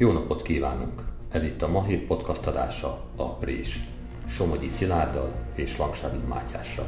Jó 0.00 0.12
napot 0.12 0.42
kívánunk! 0.42 1.02
Ez 1.30 1.42
itt 1.42 1.62
a 1.62 1.68
Mahír 1.68 2.06
podcast 2.06 2.46
adása, 2.46 3.04
a 3.16 3.34
Prés, 3.34 3.78
Somogyi 4.26 4.68
Szilárddal 4.68 5.32
és 5.54 5.76
Langsári 5.76 6.18
Mátyással. 6.28 6.86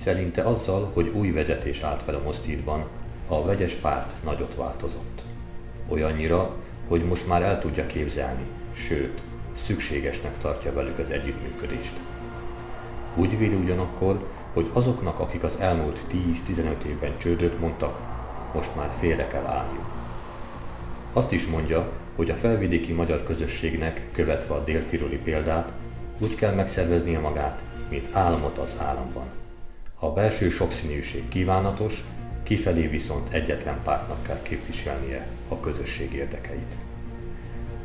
Szerinte 0.00 0.42
azzal, 0.42 0.90
hogy 0.94 1.08
új 1.08 1.30
vezetés 1.30 1.80
állt 1.80 2.02
fel 2.02 2.14
a 2.14 2.22
Mosztírban, 2.22 2.84
a 3.28 3.44
vegyes 3.44 3.74
párt 3.74 4.24
nagyot 4.24 4.54
változott. 4.54 5.22
Olyannyira, 5.88 6.56
hogy 6.88 7.04
most 7.04 7.28
már 7.28 7.42
el 7.42 7.60
tudja 7.60 7.86
képzelni, 7.86 8.46
sőt, 8.72 9.22
szükségesnek 9.56 10.38
tartja 10.38 10.72
velük 10.72 10.98
az 10.98 11.10
együttműködést. 11.10 12.00
Úgy 13.16 13.38
véli 13.38 13.54
ugyanakkor, 13.54 14.26
hogy 14.52 14.70
azoknak, 14.72 15.18
akik 15.18 15.42
az 15.42 15.56
elmúlt 15.58 16.06
10-15 16.12 16.82
évben 16.82 17.18
csődöt 17.18 17.60
mondtak, 17.60 18.11
most 18.54 18.76
már 18.76 18.90
félre 18.98 19.26
kell 19.26 19.44
állniuk. 19.44 19.90
Azt 21.12 21.32
is 21.32 21.46
mondja, 21.46 21.92
hogy 22.16 22.30
a 22.30 22.34
felvidéki 22.34 22.92
magyar 22.92 23.22
közösségnek, 23.22 24.08
követve 24.12 24.54
a 24.54 24.64
déltiroli 24.64 25.16
példát, 25.16 25.72
úgy 26.18 26.34
kell 26.34 26.54
megszerveznie 26.54 27.18
magát, 27.18 27.62
mint 27.90 28.08
államot 28.12 28.58
az 28.58 28.76
államban. 28.78 29.26
A 29.98 30.12
belső 30.12 30.50
sokszínűség 30.50 31.28
kívánatos, 31.28 32.04
kifelé 32.42 32.86
viszont 32.86 33.32
egyetlen 33.32 33.80
pártnak 33.84 34.22
kell 34.22 34.42
képviselnie 34.42 35.26
a 35.48 35.60
közösség 35.60 36.12
érdekeit. 36.12 36.76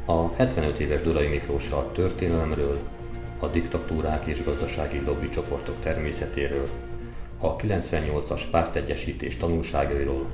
A 0.05 0.33
75 0.35 0.79
éves 0.79 1.01
Durai 1.01 1.27
Miklóssal 1.27 1.91
történelemről, 1.91 2.79
a 3.39 3.47
diktatúrák 3.47 4.25
és 4.25 4.43
gazdasági 4.43 5.01
lobbycsoportok 5.05 5.79
természetéről, 5.81 6.69
a 7.39 7.55
98-as 7.55 8.41
pártegyesítés 8.51 9.37
tanulságairól, 9.37 10.27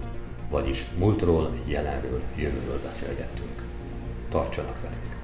vagyis 0.50 0.86
múltról, 0.98 1.58
jelenről, 1.66 2.22
jövőről 2.36 2.82
beszélgettünk. 2.84 3.64
Tartsanak 4.30 4.82
velünk! 4.82 5.16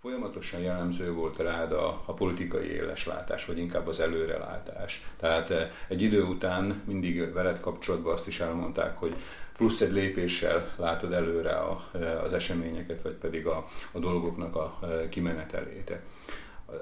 Folyamatosan 0.00 0.60
jellemző 0.60 1.12
volt 1.12 1.38
rád 1.38 1.72
a, 1.72 2.02
a 2.06 2.12
politikai 2.12 2.66
éleslátás, 2.66 3.46
vagy 3.46 3.58
inkább 3.58 3.86
az 3.86 4.00
előrelátás. 4.00 5.06
Tehát 5.16 5.50
eh, 5.50 5.70
egy 5.88 6.02
idő 6.02 6.22
után 6.22 6.82
mindig 6.84 7.32
veled 7.32 7.60
kapcsolatban 7.60 8.12
azt 8.12 8.26
is 8.26 8.40
elmondták, 8.40 8.98
hogy 8.98 9.14
plusz 9.58 9.80
egy 9.80 9.92
lépéssel 9.92 10.74
látod 10.76 11.12
előre 11.12 11.52
a, 11.52 11.90
az 12.24 12.32
eseményeket, 12.32 13.02
vagy 13.02 13.12
pedig 13.12 13.46
a, 13.46 13.66
a 13.92 13.98
dolgoknak 13.98 14.56
a 14.56 14.78
kimenetelét. 15.10 15.92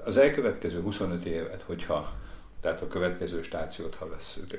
Az 0.05 0.17
elkövetkező 0.17 0.81
25 0.81 1.25
évet, 1.25 1.63
hogyha, 1.65 2.13
tehát 2.67 2.81
a 2.81 2.87
következő 2.87 3.41
stációt, 3.41 3.95
ha 3.95 4.09
vesszük, 4.09 4.57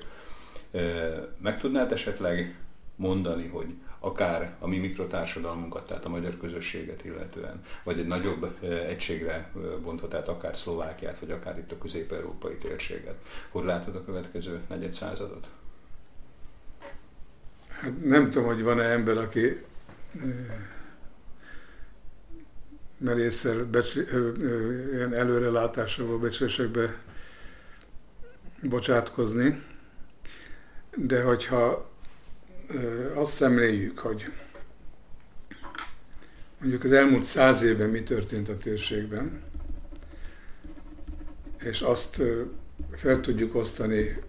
meg 1.39 1.61
tudnád 1.61 1.93
esetleg 1.93 2.59
mondani, 2.97 3.47
hogy 3.47 3.75
akár 3.99 4.57
a 4.59 4.67
mi 4.67 4.79
mikrotársadalmunkat, 4.79 5.87
tehát 5.87 6.05
a 6.05 6.09
magyar 6.09 6.37
közösséget 6.37 7.05
illetően, 7.05 7.65
vagy 7.85 7.99
egy 7.99 8.07
nagyobb 8.07 8.65
egységre 8.65 9.51
bontva, 9.83 10.09
tehát 10.09 10.29
akár 10.29 10.57
Szlovákiát, 10.57 11.19
vagy 11.19 11.31
akár 11.31 11.59
itt 11.59 11.73
a 11.73 11.79
közép-európai 11.79 12.55
térséget. 12.57 13.15
Hogy 13.51 13.65
látod 13.65 13.97
a 13.97 14.05
következő 14.05 14.61
negyed 14.69 14.93
századot? 14.93 15.47
Hát 17.69 18.05
nem 18.05 18.31
tudom, 18.31 18.47
hogy 18.47 18.63
van-e 18.63 18.83
ember, 18.83 19.17
aki 19.17 19.65
merészel 22.99 23.69
ilyen 24.93 25.15
előrelátásával 25.15 26.19
becslésekbe 26.19 27.07
bocsátkozni, 28.63 29.63
de 30.97 31.23
hogyha 31.23 31.91
azt 33.15 33.33
szemléljük, 33.33 33.99
hogy 33.99 34.33
mondjuk 36.61 36.85
az 36.85 36.93
elmúlt 36.93 37.25
száz 37.25 37.63
évben 37.63 37.89
mi 37.89 38.03
történt 38.03 38.49
a 38.49 38.57
térségben, 38.57 39.43
és 41.59 41.81
azt 41.81 42.23
fel 42.93 43.21
tudjuk 43.21 43.55
osztani 43.55 44.23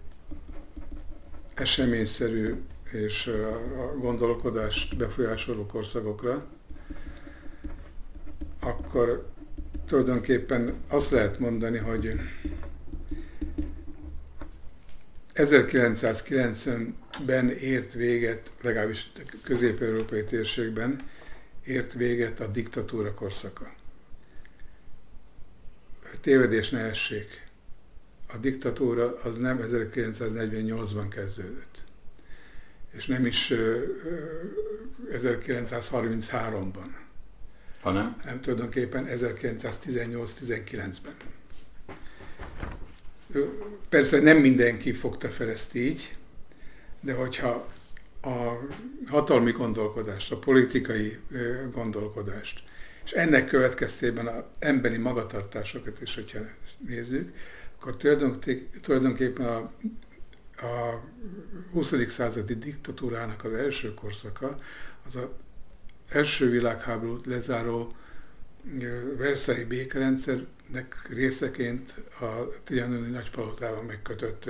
eseményszerű 1.54 2.54
és 2.92 3.26
a 3.76 3.98
gondolkodást 3.98 4.96
befolyásoló 4.96 5.66
korszakokra, 5.66 6.46
akkor 8.60 9.28
tulajdonképpen 9.86 10.74
azt 10.88 11.10
lehet 11.10 11.38
mondani, 11.38 11.78
hogy 11.78 12.20
1990-ben 15.44 17.50
ért 17.50 17.92
véget, 17.92 18.50
legalábbis 18.60 19.12
közép-európai 19.44 20.24
térségben 20.24 21.08
ért 21.64 21.92
véget 21.92 22.40
a 22.40 22.46
diktatúra 22.46 23.14
korszaka. 23.14 23.74
Tévedés 26.20 26.70
ne 26.70 26.80
essék. 26.80 27.48
A 28.26 28.36
diktatúra 28.36 29.20
az 29.22 29.36
nem 29.36 29.64
1948-ban 29.66 31.06
kezdődött 31.08 31.80
és 32.90 33.06
nem 33.06 33.26
is 33.26 33.52
1933-ban. 35.12 36.86
Hanem? 37.80 38.20
Nem 38.24 38.40
tulajdonképpen 38.40 39.06
1918-19-ben. 39.08 41.14
Persze 43.88 44.20
nem 44.20 44.36
mindenki 44.36 44.92
fogta 44.92 45.28
fel 45.28 45.50
ezt 45.50 45.74
így, 45.74 46.16
de 47.00 47.12
hogyha 47.12 47.68
a 48.22 48.52
hatalmi 49.06 49.52
gondolkodást, 49.52 50.32
a 50.32 50.38
politikai 50.38 51.18
gondolkodást, 51.72 52.62
és 53.04 53.10
ennek 53.10 53.46
következtében 53.46 54.26
az 54.26 54.42
emberi 54.58 54.96
magatartásokat 54.96 56.00
is, 56.00 56.14
hogyha 56.14 56.38
nézzük, 56.86 57.34
akkor 57.78 57.96
tulajdonképpen 58.82 59.46
a 59.46 59.72
a 60.62 61.00
20. 61.72 61.94
századi 62.08 62.54
diktatúrának 62.54 63.44
az 63.44 63.52
első 63.52 63.94
korszaka, 63.94 64.56
az 65.06 65.16
a 65.16 65.36
első 66.08 66.50
világháborút 66.50 67.26
lezáró 67.26 67.92
Versailles 69.16 69.68
békerendszernek 70.70 71.08
részeként 71.08 71.94
a 72.20 72.48
Trianoni 72.64 73.10
nagypalotával 73.10 73.82
megkötött 73.82 74.44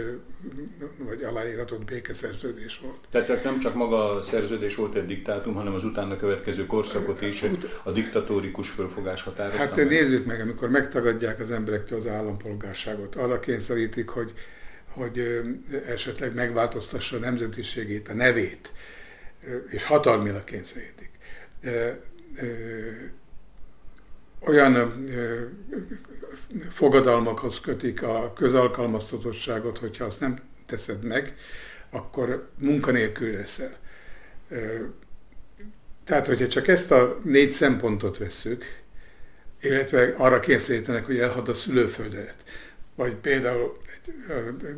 vagy 0.98 1.22
aláíratott 1.22 1.84
békeszerződés 1.84 2.80
volt. 2.82 2.98
Tehát 3.10 3.44
nem 3.44 3.60
csak 3.60 3.74
maga 3.74 4.14
a 4.14 4.22
szerződés 4.22 4.74
volt 4.74 4.94
egy 4.94 5.06
diktátum, 5.06 5.54
hanem 5.54 5.74
az 5.74 5.84
utána 5.84 6.16
következő 6.16 6.66
korszakot 6.66 7.22
is 7.22 7.44
a 7.82 7.90
diktatórikus 7.90 8.70
fölfogás 8.70 9.22
határozta. 9.22 9.60
Hát 9.60 9.76
meg. 9.76 9.88
nézzük 9.88 10.26
meg, 10.26 10.40
amikor 10.40 10.70
megtagadják 10.70 11.40
az 11.40 11.50
emberektől 11.50 11.98
az 11.98 12.06
állampolgárságot, 12.06 13.16
arra 13.16 13.40
kényszerítik, 13.40 14.08
hogy 14.08 14.32
hogy 14.90 15.42
esetleg 15.88 16.34
megváltoztassa 16.34 17.16
a 17.16 17.18
nemzetiségét, 17.18 18.08
a 18.08 18.14
nevét, 18.14 18.72
és 19.68 19.84
hatalmilag 19.84 20.44
kényszerítik. 20.44 21.10
Olyan 24.40 25.04
fogadalmakhoz 26.70 27.60
kötik 27.60 28.02
a 28.02 28.32
közalkalmaztatottságot, 28.32 29.78
hogyha 29.78 30.04
azt 30.04 30.20
nem 30.20 30.38
teszed 30.66 31.02
meg, 31.02 31.36
akkor 31.90 32.48
munkanélkül 32.58 33.32
leszel. 33.32 33.76
Tehát, 36.04 36.26
hogyha 36.26 36.48
csak 36.48 36.68
ezt 36.68 36.90
a 36.90 37.20
négy 37.22 37.50
szempontot 37.50 38.18
vesszük, 38.18 38.64
illetve 39.60 40.14
arra 40.16 40.40
kényszerítenek, 40.40 41.06
hogy 41.06 41.18
elhad 41.18 41.48
a 41.48 41.54
szülőföldet, 41.54 42.34
vagy 42.94 43.14
például 43.14 43.78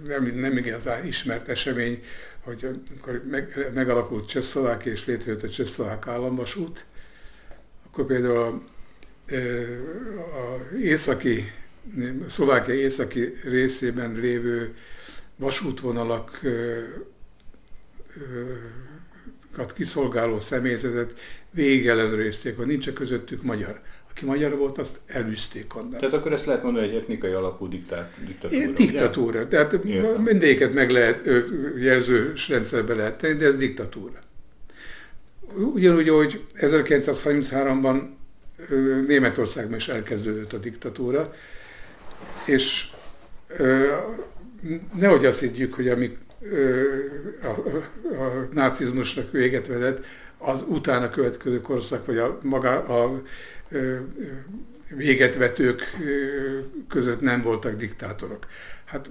nem, 0.06 0.24
nem 0.24 0.56
igazán 0.56 1.06
ismert 1.06 1.48
esemény, 1.48 2.04
hogy 2.40 2.64
amikor 2.64 3.22
meg, 3.30 3.70
megalakult 3.74 4.28
Csehszlovákia 4.28 4.92
és 4.92 5.06
létrejött 5.06 5.42
a 5.42 5.48
Csehszlovák 5.48 6.06
államvasút, 6.06 6.84
akkor 7.86 8.06
például 8.06 8.36
a, 8.36 8.62
a 9.30 10.74
északi, 10.76 11.52
Szlovákia 12.28 12.74
északi 12.74 13.34
részében 13.44 14.14
lévő 14.14 14.74
vasútvonalak 15.36 16.40
kiszolgáló 19.74 20.40
személyzetet 20.40 21.14
végig 21.50 21.86
ellenőrizték, 21.86 22.56
hogy 22.56 22.66
nincs 22.66 22.92
közöttük 22.92 23.42
magyar 23.42 23.80
aki 24.14 24.24
magyar 24.24 24.56
volt, 24.56 24.78
azt 24.78 25.00
elűzték 25.06 25.76
onnan. 25.76 25.90
Tehát 25.90 26.14
akkor 26.14 26.32
ezt 26.32 26.44
lehet 26.46 26.62
mondani, 26.62 26.86
hogy 26.86 26.96
etnikai 26.96 27.32
alapú 27.32 27.68
diktát, 27.68 28.12
diktatúra. 28.26 28.72
Diktatúra. 28.72 29.38
Ugye? 29.38 29.48
Tehát 29.48 29.72
Értem. 29.72 30.22
mindéket 30.22 30.72
meg 30.72 30.90
lehet, 30.90 31.28
jelzős 31.78 32.48
rendszerbe 32.48 32.94
lehet 32.94 33.18
tenni, 33.18 33.38
de 33.38 33.46
ez 33.46 33.56
diktatúra. 33.56 34.18
Ugyanúgy, 35.54 36.08
hogy 36.08 36.44
1933-ban 36.58 38.02
Németországban 39.06 39.76
is 39.76 39.88
elkezdődött 39.88 40.52
a 40.52 40.58
diktatúra, 40.58 41.34
és 42.46 42.90
nehogy 44.94 45.24
azt 45.24 45.40
higgyük, 45.40 45.74
hogy 45.74 45.88
amik 45.88 46.18
a, 47.42 47.46
a, 47.46 48.24
a 48.24 48.48
nácizmusnak 48.52 49.30
véget 49.30 49.66
vedett, 49.66 50.04
az 50.38 50.64
utána 50.68 51.10
következő 51.10 51.60
korszak, 51.60 52.06
vagy 52.06 52.18
a, 52.18 52.38
maga, 52.42 52.70
a, 52.70 53.04
a 53.04 53.22
végetvetők 54.88 55.96
között 56.88 57.20
nem 57.20 57.42
voltak 57.42 57.76
diktátorok. 57.76 58.46
Hát 58.84 59.10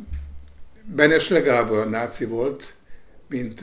Benes 0.83 1.29
legalább 1.29 1.69
olyan 1.69 1.89
náci 1.89 2.25
volt, 2.25 2.73
mint, 3.29 3.61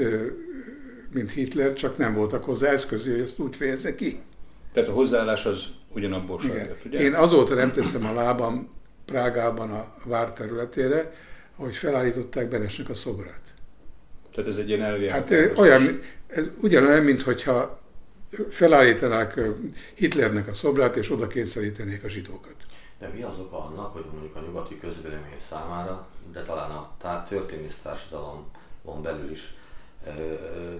mint 1.12 1.30
Hitler, 1.30 1.72
csak 1.72 1.96
nem 1.96 2.14
voltak 2.14 2.44
hozzá 2.44 2.68
eszközé, 2.68 3.10
hogy 3.10 3.20
ezt 3.20 3.38
úgy 3.38 3.56
fejezze 3.56 3.94
ki. 3.94 4.20
Tehát 4.72 4.88
a 4.88 4.92
hozzáállás 4.92 5.44
az 5.44 5.66
ugyanabból 5.88 6.40
saját, 6.40 6.84
ugye? 6.84 6.98
Én 6.98 7.14
azóta 7.14 7.54
nem 7.54 7.72
teszem 7.72 8.06
a 8.06 8.12
lábam 8.12 8.76
Prágában 9.04 9.70
a 9.70 9.94
vár 10.04 10.32
területére, 10.32 11.12
hogy 11.56 11.76
felállították 11.76 12.48
Benesnek 12.48 12.88
a 12.88 12.94
szobrát. 12.94 13.40
Tehát 14.34 14.50
ez 14.50 14.58
egy 14.58 14.68
ilyen 14.68 14.82
elvi 14.82 15.08
Hát 15.08 15.30
olyan, 15.56 16.00
ez 16.26 16.46
ugyanolyan, 16.60 17.02
mint 17.02 17.22
hogyha 17.22 17.80
felállítanák 18.50 19.40
Hitlernek 19.94 20.48
a 20.48 20.54
szobrát, 20.54 20.96
és 20.96 21.10
oda 21.10 21.26
kényszerítenék 21.26 22.04
a 22.04 22.08
zsidókat. 22.08 22.54
De 22.98 23.08
mi 23.14 23.22
az 23.22 23.38
oka 23.38 23.64
annak, 23.64 23.92
hogy 23.92 24.04
mondjuk 24.12 24.36
a 24.36 24.40
nyugati 24.40 24.78
közvélemény 24.78 25.40
számára, 25.50 26.08
de 26.32 26.42
talán 26.42 26.70
a 26.70 26.96
történész 27.28 27.78
társadalomon 27.82 29.02
belül 29.02 29.30
is, 29.30 29.54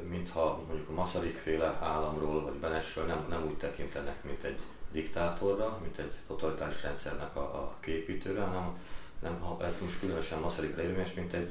mintha 0.08 0.64
mondjuk 0.69 0.88
a 0.88 0.93
Masaryk 0.93 1.37
féle 1.37 1.78
államról, 1.81 2.43
vagy 2.43 2.55
Benesről 2.55 3.05
nem, 3.05 3.26
nem 3.28 3.44
úgy 3.46 3.56
tekintenek, 3.56 4.25
mint 4.25 4.44
egy 4.44 4.58
diktátorra, 4.93 5.79
mint 5.82 5.99
egy 5.99 6.12
totalitárs 6.26 6.82
rendszernek 6.82 7.37
a, 7.37 7.40
a 7.40 7.76
képítőre, 7.81 8.40
hanem 8.40 8.79
nem, 9.23 9.44
ez 9.61 9.75
most 9.82 10.00
különösen 10.00 10.40
Masarykra 10.40 10.82
érvényes, 10.82 11.14
mint 11.14 11.32
egy, 11.32 11.50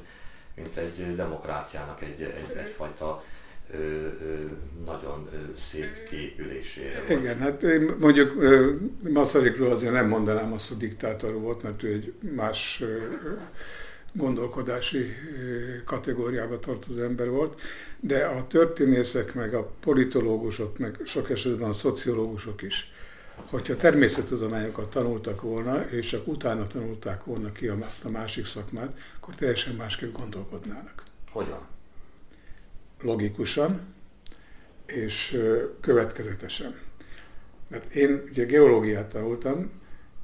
mint 0.56 0.78
egy 0.78 1.16
demokráciának 1.16 2.02
egy, 2.02 2.22
egy, 2.22 2.58
egyfajta 2.58 3.24
ö, 3.74 3.78
ö, 3.78 4.10
nagyon 4.86 5.30
ö, 5.34 5.38
szép 5.58 6.10
képülésére. 6.10 7.04
Igen, 7.10 7.38
hát 7.38 7.64
én 7.64 7.96
mondjuk 8.00 8.34
Masarykról 9.02 9.72
azért 9.72 9.94
nem 9.94 10.08
mondanám 10.08 10.54
azt, 10.54 10.68
hogy 10.68 10.78
diktátor 10.78 11.34
volt, 11.34 11.64
mert 11.64 11.84
ő 11.84 11.94
egy 11.94 12.14
más 12.36 12.84
gondolkodási 14.14 15.16
kategóriába 15.86 16.60
tartozó 16.60 17.02
ember 17.02 17.30
volt, 17.30 17.62
de 18.00 18.26
a 18.26 18.48
történészek, 18.48 19.34
meg 19.34 19.54
a 19.54 19.72
politológusok, 19.80 20.78
meg 20.78 21.00
sok 21.06 21.30
esetben 21.30 21.70
a 21.70 21.74
szociológusok 21.74 22.62
is 22.62 22.92
hogyha 23.46 23.76
természettudományokat 23.76 24.90
tanultak 24.90 25.42
volna, 25.42 25.90
és 25.90 26.08
csak 26.08 26.28
utána 26.28 26.68
tanulták 26.68 27.24
volna 27.24 27.52
ki 27.52 27.68
azt 27.68 28.06
a 28.06 28.10
másik 28.10 28.46
szakmát, 28.46 28.98
akkor 29.18 29.36
teljesen 29.36 29.76
másképp 29.76 30.16
gondolkodnának. 30.16 31.04
Hogyan? 31.32 31.68
Logikusan 33.02 33.82
és 34.86 35.42
következetesen. 35.82 36.76
Mert 37.68 37.94
én 37.94 38.24
ugye 38.30 38.46
geológiát 38.46 39.10
tanultam, 39.10 39.72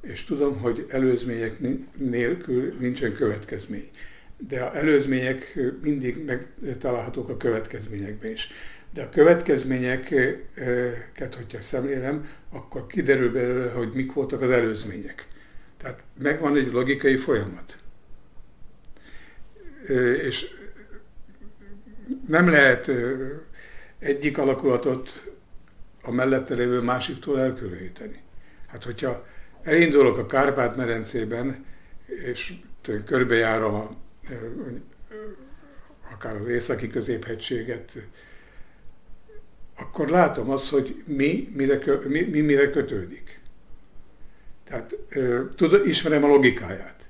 és 0.00 0.24
tudom, 0.24 0.58
hogy 0.58 0.86
előzmények 0.88 1.58
nélkül 1.96 2.76
nincsen 2.78 3.14
következmény. 3.14 3.90
De 4.36 4.62
a 4.62 4.76
előzmények 4.76 5.58
mindig 5.80 6.24
megtalálhatók 6.24 7.28
a 7.28 7.36
következményekben 7.36 8.30
is. 8.30 8.48
De 8.94 9.02
a 9.02 9.08
következményeket, 9.08 11.34
hogyha 11.36 11.60
szemlélem, 11.60 12.28
akkor 12.50 12.86
kiderül 12.86 13.32
belőle, 13.32 13.70
hogy 13.70 13.92
mik 13.94 14.12
voltak 14.12 14.42
az 14.42 14.50
előzmények. 14.50 15.28
Tehát 15.76 16.02
megvan 16.18 16.56
egy 16.56 16.72
logikai 16.72 17.16
folyamat. 17.16 17.76
És 20.26 20.46
nem 22.28 22.48
lehet 22.48 22.90
egyik 23.98 24.38
alakulatot 24.38 25.32
a 26.02 26.10
mellette 26.10 26.54
lévő 26.54 26.80
másiktól 26.80 27.40
elkülöníteni. 27.40 28.22
Hát 28.66 28.84
hogyha 28.84 29.26
elindulok 29.62 30.18
a 30.18 30.26
Kárpát-medencében, 30.26 31.64
és 32.06 32.54
körbejárom 33.04 33.74
a, 33.74 33.90
akár 36.12 36.36
az 36.36 36.46
északi 36.46 36.88
középhegységet, 36.88 37.92
akkor 39.76 40.08
látom 40.08 40.50
azt, 40.50 40.68
hogy 40.68 41.02
mi 41.06 41.48
mire, 41.52 41.78
mi, 42.08 42.20
mi 42.20 42.40
mire 42.40 42.70
kötődik. 42.70 43.40
Tehát 44.68 44.96
tudom, 45.56 45.80
ismerem 45.84 46.24
a 46.24 46.26
logikáját. 46.26 47.06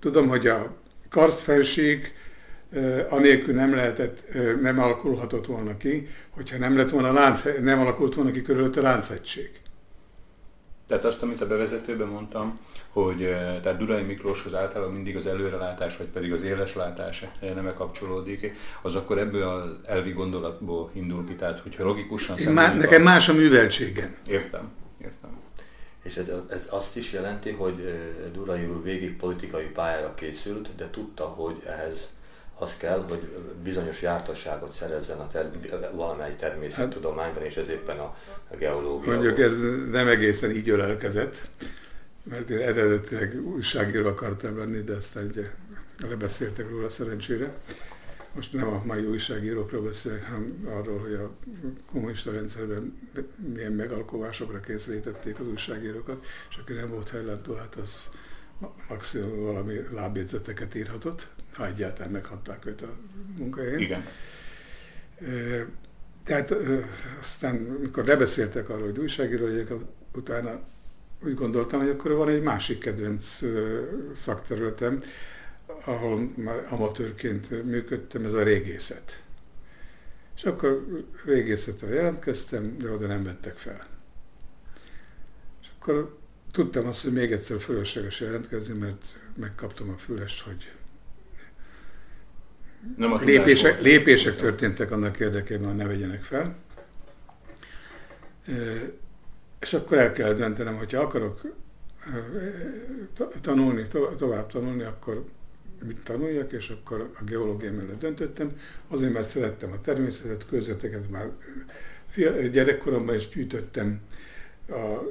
Tudom, 0.00 0.28
hogy 0.28 0.46
a 0.46 0.76
karszfelség 1.08 2.12
anélkül 3.08 3.54
nem 3.54 3.74
lehetett, 3.74 4.22
nem 4.60 4.78
alakulhatott 4.78 5.46
volna 5.46 5.76
ki, 5.76 6.08
hogyha 6.30 6.58
nem 6.58 6.76
lett 6.76 6.90
volna 6.90 7.12
lánc, 7.12 7.42
nem 7.60 7.80
alakult 7.80 8.14
volna 8.14 8.30
ki 8.30 8.42
körülött 8.42 8.76
a 8.76 8.82
láncegység. 8.82 9.50
Tehát 10.88 11.04
azt, 11.04 11.22
amit 11.22 11.40
a 11.40 11.46
bevezetőben 11.46 12.06
mondtam, 12.06 12.58
hogy 12.88 13.22
eh, 13.22 13.60
tehát 13.62 13.78
Durai 13.78 14.02
Miklóshoz 14.02 14.54
általában 14.54 14.94
mindig 14.94 15.16
az 15.16 15.26
előrelátás, 15.26 15.96
vagy 15.96 16.06
pedig 16.06 16.32
az 16.32 16.42
éleslátás 16.42 17.24
neme 17.40 17.72
kapcsolódik, 17.72 18.54
az 18.82 18.94
akkor 18.94 19.18
ebből 19.18 19.42
az 19.42 19.70
elvi 19.84 20.10
gondolatból 20.10 20.90
indul 20.92 21.26
ki, 21.26 21.34
tehát 21.34 21.60
hogyha 21.60 21.84
logikusan 21.84 22.52
Má, 22.52 22.74
Nekem 22.74 23.02
más 23.02 23.28
a 23.28 23.32
műveltségem. 23.32 24.16
Értem, 24.26 24.70
értem. 25.02 25.30
És 26.02 26.16
ez, 26.16 26.30
ez 26.50 26.66
azt 26.70 26.96
is 26.96 27.12
jelenti, 27.12 27.50
hogy 27.50 27.80
eh, 27.80 28.30
Durai 28.32 28.64
úr 28.64 28.82
végig 28.82 29.16
politikai 29.16 29.66
pályára 29.66 30.14
készült, 30.14 30.68
de 30.76 30.90
tudta, 30.90 31.24
hogy 31.24 31.62
ehhez 31.66 32.08
az 32.58 32.76
kell, 32.76 33.04
hogy 33.08 33.32
bizonyos 33.62 34.02
jártasságot 34.02 34.72
szerezzen 34.72 35.18
a 35.18 35.28
ter- 35.28 35.90
valamely 35.92 36.36
természettudományban, 36.36 37.42
és 37.42 37.56
ez 37.56 37.68
éppen 37.68 37.98
a, 37.98 38.16
geológia. 38.58 39.12
Mondjuk 39.12 39.38
ez 39.38 39.58
nem 39.90 40.08
egészen 40.08 40.50
így 40.50 40.68
ölelkezett, 40.68 41.48
mert 42.22 42.50
én 42.50 42.58
eredetileg 42.58 43.46
újságíró 43.46 44.06
akartam 44.06 44.58
lenni, 44.58 44.82
de 44.82 44.94
aztán 44.94 45.26
ugye 45.26 45.50
lebeszéltek 46.08 46.70
róla 46.70 46.88
szerencsére. 46.88 47.54
Most 48.32 48.52
nem 48.52 48.68
a 48.68 48.82
mai 48.84 49.04
újságírókról 49.04 49.82
beszélek, 49.82 50.26
hanem 50.26 50.68
arról, 50.80 50.98
hogy 50.98 51.14
a 51.14 51.30
kommunista 51.90 52.32
rendszerben 52.32 52.98
milyen 53.54 53.72
megalkovásokra 53.72 54.60
kényszerítették 54.60 55.40
az 55.40 55.46
újságírókat, 55.46 56.24
és 56.50 56.56
aki 56.56 56.72
nem 56.72 56.88
volt 56.88 57.10
hajlandó, 57.10 57.54
hát 57.54 57.74
az 57.74 58.08
maximum 58.88 59.42
valami 59.42 59.80
lábjegyzeteket 59.92 60.74
írhatott, 60.74 61.28
ha 61.58 61.66
egyáltalán 61.66 62.10
meghatták 62.10 62.66
őt 62.66 62.82
a 62.82 62.96
munkahelyén. 63.36 63.78
Igen. 63.78 64.04
Tehát 66.24 66.54
aztán, 67.20 67.54
mikor 67.54 68.04
lebeszéltek 68.04 68.68
arról, 68.68 68.86
hogy 68.86 68.98
újságíró 68.98 69.46
legyek, 69.46 69.72
utána 70.14 70.60
úgy 71.24 71.34
gondoltam, 71.34 71.80
hogy 71.80 71.88
akkor 71.88 72.12
van 72.12 72.28
egy 72.28 72.42
másik 72.42 72.78
kedvenc 72.78 73.40
szakterületem, 74.14 75.00
ahol 75.84 76.32
már 76.36 76.66
amatőrként 76.68 77.64
működtem, 77.64 78.24
ez 78.24 78.34
a 78.34 78.42
régészet. 78.42 79.22
És 80.36 80.44
akkor 80.44 80.86
régészetre 81.24 81.88
jelentkeztem, 81.88 82.78
de 82.78 82.90
oda 82.90 83.06
nem 83.06 83.24
vettek 83.24 83.56
fel. 83.56 83.86
És 85.62 85.68
akkor 85.78 86.18
tudtam 86.50 86.86
azt, 86.86 87.02
hogy 87.02 87.12
még 87.12 87.32
egyszer 87.32 87.60
fölösleges 87.60 88.20
jelentkezni, 88.20 88.78
mert 88.78 89.02
megkaptam 89.36 89.88
a 89.88 89.96
fülest, 89.96 90.40
hogy 90.40 90.72
nem 92.96 93.12
a 93.12 93.18
lépések, 93.18 93.80
lépések 93.80 94.36
történtek 94.36 94.90
annak 94.90 95.20
érdekében, 95.20 95.66
hogy 95.68 95.76
ne 95.76 95.86
vegyenek 95.86 96.22
fel. 96.22 96.56
És 99.60 99.72
akkor 99.72 99.98
el 99.98 100.12
kell 100.12 100.32
döntenem, 100.32 100.76
hogyha 100.76 101.00
akarok 101.00 101.40
tanulni, 103.40 103.86
tovább 104.16 104.46
tanulni, 104.46 104.82
akkor 104.82 105.24
mit 105.86 105.98
tanuljak, 106.04 106.52
és 106.52 106.68
akkor 106.68 107.10
a 107.20 107.24
geológia 107.24 107.72
mellett 107.72 107.98
döntöttem, 107.98 108.60
azért, 108.88 109.12
mert 109.12 109.28
szerettem 109.28 109.72
a 109.72 109.80
természetet, 109.80 110.46
közveteket 110.46 111.10
már 111.10 111.30
gyerekkoromban 112.52 113.14
is 113.14 113.28
gyűjtöttem, 113.28 114.00
a 114.68 115.02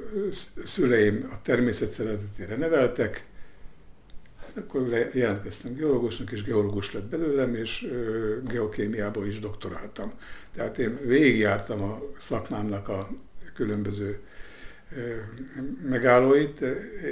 szüleim 0.64 1.28
a 1.32 1.42
természet 1.42 1.90
szeretetére 1.90 2.56
neveltek, 2.56 3.26
akkor 4.58 5.10
jelentkeztem 5.12 5.74
geológusnak, 5.74 6.30
és 6.30 6.42
geológus 6.42 6.92
lett 6.92 7.04
belőlem, 7.04 7.54
és 7.54 7.92
geokémiából 8.46 9.26
is 9.26 9.40
doktoráltam. 9.40 10.12
Tehát 10.54 10.78
én 10.78 10.98
végigjártam 11.04 11.82
a 11.82 12.02
szakmámnak 12.18 12.88
a 12.88 13.10
különböző 13.54 14.18
megállóit, 15.88 16.60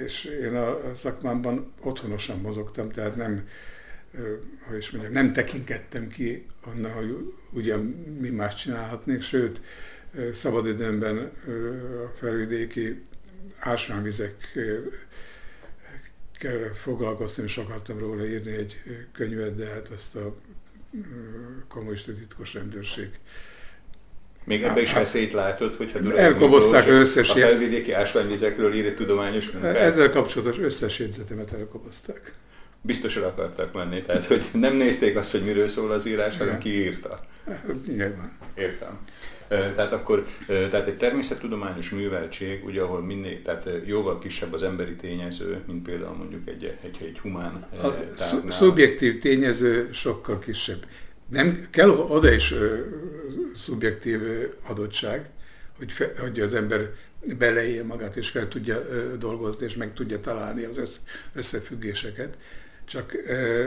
és 0.05 0.25
én 0.25 0.55
a 0.55 0.95
szakmámban 0.95 1.73
otthonosan 1.81 2.41
mozogtam, 2.41 2.91
tehát 2.91 3.17
nem, 3.17 3.49
hogy 4.69 4.77
is 4.77 4.91
mondjam, 4.91 5.13
nem 5.13 5.33
tekintettem 5.33 6.09
ki 6.09 6.47
annak, 6.65 6.93
hogy 6.93 7.35
ugye 7.53 7.77
mi 8.21 8.29
más 8.29 8.55
csinálhatnék, 8.55 9.21
sőt, 9.21 9.61
szabadidőmben 10.33 11.17
a 11.17 12.17
felvidéki 12.17 13.03
ásványvizek 13.59 14.59
kell 16.39 16.73
foglalkozni, 16.75 17.43
és 17.43 17.57
akartam 17.57 17.99
róla 17.99 18.27
írni 18.27 18.53
egy 18.53 18.83
könyvet, 19.13 19.57
de 19.57 19.67
hát 19.67 19.91
ezt 19.95 20.15
a 20.15 20.35
kommunista 21.69 22.13
titkos 22.13 22.55
rendőrség 22.55 23.11
még 24.47 24.63
ebbe 24.63 24.81
is 24.81 24.93
veszélyt 24.93 25.33
látod, 25.33 25.75
hogyha 25.75 25.99
Durai 25.99 26.19
elkobozták 26.19 26.89
összes 26.89 27.31
a 27.31 27.35
felvidéki 27.35 27.93
ásványvizekről 27.93 28.75
ír 28.75 28.87
egy 28.87 28.97
tudományos 28.97 29.51
munkát? 29.51 29.77
Ezzel 29.77 30.11
kapcsolatos 30.11 30.59
összes 30.59 30.99
jegyzetemet 30.99 31.53
elkobozták. 31.53 32.33
Biztos 32.81 33.17
el 33.17 33.25
akartak 33.25 33.73
menni, 33.73 34.03
tehát 34.03 34.25
hogy 34.25 34.45
nem 34.53 34.77
nézték 34.77 35.17
azt, 35.17 35.31
hogy 35.31 35.45
miről 35.45 35.69
szól 35.69 35.91
az 35.91 36.07
írás, 36.07 36.39
hanem 36.39 36.59
ki 36.59 36.69
írta. 36.69 37.21
Nyilván. 37.87 38.39
Értem. 38.55 38.99
Tehát 39.49 39.93
akkor 39.93 40.27
tehát 40.47 40.87
egy 40.87 40.97
természettudományos 40.97 41.91
műveltség, 41.91 42.65
ugye, 42.65 42.83
ahol 42.83 43.01
minél, 43.01 43.43
tehát 43.43 43.69
jóval 43.85 44.19
kisebb 44.19 44.53
az 44.53 44.63
emberi 44.63 44.95
tényező, 44.95 45.63
mint 45.67 45.83
például 45.83 46.17
mondjuk 46.17 46.49
egy, 46.49 46.65
egy, 46.83 46.97
egy 47.01 47.19
humán 47.19 47.67
A 48.47 48.51
szubjektív 48.51 49.21
tényező 49.21 49.89
sokkal 49.93 50.39
kisebb. 50.39 50.87
Nem 51.29 51.67
kell 51.71 51.89
oda 51.89 52.33
is 52.33 52.53
ö, 52.53 52.79
szubjektív 53.57 54.21
adottság, 54.67 55.31
hogy, 55.79 55.93
fe, 55.93 56.13
hogy 56.19 56.41
az 56.41 56.55
ember 56.55 56.91
beleélje 57.39 57.85
magát, 57.85 58.17
és 58.17 58.29
fel 58.29 58.49
tudja 58.49 58.87
ö, 58.91 59.17
dolgozni, 59.19 59.67
és 59.67 59.75
meg 59.75 59.95
tudja 59.95 60.21
találni 60.21 60.65
az 60.65 60.79
össz, 60.79 60.97
összefüggéseket. 61.35 62.37
Csak 62.85 63.23
ö, 63.27 63.67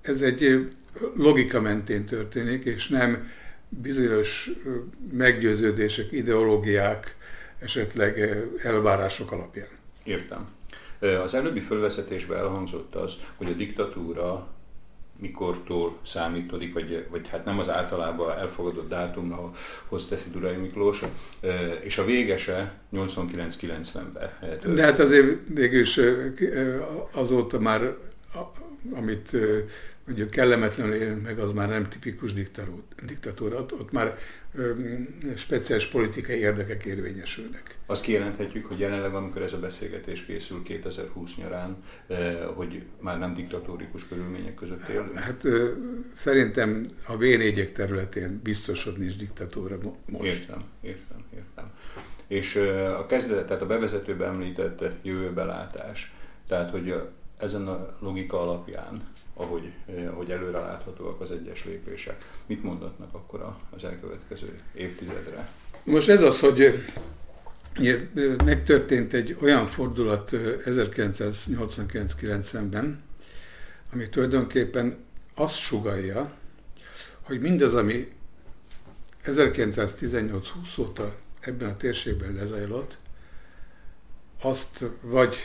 ez 0.00 0.22
egy 0.22 0.68
logika 1.16 1.60
mentén 1.60 2.04
történik, 2.04 2.64
és 2.64 2.88
nem 2.88 3.30
bizonyos 3.70 4.50
meggyőződések, 5.12 6.12
ideológiák, 6.12 7.16
esetleg 7.58 8.20
elvárások 8.62 9.32
alapján. 9.32 9.68
Értem. 10.04 10.48
Az 11.24 11.34
előbbi 11.34 11.60
fölvezetésben 11.60 12.38
elhangzott 12.38 12.94
az, 12.94 13.12
hogy 13.36 13.46
a 13.46 13.52
diktatúra 13.52 14.48
mikortól 15.18 15.98
számítodik, 16.06 16.72
vagy, 16.72 17.06
vagy 17.10 17.28
hát 17.28 17.44
nem 17.44 17.58
az 17.58 17.68
általában 17.68 18.38
elfogadott 18.38 18.88
dátumhoz 18.88 20.06
teszi 20.08 20.30
Durai 20.30 20.56
Miklós, 20.56 21.02
és 21.80 21.98
a 21.98 22.04
végese 22.04 22.72
89-90-ben. 22.92 24.30
De 24.74 24.82
hát 24.82 24.98
azért 24.98 25.38
végülis 25.54 26.00
azóta 27.12 27.58
már, 27.58 27.96
amit 28.92 29.36
mondjuk 30.06 30.30
kellemetlenül 30.30 30.94
élünk 30.94 31.22
meg, 31.22 31.38
az 31.38 31.52
már 31.52 31.68
nem 31.68 31.88
tipikus 31.88 32.32
diktatúra, 33.06 33.58
ott, 33.58 33.72
ott 33.72 33.92
már 33.92 34.18
speciális 35.36 35.86
politikai 35.86 36.38
érdekek 36.38 36.84
érvényesülnek. 36.84 37.78
Azt 37.86 38.02
kijelenthetjük, 38.02 38.66
hogy 38.66 38.78
jelenleg, 38.78 39.14
amikor 39.14 39.42
ez 39.42 39.52
a 39.52 39.58
beszélgetés 39.58 40.24
készül 40.24 40.62
2020 40.62 41.36
nyarán, 41.36 41.76
hogy 42.54 42.82
már 43.00 43.18
nem 43.18 43.34
diktatórikus 43.34 44.08
körülmények 44.08 44.54
között 44.54 44.88
élünk? 44.88 45.18
Hát 45.18 45.44
ö, 45.44 45.72
szerintem 46.12 46.86
a 47.06 47.16
v 47.16 47.24
területén 47.72 48.40
biztos, 48.42 48.84
hogy 48.84 48.96
nincs 48.96 49.16
diktatúra 49.16 49.78
most. 50.06 50.24
Értem, 50.24 50.64
értem, 50.80 51.24
értem. 51.34 51.70
És 52.26 52.56
a 52.98 53.06
kezdet, 53.06 53.46
tehát 53.46 53.62
a 53.62 53.66
bevezetőben 53.66 54.28
említett 54.28 54.84
jövőbelátás, 55.02 56.14
tehát 56.48 56.70
hogy 56.70 56.94
ezen 57.38 57.68
a 57.68 57.96
logika 58.00 58.40
alapján 58.40 59.02
ahogy, 59.40 59.72
eh, 59.86 60.12
ahogy 60.12 60.30
előre 60.30 60.58
láthatóak 60.58 61.20
az 61.20 61.30
egyes 61.30 61.64
lépések. 61.64 62.30
Mit 62.46 62.62
mondatnak 62.62 63.14
akkor 63.14 63.56
az 63.70 63.84
elkövetkező 63.84 64.58
évtizedre? 64.74 65.48
Most 65.84 66.08
ez 66.08 66.22
az, 66.22 66.40
hogy 66.40 66.60
eh, 66.60 66.74
megtörtént 68.44 69.12
egy 69.12 69.36
olyan 69.40 69.66
fordulat 69.66 70.30
1989-90-ben, 70.64 72.84
eh, 72.84 72.90
ami 73.92 74.08
tulajdonképpen 74.08 75.04
azt 75.34 75.56
sugalja, 75.56 76.32
hogy 77.22 77.40
mindaz, 77.40 77.74
ami 77.74 78.12
1918-20 79.26 80.78
óta 80.78 81.14
ebben 81.40 81.68
a 81.68 81.76
térségben 81.76 82.34
lezajlott, 82.34 82.98
azt 84.42 84.84
vagy 85.00 85.36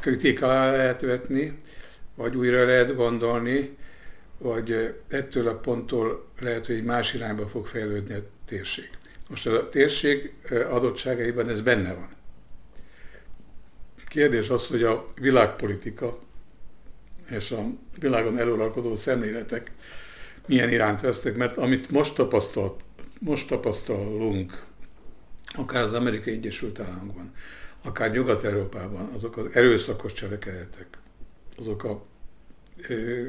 kritika 0.00 0.46
lehet 0.46 1.00
vetni, 1.00 1.56
vagy 2.14 2.36
újra 2.36 2.64
lehet 2.64 2.94
gondolni, 2.94 3.76
vagy 4.38 4.94
ettől 5.08 5.48
a 5.48 5.54
ponttól 5.54 6.26
lehet, 6.40 6.66
hogy 6.66 6.84
más 6.84 7.14
irányba 7.14 7.48
fog 7.48 7.66
fejlődni 7.66 8.14
a 8.14 8.22
térség. 8.46 8.90
Most 9.28 9.46
a 9.46 9.68
térség 9.68 10.32
adottságaiban 10.70 11.48
ez 11.48 11.60
benne 11.60 11.94
van. 11.94 12.08
Kérdés 14.08 14.48
az, 14.48 14.66
hogy 14.66 14.82
a 14.82 15.04
világpolitika 15.20 16.18
és 17.30 17.50
a 17.50 17.64
világon 18.00 18.38
eluralkodó 18.38 18.96
szemléletek 18.96 19.72
milyen 20.46 20.70
iránt 20.70 21.00
vesztek, 21.00 21.36
mert 21.36 21.56
amit 21.56 21.90
most, 21.90 22.14
tapasztalt, 22.14 22.80
most 23.18 23.48
tapasztalunk, 23.48 24.64
akár 25.56 25.82
az 25.82 25.92
Amerikai 25.92 26.32
Egyesült 26.32 26.80
Államokban, 26.80 27.34
akár 27.82 28.10
Nyugat-Európában, 28.10 29.10
azok 29.14 29.36
az 29.36 29.48
erőszakos 29.52 30.12
cselekedetek, 30.12 30.86
azok 31.56 31.84
a 31.84 32.04
ö, 32.88 33.22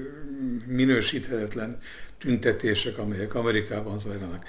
minősíthetetlen 0.65 1.79
tüntetések, 2.18 2.98
amelyek 2.98 3.36
Amerikában 3.36 4.00
zajlanak, 4.00 4.46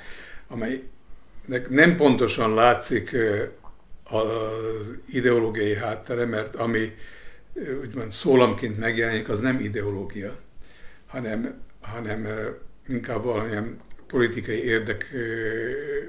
amelynek 0.49 1.69
nem 1.69 1.97
pontosan 1.97 2.55
látszik 2.55 3.17
az 4.03 4.93
ideológiai 5.07 5.75
háttere, 5.75 6.25
mert 6.25 6.55
ami 6.55 6.97
úgymond 7.81 8.13
szólamként 8.13 8.79
megjelenik, 8.79 9.29
az 9.29 9.41
nem 9.41 9.61
ideológia, 9.61 10.37
hanem, 11.07 11.61
hanem 11.81 12.29
inkább 12.89 13.25
valamilyen 13.25 13.81
politikai 14.07 14.65
érdek 14.65 15.13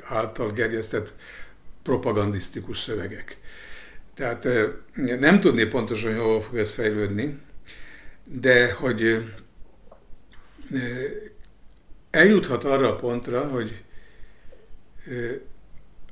által 0.03 0.51
gerjesztett 0.51 1.13
propagandisztikus 1.83 2.79
szövegek. 2.79 3.37
Tehát 4.21 4.47
nem 5.19 5.39
tudni 5.39 5.65
pontosan, 5.65 6.11
hogy 6.13 6.21
hol 6.21 6.41
fog 6.41 6.57
ez 6.57 6.71
fejlődni, 6.71 7.39
de 8.23 8.73
hogy 8.73 9.31
eljuthat 12.09 12.63
arra 12.63 12.89
a 12.89 12.95
pontra, 12.95 13.47
hogy 13.47 13.83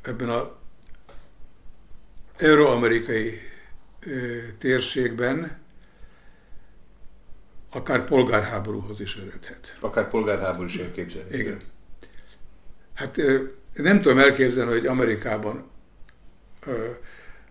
ebben 0.02 0.30
a 0.30 0.58
euróamerikai 2.38 3.40
térségben 4.58 5.58
akár 7.70 8.06
polgárháborúhoz 8.06 9.02
is 9.02 9.16
vezethet. 9.16 9.78
Akár 9.80 10.10
polgárháború 10.10 10.68
is 10.68 10.78
elképzelhető. 10.78 11.38
Igen. 11.38 11.62
Hát 12.94 13.22
nem 13.74 14.02
tudom 14.02 14.18
elképzelni, 14.20 14.72
hogy 14.72 14.86
Amerikában 14.86 15.70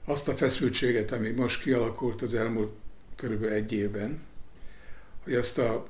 azt 0.08 0.28
a 0.28 0.36
feszültséget, 0.36 1.12
ami 1.12 1.30
most 1.30 1.62
kialakult 1.62 2.22
az 2.22 2.34
elmúlt 2.34 2.72
körülbelül 3.16 3.54
egy 3.54 3.72
évben, 3.72 4.20
hogy 5.24 5.34
azt 5.34 5.58
a 5.58 5.88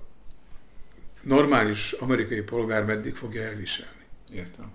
normális 1.22 1.92
amerikai 1.92 2.40
polgár 2.40 2.84
meddig 2.84 3.14
fogja 3.14 3.42
elviselni. 3.42 4.04
Értem. 4.32 4.72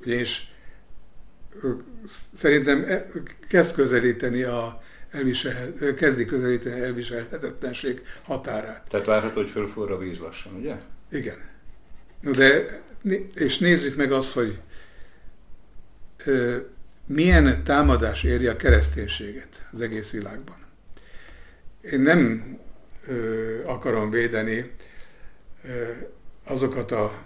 Ugyanis 0.00 0.52
szerintem 2.34 2.84
e, 2.88 3.10
kezd 3.48 3.72
közelíteni 3.72 4.42
a 4.42 4.82
elvisel, 5.10 5.74
kezdi 5.94 6.24
közelíteni 6.24 6.80
elviselhetetlenség 6.80 8.02
határát. 8.22 8.88
Tehát 8.90 9.06
várható, 9.06 9.34
hogy 9.34 9.50
fölforra 9.50 9.94
a 9.94 9.98
víz 9.98 10.18
lassan, 10.18 10.54
ugye? 10.54 10.76
Igen. 11.10 11.36
De, 12.20 12.80
és 13.34 13.58
nézzük 13.58 13.96
meg 13.96 14.12
azt, 14.12 14.32
hogy 14.32 14.60
milyen 17.08 17.64
támadás 17.64 18.22
éri 18.22 18.46
a 18.46 18.56
kereszténységet 18.56 19.68
az 19.72 19.80
egész 19.80 20.10
világban. 20.10 20.56
Én 21.80 22.00
nem 22.00 22.58
ö, 23.06 23.64
akarom 23.64 24.10
védeni 24.10 24.70
ö, 25.64 25.90
azokat 26.44 26.92
a 26.92 27.22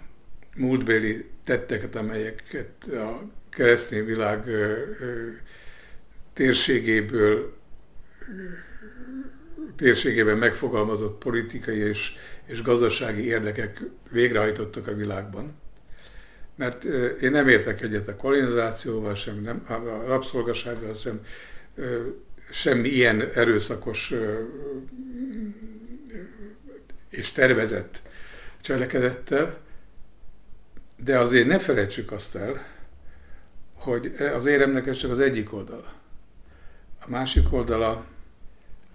múltbéli 0.55 1.29
tetteket, 1.45 1.95
amelyeket 1.95 2.83
a 2.87 3.21
keresztény 3.49 4.05
világ 4.05 4.47
ö, 4.47 4.73
ö, 4.99 5.29
térségéből 6.33 7.57
térségében 9.75 10.37
megfogalmazott 10.37 11.17
politikai 11.17 11.77
és, 11.77 12.11
és 12.45 12.61
gazdasági 12.61 13.25
érdekek 13.25 13.81
végrehajtottak 14.11 14.87
a 14.87 14.95
világban 14.95 15.61
mert 16.55 16.83
én 17.21 17.31
nem 17.31 17.47
értek 17.47 17.81
egyet 17.81 18.07
a 18.07 18.15
kolonizációval, 18.15 19.15
sem 19.15 19.41
nem, 19.41 19.65
a 19.67 20.07
rabszolgasággal, 20.07 20.95
sem 20.95 21.25
semmi 22.51 22.87
ilyen 22.87 23.31
erőszakos 23.33 24.13
és 27.09 27.31
tervezett 27.31 28.01
cselekedettel, 28.61 29.57
de 30.97 31.19
azért 31.19 31.47
ne 31.47 31.59
felejtsük 31.59 32.11
azt 32.11 32.35
el, 32.35 32.65
hogy 33.73 34.15
az 34.33 34.45
éremnek 34.45 34.87
ez 34.87 34.97
csak 34.97 35.11
az 35.11 35.19
egyik 35.19 35.53
oldala. 35.53 35.93
A 36.99 37.09
másik 37.09 37.53
oldala 37.53 37.89
a 37.89 38.05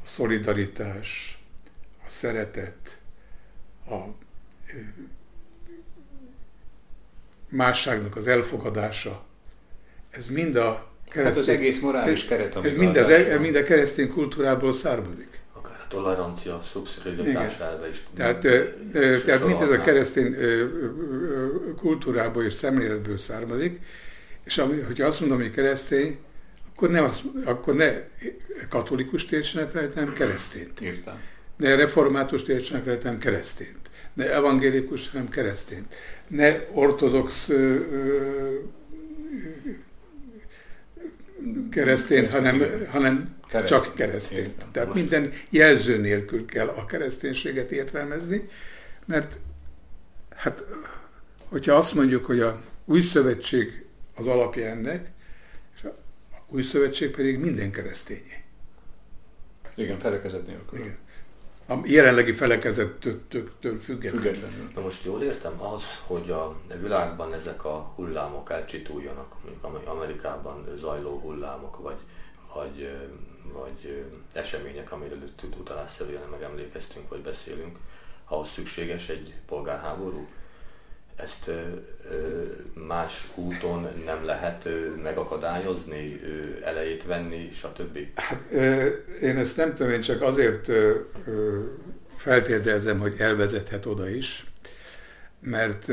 szolidaritás, 0.03 1.39
a 2.07 2.09
szeretet, 2.09 2.99
a 3.87 3.97
másságnak 7.49 8.17
az 8.17 8.27
elfogadása. 8.27 9.25
Ez 10.11 10.29
mind 10.29 10.57
a 10.57 10.87
keresztény... 11.11 11.45
Hát 11.45 11.49
az 11.49 11.49
egész 11.49 11.81
morális 11.81 12.25
keret, 12.25 12.57
Ez 12.65 12.73
mind, 12.73 12.97
az, 12.97 13.11
e- 13.11 13.39
mind 13.39 13.57
a 13.57 13.63
keresztény 13.63 14.11
kultúrából 14.11 14.73
származik. 14.73 15.41
Akár 15.53 15.77
a 15.85 15.89
tolerancia, 15.89 16.63
szubszidiaritás 16.73 17.59
elve 17.59 17.89
is. 17.89 18.03
Tehát, 18.17 18.41
tehát 19.25 19.47
mind 19.47 19.63
ez 19.63 19.71
a 19.71 19.81
keresztény 19.81 20.37
kultúrából 21.77 22.45
és 22.45 22.53
szemléletből 22.53 23.19
származik, 23.19 23.81
és 24.45 24.59
ami, 24.59 24.81
hogyha 24.81 25.07
azt 25.07 25.21
mondom, 25.21 25.39
hogy 25.39 25.51
keresztény, 25.51 26.19
akkor, 26.75 26.91
nem 26.91 27.05
az, 27.05 27.23
akkor 27.45 27.75
ne 27.75 27.93
katolikus 28.69 29.25
értsenek 29.25 29.73
rá, 29.73 29.83
hanem 29.95 30.13
keresztényt. 30.13 30.81
Értem. 30.81 31.21
Ne 31.57 31.75
református 31.75 32.43
értsenek 32.43 32.85
rá, 32.85 32.97
hanem 33.03 33.19
keresztényt. 33.19 33.88
Ne 34.19 34.33
evangélikus, 34.33 35.11
hanem 35.11 35.29
keresztényt. 35.29 35.95
Ne 36.29 36.59
ortodox 36.73 37.51
keresztényt, 41.71 42.29
hanem, 42.29 42.87
hanem 42.89 43.37
Kereszt. 43.49 43.69
csak 43.69 43.95
keresztényt. 43.95 44.41
Értem. 44.41 44.71
Tehát 44.73 44.89
Most. 44.89 45.01
minden 45.01 45.33
jelző 45.51 45.99
nélkül 45.99 46.47
kell 46.47 46.67
a 46.67 46.85
kereszténységet 46.85 47.71
értelmezni, 47.71 48.49
mert 49.05 49.39
hát, 50.35 50.65
hogyha 51.49 51.75
azt 51.75 51.95
mondjuk, 51.95 52.25
hogy 52.25 52.41
a 52.41 52.61
új 52.85 53.03
szövetség 53.03 53.85
az 54.15 54.27
alapja 54.27 54.67
ennek, 54.67 55.11
és 55.77 55.83
a 55.83 55.97
új 56.49 56.63
szövetség 56.63 57.11
pedig 57.11 57.39
minden 57.39 57.71
keresztényé. 57.71 58.43
Igen, 59.75 59.99
felekezet 59.99 60.47
nélkül. 60.47 60.79
Igen. 60.79 60.97
A 61.71 61.75
jelenlegi 61.85 62.33
felekezettől 62.33 63.79
függetlenül. 63.81 64.49
Na 64.75 64.81
most 64.81 65.05
jól 65.05 65.23
értem 65.23 65.63
az, 65.63 65.83
hogy 66.07 66.31
a 66.31 66.57
világban 66.81 67.33
ezek 67.33 67.65
a 67.65 67.93
hullámok 67.95 68.51
elcsituljanak, 68.51 69.35
mondjuk 69.43 69.89
Amerikában 69.89 70.65
zajló 70.79 71.19
hullámok, 71.19 71.79
vagy, 71.83 71.97
vagy, 72.55 72.91
vagy 73.53 74.05
események, 74.33 74.93
amiről 74.93 75.19
utalásszerűen 75.59 76.29
megemlékeztünk, 76.31 77.09
vagy 77.09 77.21
beszélünk, 77.21 77.79
ahhoz 78.25 78.49
szükséges 78.49 79.09
egy 79.09 79.35
polgárháború? 79.47 80.29
Ezt 81.19 81.51
más 82.87 83.29
úton 83.35 83.87
nem 84.05 84.25
lehet 84.25 84.69
megakadályozni, 85.03 86.21
elejét 86.65 87.05
venni, 87.05 87.51
stb.? 87.53 87.99
Hát, 88.15 88.51
én 89.21 89.37
ezt 89.37 89.57
nem 89.57 89.75
tudom, 89.75 89.93
én 89.93 90.01
csak 90.01 90.23
azért 90.23 90.71
feltételezem, 92.17 92.99
hogy 92.99 93.15
elvezethet 93.19 93.87
oda 93.87 94.09
is, 94.09 94.47
mert 95.41 95.93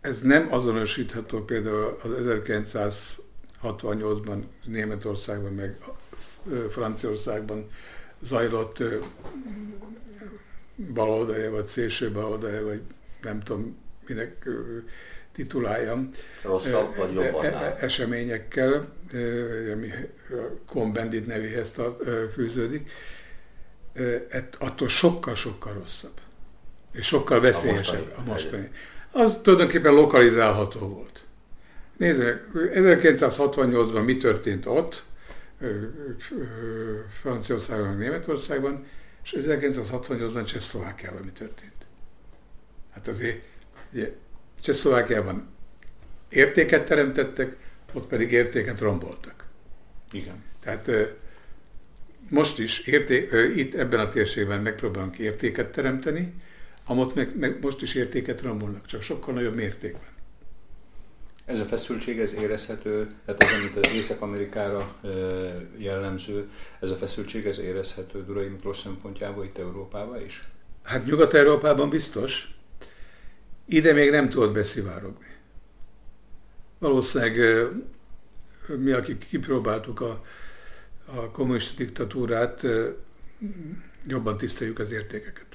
ez 0.00 0.20
nem 0.20 0.52
azonosítható 0.52 1.44
például 1.44 1.98
az 2.02 2.10
1968-ban 3.62 4.42
Németországban, 4.64 5.52
meg 5.52 5.78
Franciaországban 6.70 7.66
zajlott 8.20 8.82
baloldalja, 10.92 11.50
vagy 11.50 11.66
szélső 11.66 12.10
baloldalja, 12.10 12.64
vagy 12.64 12.80
nem 13.22 13.40
tudom, 13.40 13.76
minek 14.08 14.48
tituláljam. 15.32 16.10
Rosszabb 16.42 16.96
vagy 16.96 17.14
jobban? 17.14 17.44
E, 17.44 17.48
e, 17.48 17.76
eseményekkel, 17.80 18.92
ami 19.72 19.90
Cohn-Bendit 20.66 21.26
nevéhez 21.26 21.72
fűződik, 22.32 22.90
attól 24.58 24.88
sokkal-sokkal 24.88 25.72
rosszabb. 25.72 26.20
És 26.92 27.06
sokkal 27.06 27.40
veszélyesebb 27.40 28.12
a 28.16 28.22
mostani. 28.22 28.28
A 28.28 28.32
mostani. 28.32 28.70
Az 29.10 29.40
tulajdonképpen 29.42 29.94
lokalizálható 29.94 30.80
volt. 30.80 31.24
Nézzük, 31.96 32.50
1968-ban 32.54 34.04
mi 34.04 34.16
történt 34.16 34.66
ott, 34.66 35.04
Franciaországban, 37.20 37.96
Németországban, 37.96 38.86
és 39.22 39.36
1968-ban 39.38 40.44
Csehszlovákiában 40.46 41.22
mi 41.22 41.30
történt. 41.30 41.72
Hát 42.92 43.08
azért 43.08 43.42
Ugye, 43.94 44.12
Csehszlovákiában 44.60 45.46
értéket 46.28 46.84
teremtettek, 46.86 47.56
ott 47.92 48.06
pedig 48.06 48.32
értéket 48.32 48.80
romboltak. 48.80 49.46
Igen. 50.12 50.42
Tehát 50.60 50.90
most 52.28 52.58
is 52.58 52.86
érté, 52.86 53.28
itt 53.56 53.74
ebben 53.74 54.00
a 54.00 54.08
térségben 54.08 54.62
megpróbálunk 54.62 55.18
értéket 55.18 55.72
teremteni, 55.72 56.34
amott 56.84 57.14
meg, 57.14 57.38
meg 57.38 57.58
most 57.60 57.82
is 57.82 57.94
értéket 57.94 58.42
rombolnak, 58.42 58.86
csak 58.86 59.02
sokkal 59.02 59.34
nagyobb 59.34 59.54
mértékben. 59.54 60.12
Ez 61.44 61.60
a 61.60 61.64
feszültség, 61.64 62.20
ez 62.20 62.34
érezhető, 62.34 63.14
tehát 63.24 63.42
ez, 63.42 63.58
amit 63.58 63.86
az 63.86 63.94
Észak-Amerikára 63.94 64.96
jellemző, 65.76 66.48
ez 66.80 66.90
a 66.90 66.96
feszültség, 66.96 67.46
ez 67.46 67.58
érezhető 67.58 68.24
Durai 68.24 68.46
Miklós 68.46 68.78
szempontjából 68.78 69.44
itt 69.44 69.58
Európában 69.58 70.24
is? 70.24 70.44
Hát 70.82 71.06
Nyugat-Európában 71.06 71.88
biztos, 71.88 72.53
ide 73.64 73.92
még 73.92 74.10
nem 74.10 74.28
tudott 74.28 74.52
beszivárogni. 74.52 75.26
Valószínűleg 76.78 77.66
mi, 78.78 78.90
akik 78.90 79.26
kipróbáltuk 79.28 80.00
a, 80.00 80.24
a 81.04 81.30
kommunista 81.30 81.76
diktatúrát, 81.76 82.66
jobban 84.06 84.38
tiszteljük 84.38 84.78
az 84.78 84.92
értékeket. 84.92 85.46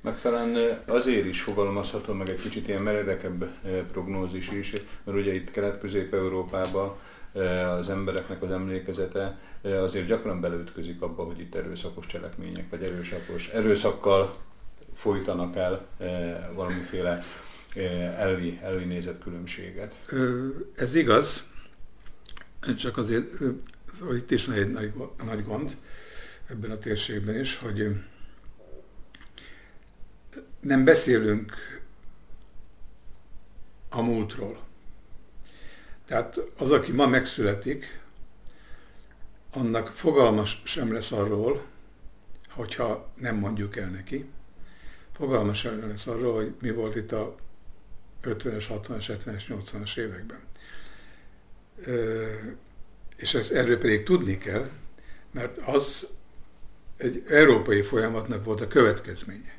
Meg 0.00 0.20
talán 0.20 0.56
azért 0.86 1.26
is 1.26 1.40
fogalmazható 1.40 2.12
meg 2.12 2.28
egy 2.28 2.40
kicsit 2.40 2.68
ilyen 2.68 2.82
meredekebb 2.82 3.44
prognózis 3.92 4.50
is, 4.50 4.72
mert 5.04 5.18
ugye 5.18 5.34
itt 5.34 5.50
Kelet-Közép-Európában 5.50 6.96
az 7.78 7.90
embereknek 7.90 8.42
az 8.42 8.50
emlékezete 8.50 9.38
azért 9.62 10.06
gyakran 10.06 10.40
beleütközik 10.40 11.02
abba, 11.02 11.24
hogy 11.24 11.40
itt 11.40 11.54
erőszakos 11.54 12.06
cselekmények, 12.06 12.70
vagy 12.70 12.82
erőszakos, 12.82 13.48
erőszakkal 13.48 14.36
folytanak 14.94 15.56
el 15.56 15.86
e, 15.98 16.50
valamiféle 16.54 17.24
e, 17.74 17.80
elvi, 18.18 18.58
elvi 18.62 18.84
nézetkülönbséget. 18.84 19.94
Ez 20.76 20.94
igaz, 20.94 21.48
csak 22.78 22.96
azért 22.96 23.26
szóval 23.98 24.16
itt 24.16 24.30
is 24.30 24.48
egy 24.48 24.70
nagy, 24.70 24.92
nagy 25.24 25.44
gond 25.44 25.76
ebben 26.50 26.70
a 26.70 26.78
térségben 26.78 27.40
is, 27.40 27.58
hogy 27.58 27.96
nem 30.60 30.84
beszélünk 30.84 31.52
a 33.88 34.02
múltról. 34.02 34.58
Tehát 36.06 36.40
az, 36.58 36.70
aki 36.70 36.92
ma 36.92 37.06
megszületik, 37.06 38.00
annak 39.52 39.88
fogalmas 39.88 40.62
sem 40.64 40.92
lesz 40.92 41.12
arról, 41.12 41.64
hogyha 42.50 43.12
nem 43.18 43.36
mondjuk 43.36 43.76
el 43.76 43.88
neki, 43.88 44.28
fogalma 45.16 45.52
sem 45.52 45.88
lesz 45.88 46.06
arról, 46.06 46.34
hogy 46.34 46.54
mi 46.60 46.70
volt 46.70 46.96
itt 46.96 47.12
a 47.12 47.34
50-es, 48.24 48.64
60-as, 48.68 49.18
70-es, 49.24 49.42
80-as 49.48 49.96
években. 49.96 50.40
És 53.16 53.34
ezt 53.34 53.50
erről 53.50 53.78
pedig 53.78 54.02
tudni 54.02 54.38
kell, 54.38 54.70
mert 55.30 55.58
az 55.58 56.06
egy 56.96 57.22
európai 57.28 57.82
folyamatnak 57.82 58.44
volt 58.44 58.60
a 58.60 58.68
következménye. 58.68 59.58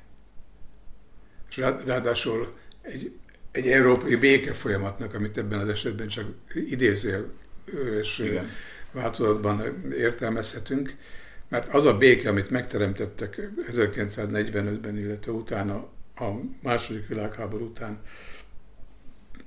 És 1.50 1.58
ráadásul 1.58 2.58
egy, 2.82 3.12
egy 3.52 3.68
európai 3.68 4.16
béke 4.16 4.54
folyamatnak, 4.54 5.14
amit 5.14 5.38
ebben 5.38 5.60
az 5.60 5.68
esetben 5.68 6.08
csak 6.08 6.26
idézőjel 6.54 7.32
és 8.02 8.34
változatban 8.92 9.84
értelmezhetünk, 9.92 10.96
mert 11.50 11.74
az 11.74 11.86
a 11.86 11.98
béke, 11.98 12.30
amit 12.30 12.50
megteremtettek 12.50 13.50
1945-ben, 13.72 14.98
illetve 14.98 15.32
utána 15.32 15.76
a 16.16 16.30
második 16.62 17.08
világháború 17.08 17.66
után 17.66 18.00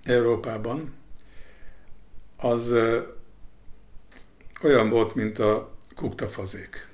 Európában, 0.05 0.95
az 2.37 2.75
olyan 4.63 4.91
volt, 4.91 5.15
mint 5.15 5.39
a 5.39 5.77
kuktafazék. 5.95 6.89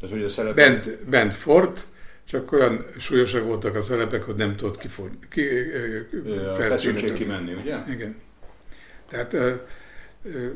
Tehát, 0.00 0.36
hogy 0.36 0.46
a 0.46 0.54
bent, 0.54 1.04
bent 1.08 1.34
fort, 1.34 1.86
csak 2.24 2.52
olyan 2.52 2.84
súlyosak 2.98 3.44
voltak 3.44 3.74
a 3.74 3.82
szerepek, 3.82 4.22
hogy 4.22 4.34
nem 4.34 4.56
tudott 4.56 4.78
kifor, 4.78 5.10
ki, 5.28 5.48
ki, 6.78 7.12
kimenni, 7.12 7.52
ugye? 7.54 7.76
Igen. 7.88 8.16
Tehát 9.08 9.32
ö, 9.32 9.54
ö, 10.22 10.48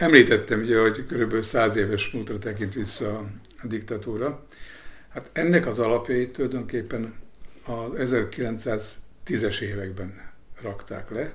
Említettem 0.00 0.60
ugye, 0.60 0.80
hogy 0.80 1.06
kb. 1.06 1.42
száz 1.42 1.76
éves 1.76 2.10
múltra 2.10 2.38
tekint 2.38 2.74
vissza 2.74 3.18
a 3.62 3.66
diktatúra. 3.66 4.46
Hát 5.08 5.30
ennek 5.32 5.66
az 5.66 5.78
alapjait 5.78 6.32
tulajdonképpen 6.32 7.14
az 7.64 8.10
1910-es 8.10 9.60
években 9.60 10.30
rakták 10.62 11.10
le, 11.10 11.32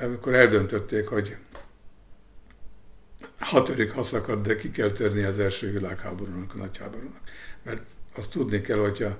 amikor 0.00 0.34
eldöntötték, 0.34 1.06
hogy 1.06 1.36
hatodik 3.38 3.90
haszakad, 3.90 4.46
de 4.46 4.56
ki 4.56 4.70
kell 4.70 4.90
törni 4.90 5.22
az 5.22 5.38
első 5.38 5.72
világháborúnak, 5.72 6.54
a 6.54 6.56
nagyháborúnak. 6.56 7.20
Mert 7.62 7.82
azt 8.16 8.30
tudni 8.30 8.60
kell, 8.60 8.78
hogyha 8.78 9.18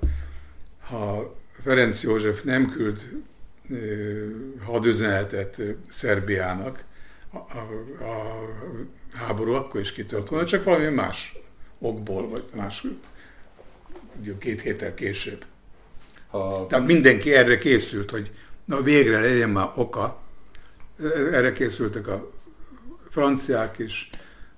ha 0.81 1.37
Ferenc 1.63 2.03
József 2.03 2.43
nem 2.43 2.71
küld 2.71 3.09
hadüzenetet 4.65 5.61
Szerbiának 5.91 6.85
a, 7.37 7.59
a, 8.05 8.39
háború 9.13 9.53
akkor 9.53 9.81
is 9.81 9.93
kitört 9.93 10.29
volna, 10.29 10.47
csak 10.47 10.65
valami 10.65 10.89
más 10.89 11.39
okból, 11.79 12.29
vagy 12.29 12.45
más 12.55 12.87
két 14.39 14.61
héttel 14.61 14.95
később. 14.95 15.45
Ha... 16.29 16.67
Tehát 16.67 16.87
mindenki 16.87 17.35
erre 17.35 17.59
készült, 17.59 18.11
hogy 18.11 18.31
na 18.65 18.83
végre 18.83 19.21
legyen 19.21 19.51
már 19.51 19.71
oka. 19.75 20.23
Erre 21.33 21.53
készültek 21.53 22.07
a 22.07 22.31
franciák 23.11 23.79
is, 23.79 24.11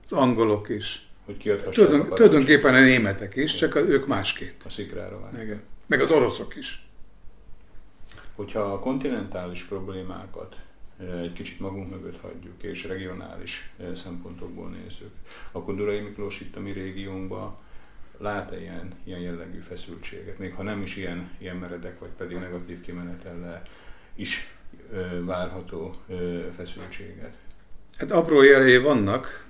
az 0.04 0.12
angolok 0.12 0.68
is. 0.68 1.06
Hogy 1.24 1.60
Tudom, 1.70 2.08
tulajdonképpen 2.08 2.74
a 2.74 2.80
németek 2.80 3.36
is, 3.36 3.54
csak 3.54 3.74
ők 3.76 4.06
másként. 4.06 4.54
A 4.64 4.70
szikrára 4.70 5.20
van. 5.20 5.40
Igen. 5.40 5.62
Meg 5.86 6.00
az 6.00 6.10
oroszok 6.10 6.56
is. 6.56 6.86
Hogyha 8.34 8.60
a 8.60 8.78
kontinentális 8.78 9.62
problémákat 9.62 10.56
egy 10.98 11.32
kicsit 11.32 11.60
magunk 11.60 11.90
mögött 11.90 12.20
hagyjuk, 12.20 12.62
és 12.62 12.84
regionális 12.84 13.72
szempontokból 13.94 14.68
nézzük, 14.68 15.10
akkor 15.52 15.76
Durai 15.76 16.00
Miklós 16.00 16.40
itt 16.40 16.56
a 16.56 16.60
mi 16.60 16.72
régiónkban 16.72 17.56
lát-e 18.18 18.60
ilyen, 18.60 18.92
ilyen 19.04 19.20
jellegű 19.20 19.58
feszültséget, 19.58 20.38
még 20.38 20.54
ha 20.54 20.62
nem 20.62 20.82
is 20.82 20.96
ilyen, 20.96 21.30
ilyen 21.38 21.56
meredek, 21.56 21.98
vagy 21.98 22.10
pedig 22.16 22.36
negatív 22.36 22.80
kimenetellel 22.80 23.62
is 24.14 24.54
ö, 24.92 25.24
várható 25.24 25.94
ö, 26.08 26.40
feszültséget? 26.56 27.34
Hát 27.96 28.10
apró 28.10 28.42
jelei 28.42 28.78
vannak. 28.78 29.46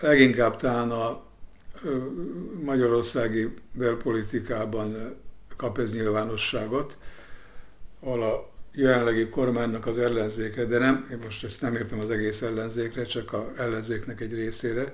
Leginkább 0.00 0.56
talán 0.56 0.90
a 0.90 1.22
magyarországi 2.62 3.54
belpolitikában 3.72 5.16
kap 5.56 5.78
ez 5.78 5.92
nyilvánosságot, 5.92 6.96
a 8.00 8.50
jelenlegi 8.72 9.28
kormánynak 9.28 9.86
az 9.86 9.98
ellenzéke, 9.98 10.64
de 10.64 10.78
nem, 10.78 11.08
én 11.10 11.18
most 11.24 11.44
ezt 11.44 11.60
nem 11.60 11.74
értem 11.74 12.00
az 12.00 12.10
egész 12.10 12.42
ellenzékre, 12.42 13.04
csak 13.04 13.32
a 13.32 13.52
ellenzéknek 13.56 14.20
egy 14.20 14.34
részére, 14.34 14.92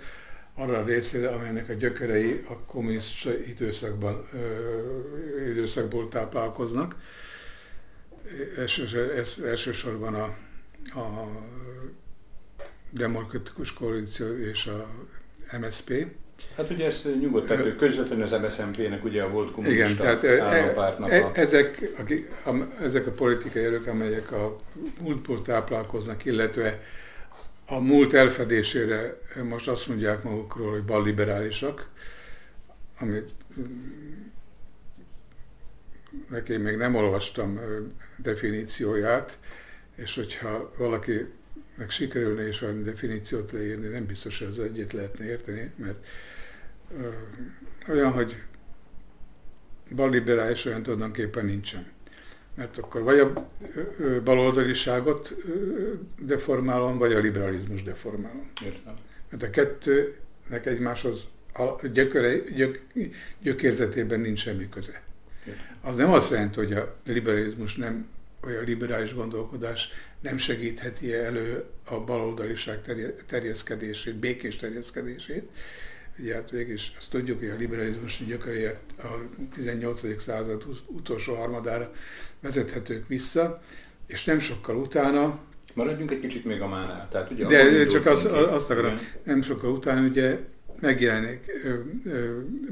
arra 0.55 0.79
a 0.79 0.85
részére, 0.85 1.29
amelynek 1.29 1.69
a 1.69 1.73
gyökerei 1.73 2.45
a 2.49 2.59
kommunista 2.59 3.39
időszakban, 3.47 4.29
ö, 4.33 5.51
időszakból 5.51 6.09
táplálkoznak. 6.09 6.97
Ez 8.57 9.39
elsősorban 9.45 10.15
a, 10.15 10.25
a 11.01 11.29
demokratikus 12.91 13.73
koalíció 13.73 14.37
és 14.39 14.67
a 14.67 14.89
MSP. 15.61 16.07
Hát 16.57 16.71
ugye 16.71 16.87
ez 16.87 17.09
nyugodt, 17.21 17.77
közvetlenül 17.77 18.25
az 18.25 18.33
MSZMP-nek 18.43 19.05
ugye 19.05 19.23
a 19.23 19.31
volt 19.31 19.53
kommunista 19.53 19.85
Igen, 19.85 19.97
tehát 19.97 20.41
állampártnak 20.41 21.11
e, 21.11 21.25
a... 21.25 21.31
ezek, 21.35 21.91
akik, 21.99 22.31
a, 22.45 22.51
ezek 22.83 23.07
a 23.07 23.11
politikai 23.11 23.65
erők, 23.65 23.87
amelyek 23.87 24.33
a 24.33 24.61
múltból 25.01 25.43
táplálkoznak, 25.43 26.25
illetve 26.25 26.81
a 27.67 27.79
múlt 27.79 28.15
elfedésére 28.15 29.19
most 29.49 29.69
azt 29.69 29.89
mondják 29.89 30.23
magukról, 30.23 30.71
hogy 30.71 30.85
balliberálisak, 30.85 31.89
amit 33.01 33.31
neki 36.31 36.57
még 36.57 36.77
nem 36.77 36.95
olvastam 36.95 37.61
definícióját, 38.17 39.39
és 39.95 40.15
hogyha 40.15 40.73
valaki 40.77 41.27
meg 41.75 41.91
sikerülne 41.91 42.49
is 42.49 42.59
valami 42.59 42.83
definíciót 42.83 43.53
leírni, 43.53 43.87
nem 43.87 44.07
biztos, 44.07 44.39
hogy 44.39 44.47
az 44.47 44.61
egyet 44.61 44.93
lehetne 44.93 45.25
érteni, 45.25 45.71
mert 45.77 46.07
ö, 47.01 47.09
olyan, 47.93 48.13
hogy 48.13 48.43
balliberális 49.95 50.65
olyan 50.65 50.83
tulajdonképpen 50.83 51.45
nincsen. 51.45 51.87
Mert 52.55 52.79
akkor 52.79 53.03
vagy 53.03 53.19
a 53.19 53.51
baloldaliságot 54.25 55.35
deformálom, 56.19 56.99
vagy 56.99 57.13
a 57.13 57.19
liberalizmus 57.19 57.83
deformálom. 57.83 58.51
Értem. 58.65 58.95
Mert 59.31 59.43
a 59.43 59.51
kettőnek 59.51 60.67
egymáshoz 60.67 61.27
a 61.55 61.87
gyököre, 61.87 62.37
gyök, 62.37 62.83
gyökérzetében 63.43 64.21
nincs 64.21 64.41
semmi 64.41 64.69
köze. 64.69 65.03
Az 65.81 65.97
nem 65.97 66.13
azt 66.13 66.31
jelenti, 66.31 66.59
hogy 66.59 66.73
a 66.73 66.97
liberalizmus 67.07 67.77
nem, 67.77 68.09
vagy 68.41 68.55
a 68.55 68.61
liberális 68.61 69.15
gondolkodás 69.15 69.89
nem 70.25 70.37
segítheti 70.39 71.15
elő 71.15 71.65
a 71.85 72.01
baloldaliság 72.01 72.81
terjeszkedését, 73.27 74.15
békés 74.15 74.57
terjeszkedését. 74.57 75.49
Ugye 76.19 76.35
hát 76.35 76.51
végig 76.51 76.73
is 76.73 76.93
azt 76.99 77.11
tudjuk, 77.11 77.39
hogy 77.39 77.49
a 77.49 77.57
liberalizmus 77.57 78.25
gyökerei 78.27 78.65
a 78.65 78.77
18. 79.55 80.23
század 80.23 80.65
utolsó 80.87 81.35
harmadára 81.35 81.93
vezethetők 82.41 83.09
vissza, 83.09 83.63
és 84.07 84.25
nem 84.25 84.39
sokkal 84.39 84.77
utána 84.77 85.41
Maradjunk 85.75 86.11
egy 86.11 86.21
kicsit 86.21 86.45
még 86.45 86.61
a 86.61 86.69
mánál. 86.69 87.09
Tehát 87.11 87.31
ugye 87.31 87.47
De 87.47 87.87
csak 87.87 88.07
az, 88.07 88.25
azt 88.51 88.71
akarom, 88.71 88.99
nem 89.23 89.43
sokkal 89.43 89.73
utána 89.73 90.07
ugye 90.07 90.39
megjelenik, 90.81 91.53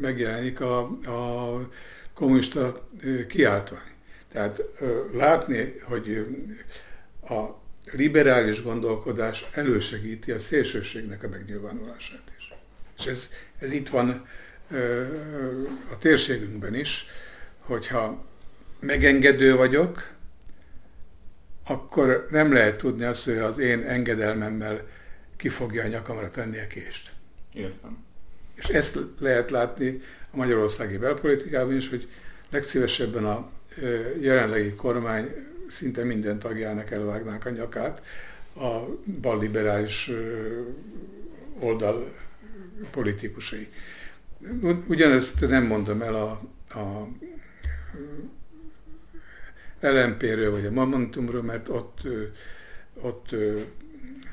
megjelenik 0.01 0.61
a, 0.61 0.79
a 1.07 1.69
kommunista 2.15 2.89
kiáltvány. 3.29 3.93
Tehát 4.33 4.63
látni, 5.13 5.75
hogy 5.83 6.27
a 7.29 7.61
liberális 7.93 8.63
gondolkodás 8.63 9.45
elősegíti 9.53 10.31
a 10.31 10.39
szélsőségnek 10.39 11.23
a 11.23 11.29
megnyilvánulását 11.29 12.33
is. 12.39 12.55
És 12.99 13.07
ez, 13.07 13.31
ez 13.59 13.73
itt 13.73 13.89
van 13.89 14.27
a 15.91 15.99
térségünkben 15.99 16.75
is, 16.75 17.07
hogyha 17.59 18.25
megengedő 18.81 19.57
vagyok, 19.57 20.11
akkor 21.67 22.27
nem 22.31 22.53
lehet 22.53 22.77
tudni 22.77 23.05
azt, 23.05 23.25
hogy 23.25 23.37
az 23.37 23.59
én 23.59 23.83
engedelmemmel 23.83 24.89
ki 25.37 25.49
fogja 25.49 25.85
a 25.85 25.87
nyakamra 25.87 26.31
tenni 26.31 26.59
a 26.59 26.67
kést. 26.67 27.13
Értem. 27.53 28.05
És 28.55 28.65
ezt 28.65 28.99
lehet 29.19 29.51
látni 29.51 30.01
a 30.31 30.37
magyarországi 30.37 30.97
belpolitikában 30.97 31.77
is, 31.77 31.89
hogy 31.89 32.09
legszívesebben 32.51 33.25
a 33.25 33.51
jelenlegi 34.21 34.75
kormány 34.75 35.52
szinte 35.73 36.05
minden 36.05 36.39
tagjának 36.39 36.91
elvágnák 36.91 37.47
a 37.47 37.51
nyakát 37.51 38.03
a 38.57 38.81
balliberális 39.21 40.11
oldal 41.59 42.15
politikusai. 42.91 43.69
Ugyanezt 44.87 45.41
nem 45.41 45.67
mondom 45.67 46.03
el 46.03 46.15
a, 46.15 46.31
a 46.79 47.09
LMP-ről 49.81 50.51
vagy 50.51 50.67
a 50.67 50.71
Momentumról, 50.71 51.43
mert 51.43 51.69
ott, 51.69 52.01
ott 53.01 53.35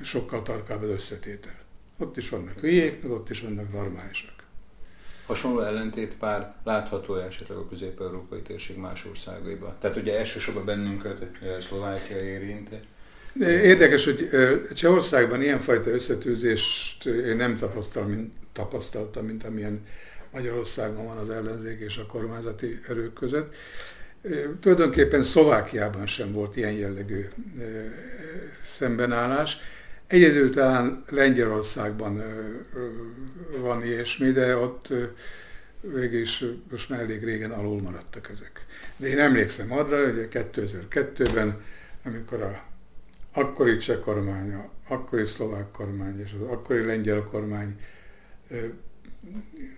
sokkal 0.01 0.43
tarkább 0.43 0.81
az 0.81 0.89
összetétel. 0.89 1.57
Ott 1.97 2.17
is 2.17 2.29
vannak 2.29 2.59
hülyék, 2.59 3.01
meg 3.01 3.11
ott 3.11 3.29
is 3.29 3.41
vannak 3.41 3.71
normálisak. 3.71 4.38
Hasonló 5.29 5.61
ellentét 5.61 6.13
pár 6.13 6.53
látható 6.63 7.15
esetleg 7.15 7.57
a 7.57 7.67
közép-európai 7.67 8.41
térség 8.41 8.77
más 8.77 9.05
országaiban. 9.05 9.75
Tehát 9.79 9.97
ugye 9.97 10.17
elsősorban 10.17 10.65
bennünket 10.65 11.25
Szlovákia 11.61 12.17
érint. 12.17 12.69
Érdekes, 13.41 14.03
hogy 14.03 14.29
Csehországban 14.73 15.41
ilyenfajta 15.41 15.89
összetűzést 15.89 17.05
én 17.05 17.35
nem 17.35 17.57
tapasztaltam, 17.57 18.11
mint, 18.11 18.33
tapasztaltam, 18.53 19.25
mint 19.25 19.43
amilyen 19.43 19.85
Magyarországon 20.31 21.05
van 21.05 21.17
az 21.17 21.29
ellenzék 21.29 21.79
és 21.79 21.97
a 21.97 22.05
kormányzati 22.05 22.81
erők 22.87 23.13
között. 23.13 23.55
Tulajdonképpen 24.59 25.23
Szlovákiában 25.23 26.07
sem 26.07 26.31
volt 26.31 26.55
ilyen 26.55 26.73
jellegű 26.73 27.27
szembenállás. 28.65 29.57
Egyedül 30.09 30.49
talán 30.49 31.03
Lengyelországban 31.09 32.23
van 33.57 33.85
ilyesmi, 33.85 34.31
de 34.31 34.57
ott 34.57 34.93
végig 35.81 36.19
is 36.19 36.43
most 36.71 36.89
már 36.89 36.99
elég 36.99 37.23
régen 37.23 37.51
alul 37.51 37.81
maradtak 37.81 38.29
ezek. 38.29 38.65
De 38.97 39.07
én 39.07 39.19
emlékszem 39.19 39.71
arra, 39.71 40.05
hogy 40.05 40.27
2002-ben, 40.31 41.61
amikor 42.03 42.41
a 42.41 42.63
akkori 43.31 43.77
cseh 43.77 43.99
kormány, 43.99 44.53
a 44.53 44.69
akkori 44.87 45.25
szlovák 45.25 45.71
kormány 45.71 46.19
és 46.19 46.35
az 46.39 46.47
akkori 46.47 46.85
lengyel 46.85 47.23
kormány 47.23 47.79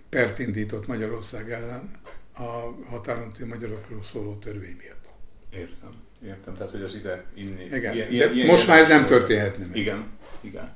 pert 0.08 0.38
indított 0.38 0.86
Magyarország 0.86 1.50
ellen 1.50 1.90
a 2.34 2.74
határon 2.88 3.32
magyarokról 3.48 4.02
szóló 4.02 4.34
törvény 4.34 4.76
miatt. 4.78 5.08
Értem, 5.50 5.90
értem. 6.24 6.54
Tehát, 6.54 6.70
hogy 6.70 6.82
az 6.82 6.94
ide 6.94 7.24
inni. 7.34 7.64
Igen, 7.64 7.94
ilyen, 7.94 8.06
de 8.08 8.12
ilyen, 8.12 8.46
most 8.46 8.64
ilyen 8.64 8.76
már 8.76 8.78
ez 8.78 8.88
nem 8.88 9.06
történhetne 9.06 9.66
meg. 9.66 9.76
Igen, 9.76 10.06
igen. 10.44 10.72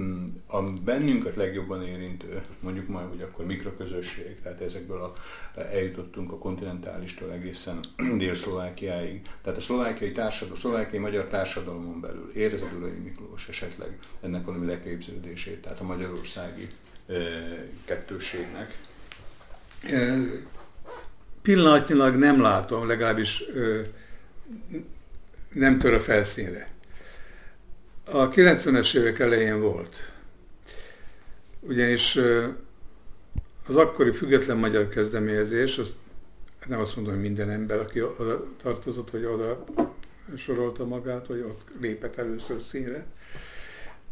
mm, 0.00 0.26
a 0.46 0.62
bennünket 0.62 1.36
legjobban 1.36 1.82
érintő, 1.82 2.42
mondjuk 2.60 2.88
majd, 2.88 3.08
hogy 3.08 3.22
akkor 3.22 3.44
mikroközösség, 3.44 4.40
tehát 4.42 4.60
ezekből 4.60 5.02
a, 5.02 5.14
eljutottunk 5.60 6.32
a 6.32 6.38
kontinentálistól 6.38 7.32
egészen 7.32 7.80
Dél-Szlovákiáig. 8.18 9.22
Tehát 9.42 9.58
a 9.58 9.62
szlovákiai 9.62 10.12
társadalom, 10.12 10.56
a 10.56 10.60
szlovákiai 10.60 11.02
magyar 11.02 11.24
társadalomon 11.24 12.00
belül 12.00 12.30
érezed 12.34 12.72
Urai 12.78 12.90
Miklós 12.90 13.48
esetleg 13.48 13.98
ennek 14.20 14.44
valami 14.44 14.66
leképződését, 14.66 15.62
tehát 15.62 15.80
a 15.80 15.84
magyarországi 15.84 16.68
e, 17.08 17.14
kettőségnek. 17.84 18.78
E, 19.82 20.16
pillanatnyilag 21.42 22.16
nem 22.16 22.40
látom, 22.40 22.86
legalábbis 22.86 23.40
e, 23.40 23.82
nem 25.52 25.78
tör 25.78 25.94
a 25.94 26.00
felszínre. 26.00 26.66
A 28.10 28.28
90-es 28.28 28.96
évek 28.96 29.18
elején 29.18 29.60
volt. 29.60 29.96
Ugyanis 31.60 32.18
az 33.66 33.76
akkori 33.76 34.12
független 34.12 34.56
magyar 34.56 34.88
kezdeményezés, 34.88 35.78
azt 35.78 35.94
nem 36.66 36.80
azt 36.80 36.96
mondom, 36.96 37.14
hogy 37.14 37.22
minden 37.22 37.50
ember, 37.50 37.78
aki 37.78 38.02
oda 38.02 38.46
tartozott, 38.62 39.10
vagy 39.10 39.24
oda 39.24 39.64
sorolta 40.36 40.84
magát, 40.84 41.26
vagy 41.26 41.40
ott 41.40 41.60
lépett 41.80 42.16
először 42.16 42.62
színre, 42.62 43.06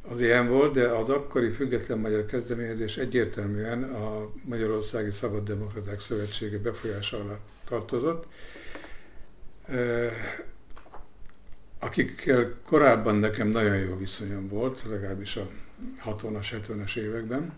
az 0.09 0.20
ilyen 0.20 0.48
volt, 0.48 0.72
de 0.72 0.88
az 0.88 1.09
akkori 1.09 1.50
független 1.50 1.98
magyar 1.98 2.26
kezdeményezés 2.26 2.96
egyértelműen 2.96 3.83
a 3.83 4.30
Magyarországi 4.44 5.11
Szabad 5.11 5.44
Demokraták 5.44 6.00
Szövetsége 6.00 6.59
befolyása 6.59 7.20
alatt 7.20 7.48
tartozott 7.68 8.26
akikkel 11.78 12.54
korábban 12.62 13.16
nekem 13.16 13.48
nagyon 13.48 13.76
jó 13.76 13.96
viszonyom 13.96 14.48
volt, 14.48 14.82
legalábbis 14.82 15.37
a 15.37 15.48
60-as, 16.04 16.62
70-es 16.68 16.96
években, 16.96 17.52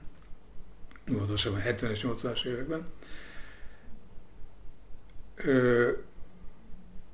pontosabban 1.04 1.60
70-es, 1.64 2.00
80-as 2.02 2.44
években. 2.44 2.86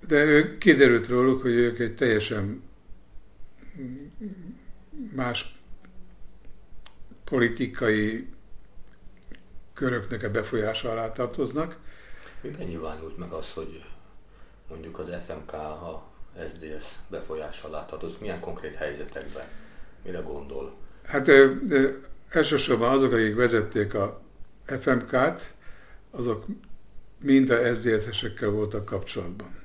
De 0.07 0.57
kiderült 0.59 1.09
róluk, 1.09 1.43
hogy 1.43 1.53
ők 1.53 1.79
egy 1.79 1.95
teljesen 1.95 2.63
más 5.15 5.59
politikai 7.25 8.29
köröknek 9.75 10.23
a 10.23 10.31
befolyása 10.31 10.91
alá 10.91 11.13
tartoznak. 11.13 11.79
Miben 12.41 12.67
nyilvánult 12.67 13.19
meg 13.19 13.33
az, 13.33 13.53
hogy 13.53 13.85
mondjuk 14.69 14.99
az 14.99 15.09
FMK, 15.27 15.51
ha 15.51 16.12
SDS 16.49 16.85
befolyással 17.09 17.71
látható? 17.71 18.09
Milyen 18.21 18.41
konkrét 18.41 18.75
helyzetekben? 18.75 19.45
Mire 20.05 20.21
gondol? 20.21 20.75
Hát 21.05 21.29
ö, 21.29 21.53
ö, 21.69 21.89
elsősorban 22.29 22.91
azok, 22.91 23.13
akik 23.13 23.35
vezették 23.35 23.95
a 23.95 24.21
FMK-t, 24.67 25.55
azok 26.11 26.45
mind 27.21 27.51
a 27.51 27.75
SZDSZ-esekkel 27.75 28.49
voltak 28.49 28.85
kapcsolatban. 28.85 29.61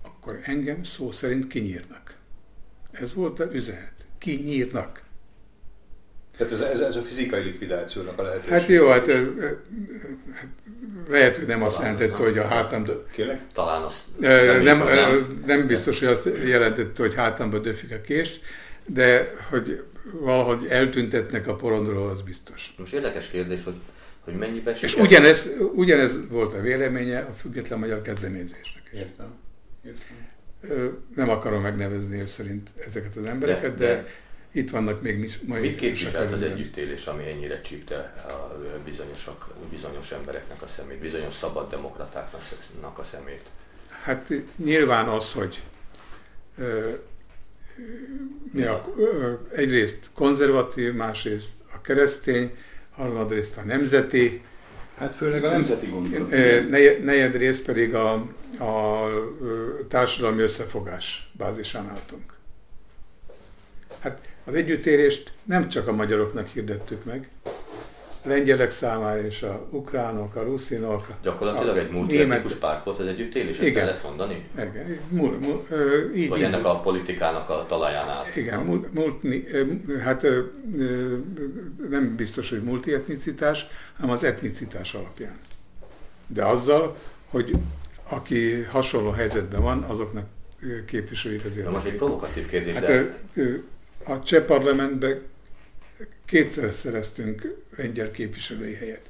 akkor 0.01 0.39
engem 0.43 0.83
szó 0.83 1.11
szerint 1.11 1.47
kinyírnak. 1.47 2.15
Ez 2.91 3.13
volt 3.13 3.39
az 3.39 3.53
üzenet. 3.53 3.93
Kinyírnak. 4.17 5.03
Tehát 6.37 6.53
ez, 6.53 6.61
ez, 6.61 6.79
ez 6.79 6.95
a 6.95 7.01
fizikai 7.01 7.43
likvidációnak 7.43 8.19
a 8.19 8.23
lehetőség. 8.23 8.51
Hát 8.51 8.67
jó, 8.67 8.87
hát, 8.87 9.05
hát 9.05 10.47
lehet, 11.09 11.37
hogy 11.37 11.47
nem 11.47 11.63
azt 11.63 11.79
jelentette, 11.79 12.15
hogy 12.15 12.37
a 12.37 12.47
hátamba... 12.47 13.05
Kérlek? 13.11 13.41
Talán 13.53 13.81
azt... 13.81 14.03
Nem, 14.63 14.83
nem, 14.83 15.41
nem 15.45 15.67
biztos, 15.67 15.99
hogy 15.99 16.07
azt 16.07 16.29
jelentette, 16.45 17.01
hogy 17.01 17.15
hátamba 17.15 17.59
döfik 17.59 17.91
a 17.91 18.01
kést, 18.01 18.41
de 18.87 19.33
hogy 19.49 19.83
valahogy 20.11 20.65
eltüntetnek 20.67 21.47
a 21.47 21.55
porondról, 21.55 22.09
az 22.09 22.21
biztos. 22.21 22.73
Most 22.77 22.93
érdekes 22.93 23.27
kérdés, 23.27 23.63
hogy, 23.63 23.75
hogy 24.19 24.33
mennyiben 24.33 24.75
És 24.81 24.95
ugyanez, 24.95 25.49
ugyanez 25.73 26.11
volt 26.29 26.53
a 26.53 26.61
véleménye 26.61 27.19
a 27.19 27.33
független 27.33 27.79
magyar 27.79 28.01
kezdeményezésnek. 28.01 28.89
Értem. 28.93 29.33
Értem. 29.85 30.15
Nem 31.15 31.29
akarom 31.29 31.61
megnevezni 31.61 32.19
ő 32.19 32.25
szerint 32.25 32.69
ezeket 32.85 33.15
az 33.15 33.25
embereket, 33.25 33.77
de, 33.77 33.85
de, 33.85 33.93
de 33.93 34.07
itt 34.51 34.69
vannak 34.69 35.01
még 35.01 35.37
mai 35.45 35.59
Mit 35.59 35.75
képviselt 35.75 36.31
az 36.31 36.41
együttélés, 36.41 37.05
ami 37.05 37.27
ennyire 37.29 37.61
csípte 37.61 37.95
a 38.27 38.57
bizonyosok, 38.85 39.53
bizonyos 39.69 40.11
embereknek 40.11 40.61
a 40.61 40.67
szemét, 40.67 40.99
bizonyos 40.99 41.33
szabad 41.33 41.69
demokratáknak 41.69 42.97
a 42.97 43.03
szemét? 43.03 43.43
Hát 44.03 44.33
nyilván 44.55 45.07
az, 45.07 45.31
hogy 45.31 45.61
ja, 48.53 48.93
egyrészt 49.55 50.09
konzervatív, 50.13 50.93
másrészt 50.93 51.49
a 51.73 51.81
keresztény, 51.81 52.51
harmadrészt 52.91 53.57
a 53.57 53.61
nemzeti. 53.61 54.41
Hát 54.97 55.15
főleg 55.15 55.43
a 55.43 55.49
nemzeti 55.49 55.87
gondolat. 55.87 56.29
Negyedrészt 57.03 57.63
pedig 57.63 57.93
a, 57.95 58.13
a 58.59 59.09
társadalmi 59.87 60.41
összefogás 60.41 61.31
bázisán 61.37 61.89
álltunk. 61.89 62.33
Hát 63.99 64.21
az 64.45 64.55
együttérést 64.55 65.31
nem 65.43 65.69
csak 65.69 65.87
a 65.87 65.93
magyaroknak 65.93 66.47
hirdettük 66.47 67.03
meg, 67.03 67.29
lengyelek 68.27 68.71
számára 68.71 69.25
és 69.25 69.41
a 69.41 69.67
ukránok, 69.69 70.35
a 70.35 70.43
ruszinok. 70.43 71.07
Gyakorlatilag 71.23 71.75
a 71.75 71.79
egy 71.79 71.89
multietnikus 71.89 72.53
párt 72.53 72.83
volt 72.83 72.99
az 72.99 73.07
együttélés, 73.07 73.57
ezt 73.57 73.75
lehet 73.75 74.03
mondani? 74.03 74.49
Igen. 74.55 74.99
Mul, 75.09 75.37
mul, 75.39 75.67
így, 76.15 76.29
Vagy 76.29 76.41
ennek 76.41 76.65
a 76.65 76.79
politikának 76.79 77.49
a 77.49 77.65
talaján 77.67 78.09
át? 78.09 78.35
Igen, 78.35 78.59
mul, 78.59 78.89
multi, 78.93 79.47
hát 80.03 80.25
nem 81.89 82.15
biztos, 82.15 82.49
hogy 82.49 82.63
multietnicitás, 82.63 83.65
hanem 83.97 84.11
az 84.11 84.23
etnicitás 84.23 84.93
alapján. 84.93 85.37
De 86.27 86.45
azzal, 86.45 86.97
hogy 87.29 87.51
aki 88.09 88.61
hasonló 88.61 89.09
helyzetben 89.09 89.61
van, 89.61 89.83
azoknak 89.83 90.25
képviselik 90.85 91.45
az 91.45 91.51
Na 91.63 91.69
most 91.69 91.85
egy 91.85 91.95
provokatív 91.95 92.47
kérdés. 92.47 92.75
Hát, 92.75 92.85
de... 92.85 93.15
A 94.03 94.23
cseh 94.23 94.43
parlamentben 94.43 95.21
kétszer 96.25 96.73
szereztünk 96.73 97.55
lengyel 97.77 98.11
képviselői 98.11 98.73
helyet. 98.73 99.09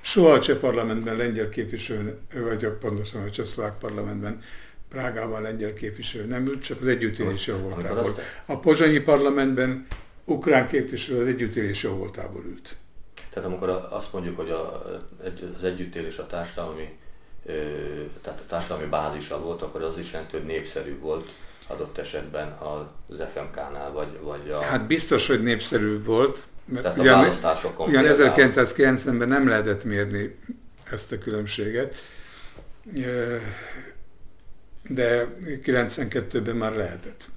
Soha 0.00 0.32
a 0.32 0.40
cseh 0.40 0.56
parlamentben 0.56 1.16
lengyel 1.16 1.48
képviselő, 1.48 2.18
vagy 2.34 2.66
pontosan 2.66 3.22
a 3.22 3.30
csehszlovák 3.30 3.78
parlamentben 3.78 4.42
Prágában 4.88 5.42
lengyel 5.42 5.72
képviselő 5.72 6.24
nem 6.24 6.46
ült, 6.46 6.62
csak 6.62 6.80
az 6.80 6.86
együttélés 6.86 7.46
jó 7.46 7.56
voltából. 7.56 8.16
A 8.46 8.58
pozsonyi 8.58 9.00
parlamentben 9.00 9.86
ukrán 10.24 10.68
képviselő 10.68 11.20
az 11.20 11.26
együttélés 11.26 11.82
jó 11.82 11.92
voltából 11.92 12.44
ült. 12.44 12.76
Tehát 13.30 13.48
amikor 13.48 13.68
azt 13.90 14.12
mondjuk, 14.12 14.36
hogy 14.36 14.50
a, 14.50 14.84
az 15.56 15.64
együttélés 15.64 16.18
a 16.18 16.26
társadalmi 16.26 16.88
tehát 18.22 18.40
a 18.40 18.46
társadalmi 18.46 18.86
bázisa 18.86 19.40
volt, 19.40 19.62
akkor 19.62 19.82
az 19.82 19.98
is 19.98 20.10
hogy 20.30 20.44
népszerű 20.44 20.98
volt 20.98 21.34
adott 21.66 21.98
esetben 21.98 22.52
az 22.52 23.22
FMK-nál, 23.34 23.92
vagy, 23.92 24.18
vagy 24.20 24.50
a... 24.50 24.60
Hát 24.60 24.86
biztos, 24.86 25.26
hogy 25.26 25.42
népszerű 25.42 26.02
volt, 26.02 26.38
mert 26.64 26.82
Tehát 26.82 26.98
ugyan, 26.98 27.18
a 27.18 27.20
választásokon 27.20 27.88
ugyan 27.88 28.04
1990-ben 28.08 29.28
nem 29.28 29.48
lehetett 29.48 29.84
mérni 29.84 30.38
ezt 30.90 31.12
a 31.12 31.18
különbséget, 31.18 31.94
de 34.88 35.36
92-ben 35.46 36.56
már 36.56 36.76
lehetett. 36.76 37.28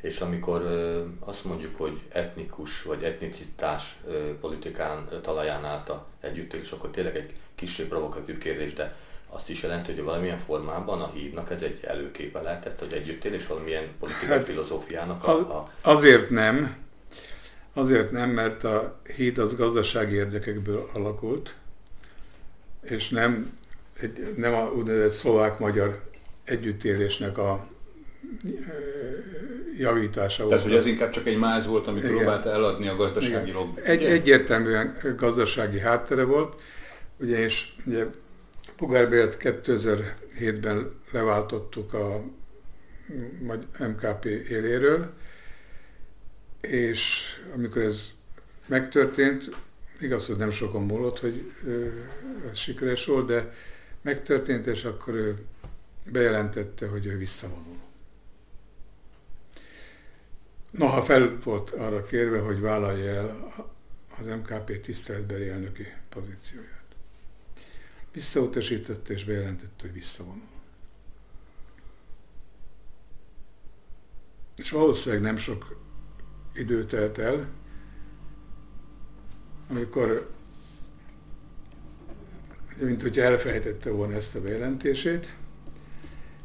És 0.00 0.20
amikor 0.20 0.62
azt 1.20 1.44
mondjuk, 1.44 1.76
hogy 1.76 2.00
etnikus 2.08 2.82
vagy 2.82 3.02
etnicitás 3.02 4.00
politikán 4.40 5.08
talaján 5.22 5.64
állt 5.64 5.88
a 5.88 6.06
együttélés, 6.20 6.70
akkor 6.70 6.90
tényleg 6.90 7.16
egy 7.16 7.34
kicsi 7.54 7.86
provokatív 7.86 8.38
kérdés, 8.38 8.72
de 8.72 8.96
azt 9.34 9.48
is 9.48 9.62
jelenti, 9.62 9.92
hogy 9.92 10.02
valamilyen 10.02 10.38
formában 10.38 11.00
a 11.00 11.10
hívnak 11.14 11.50
ez 11.50 11.60
egy 11.60 11.78
előképe 11.82 12.40
lehetett 12.40 12.80
az 12.80 12.92
együttélés, 12.92 13.46
valamilyen 13.46 13.84
politikai 13.98 14.36
hát, 14.36 14.44
filozófiának 14.44 15.24
a, 15.24 15.32
a... 15.32 15.70
Azért 15.80 16.30
nem, 16.30 16.76
azért 17.72 18.10
nem, 18.10 18.30
mert 18.30 18.64
a 18.64 19.00
híd 19.16 19.38
az 19.38 19.56
gazdasági 19.56 20.14
érdekekből 20.14 20.90
alakult, 20.94 21.54
és 22.82 23.08
nem, 23.08 23.52
egy, 24.00 24.34
nem 24.36 24.54
a 24.54 24.72
úgynevezett 24.72 25.10
szlovák-magyar 25.12 26.02
együttélésnek 26.44 27.38
a 27.38 27.66
javítása 29.78 30.44
volt. 30.44 30.54
Tehát, 30.54 30.70
hogy 30.70 30.78
ez 30.78 30.86
inkább 30.86 31.10
csak 31.10 31.26
egy 31.26 31.38
máz 31.38 31.66
volt, 31.66 31.86
amit 31.86 32.06
próbálta 32.06 32.50
eladni 32.50 32.88
a 32.88 32.96
gazdasági 32.96 33.52
lobby. 33.52 33.80
Egy, 33.84 34.04
egyértelműen 34.04 34.96
gazdasági 35.16 35.78
háttere 35.78 36.24
volt, 36.24 36.60
ugye, 37.20 37.38
és 37.38 37.68
ugye 37.84 38.04
Pugár 38.76 39.08
2007-ben 39.10 40.94
leváltottuk 41.10 41.92
a 41.92 42.24
MKP 43.78 44.24
éléről, 44.24 45.12
és 46.60 47.22
amikor 47.54 47.82
ez 47.82 48.12
megtörtént, 48.66 49.56
igaz, 50.00 50.26
hogy 50.26 50.36
nem 50.36 50.50
sokon 50.50 50.82
múlott, 50.82 51.18
hogy 51.18 51.52
ez 52.50 52.56
sikeres 52.56 53.04
volt, 53.04 53.26
de 53.26 53.52
megtörtént, 54.02 54.66
és 54.66 54.84
akkor 54.84 55.14
ő 55.14 55.38
bejelentette, 56.04 56.86
hogy 56.86 57.06
ő 57.06 57.16
visszavonul. 57.16 57.78
Noha 60.70 61.02
fel 61.02 61.38
volt 61.44 61.70
arra 61.70 62.04
kérve, 62.04 62.38
hogy 62.38 62.60
vállalja 62.60 63.10
el 63.10 63.54
az 64.18 64.26
MKP 64.26 64.80
tiszteletbeli 64.80 65.48
elnöki 65.48 65.86
pozícióját. 66.08 66.83
Visszautasította 68.14 69.12
és 69.12 69.24
bejelentette, 69.24 69.74
hogy 69.80 69.92
visszavonul. 69.92 70.42
És 74.56 74.70
valószínűleg 74.70 75.22
nem 75.22 75.36
sok 75.36 75.80
idő 76.52 76.84
telt 76.84 77.18
el, 77.18 77.48
amikor, 79.68 80.30
mint 82.78 83.02
hogyha 83.02 83.22
elfelejtette 83.22 83.90
volna 83.90 84.14
ezt 84.14 84.34
a 84.34 84.40
bejelentését, 84.40 85.34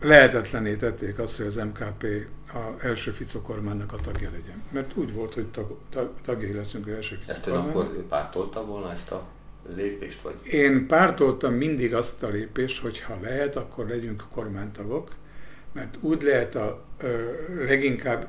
lehetetlené 0.00 0.74
tették 0.74 1.18
azt, 1.18 1.36
hogy 1.36 1.46
az 1.46 1.56
MKP 1.56 2.06
a 2.52 2.84
első 2.84 3.10
Fico 3.10 3.40
kormánynak 3.40 3.92
a 3.92 3.96
tagja 3.96 4.30
legyen. 4.30 4.62
Mert 4.70 4.96
úgy 4.96 5.14
volt, 5.14 5.34
hogy 5.34 5.46
tag, 5.46 5.76
tag, 5.90 6.10
tagjai 6.24 6.52
leszünk 6.52 6.86
az 6.86 6.92
első 6.92 7.16
Fico 7.16 7.32
Ezt 7.32 7.46
ön 7.46 7.56
akkor 7.56 8.06
pártolta 8.08 8.64
volna 8.64 8.92
ezt 8.92 9.10
a 9.10 9.26
lépést? 9.74 10.22
Vagy? 10.22 10.34
Én 10.42 10.86
pártoltam 10.86 11.52
mindig 11.52 11.94
azt 11.94 12.22
a 12.22 12.28
lépést, 12.28 12.80
hogy 12.80 13.00
ha 13.00 13.18
lehet, 13.22 13.56
akkor 13.56 13.86
legyünk 13.86 14.24
kormánytagok, 14.32 15.14
mert 15.72 15.96
úgy 16.00 16.22
lehet 16.22 16.54
a 16.54 16.84
ö, 16.98 17.30
leginkább 17.64 18.28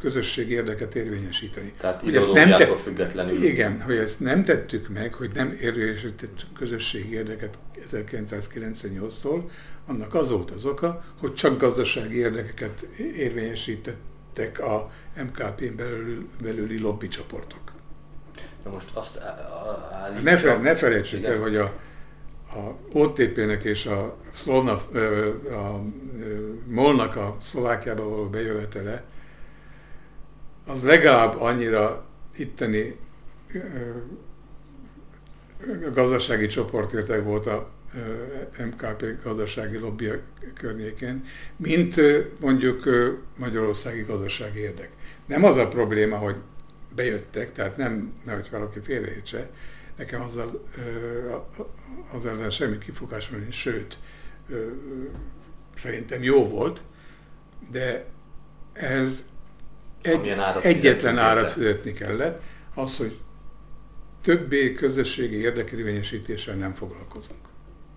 közösségi 0.00 0.52
érdeket 0.52 0.94
érvényesíteni. 0.94 1.72
Tehát 1.78 2.00
hogy 2.00 2.16
ezt 2.16 2.32
nem 2.32 2.48
te... 2.48 2.76
függetlenül. 2.76 3.42
Igen, 3.44 3.80
hogy 3.80 3.96
ezt 3.96 4.20
nem 4.20 4.44
tettük 4.44 4.88
meg, 4.88 5.14
hogy 5.14 5.30
nem 5.34 5.56
érvényesítettük 5.60 6.52
közösségi 6.58 7.14
érdeket 7.14 7.58
1998-tól, 7.92 9.42
annak 9.86 10.14
az 10.14 10.30
volt 10.30 10.50
az 10.50 10.64
oka, 10.64 11.04
hogy 11.20 11.34
csak 11.34 11.60
gazdasági 11.60 12.18
érdekeket 12.18 12.86
érvényesítettek 13.16 14.60
a 14.60 14.90
MKP-n 15.22 15.76
belül, 15.76 16.28
belüli 16.42 16.80
lobbycsoportok. 16.80 17.72
Na 18.64 18.70
most 18.70 18.88
azt 18.92 19.18
állítja... 19.92 20.22
Ne, 20.22 20.36
fel, 20.36 20.58
ne 20.58 20.74
felejtsük 20.74 21.24
el, 21.24 21.38
hogy 21.38 21.56
a, 21.56 21.64
a 22.52 22.76
OTP-nek 22.92 23.62
és 23.62 23.86
a, 23.86 24.16
Szlovna, 24.32 24.72
a 25.50 25.80
MOL-nak 26.66 27.16
a 27.16 27.36
Szlovákiába 27.40 28.08
való 28.08 28.28
bejövetele 28.28 29.04
az 30.66 30.82
legalább 30.82 31.40
annyira 31.40 32.06
itteni 32.36 32.96
gazdasági 35.92 36.46
csoportértek 36.46 37.24
volt 37.24 37.46
a 37.46 37.70
MKP 38.58 39.04
gazdasági 39.22 39.78
lobby 39.78 40.10
környékén, 40.54 41.24
mint 41.56 42.00
mondjuk 42.40 42.84
magyarországi 43.36 44.02
gazdasági 44.02 44.58
érdek. 44.58 44.90
Nem 45.26 45.44
az 45.44 45.56
a 45.56 45.68
probléma, 45.68 46.16
hogy 46.16 46.36
bejöttek, 46.94 47.52
tehát 47.52 47.76
nem, 47.76 48.12
nehogy 48.24 48.48
valaki 48.50 48.80
félreértse, 48.80 49.50
nekem 49.96 50.22
azzal, 50.22 50.68
az 52.12 52.26
ellen 52.26 52.50
semmi 52.50 52.78
kifogásom 52.78 53.38
nincs, 53.40 53.54
sőt, 53.54 53.98
szerintem 55.74 56.22
jó 56.22 56.48
volt, 56.48 56.82
de 57.70 58.06
ez 58.72 59.24
egy, 60.02 60.28
árat 60.28 60.64
egyetlen 60.64 61.18
árat 61.18 61.50
fizetni 61.50 61.92
kellett, 61.92 62.42
az, 62.74 62.96
hogy 62.96 63.18
többé 64.22 64.72
közösségi 64.72 65.36
érdekérvényesítéssel 65.36 66.54
nem 66.54 66.74
foglalkozunk. 66.74 67.40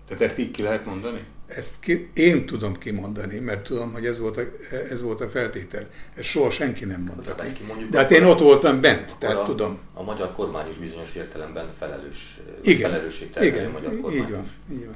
Tehát 0.08 0.22
ezt 0.22 0.38
így 0.38 0.50
ki 0.50 0.62
lehet 0.62 0.86
mondani? 0.86 1.24
Ezt 1.46 1.74
ki, 1.80 2.10
én 2.14 2.46
tudom 2.46 2.78
kimondani, 2.78 3.38
mert 3.38 3.62
tudom, 3.62 3.92
hogy 3.92 4.06
ez 4.06 4.18
volt 4.18 4.36
a, 4.36 4.42
ez 4.90 5.02
volt 5.02 5.20
a 5.20 5.28
feltétel. 5.28 5.88
Ezt 6.14 6.28
soha 6.28 6.50
senki 6.50 6.84
nem 6.84 7.00
mondta 7.00 7.34
ki. 7.34 7.52
ki 7.52 7.62
mondjuk 7.62 7.90
De 7.90 7.98
hát 7.98 8.10
én 8.10 8.24
ott 8.24 8.38
voltam 8.38 8.80
bent, 8.80 9.18
tehát 9.18 9.36
a, 9.36 9.44
tudom. 9.44 9.78
A 9.94 10.02
magyar 10.02 10.32
kormány 10.32 10.70
is 10.70 10.76
bizonyos 10.76 11.14
értelemben 11.14 11.72
felelős, 11.78 12.40
igen, 12.62 12.90
felelősség 12.90 13.30
igen, 13.40 13.66
a 13.66 13.70
magyar 13.70 14.00
kormány 14.00 14.20
így 14.20 14.30
van, 14.30 14.50
így 14.72 14.84
van. 14.84 14.94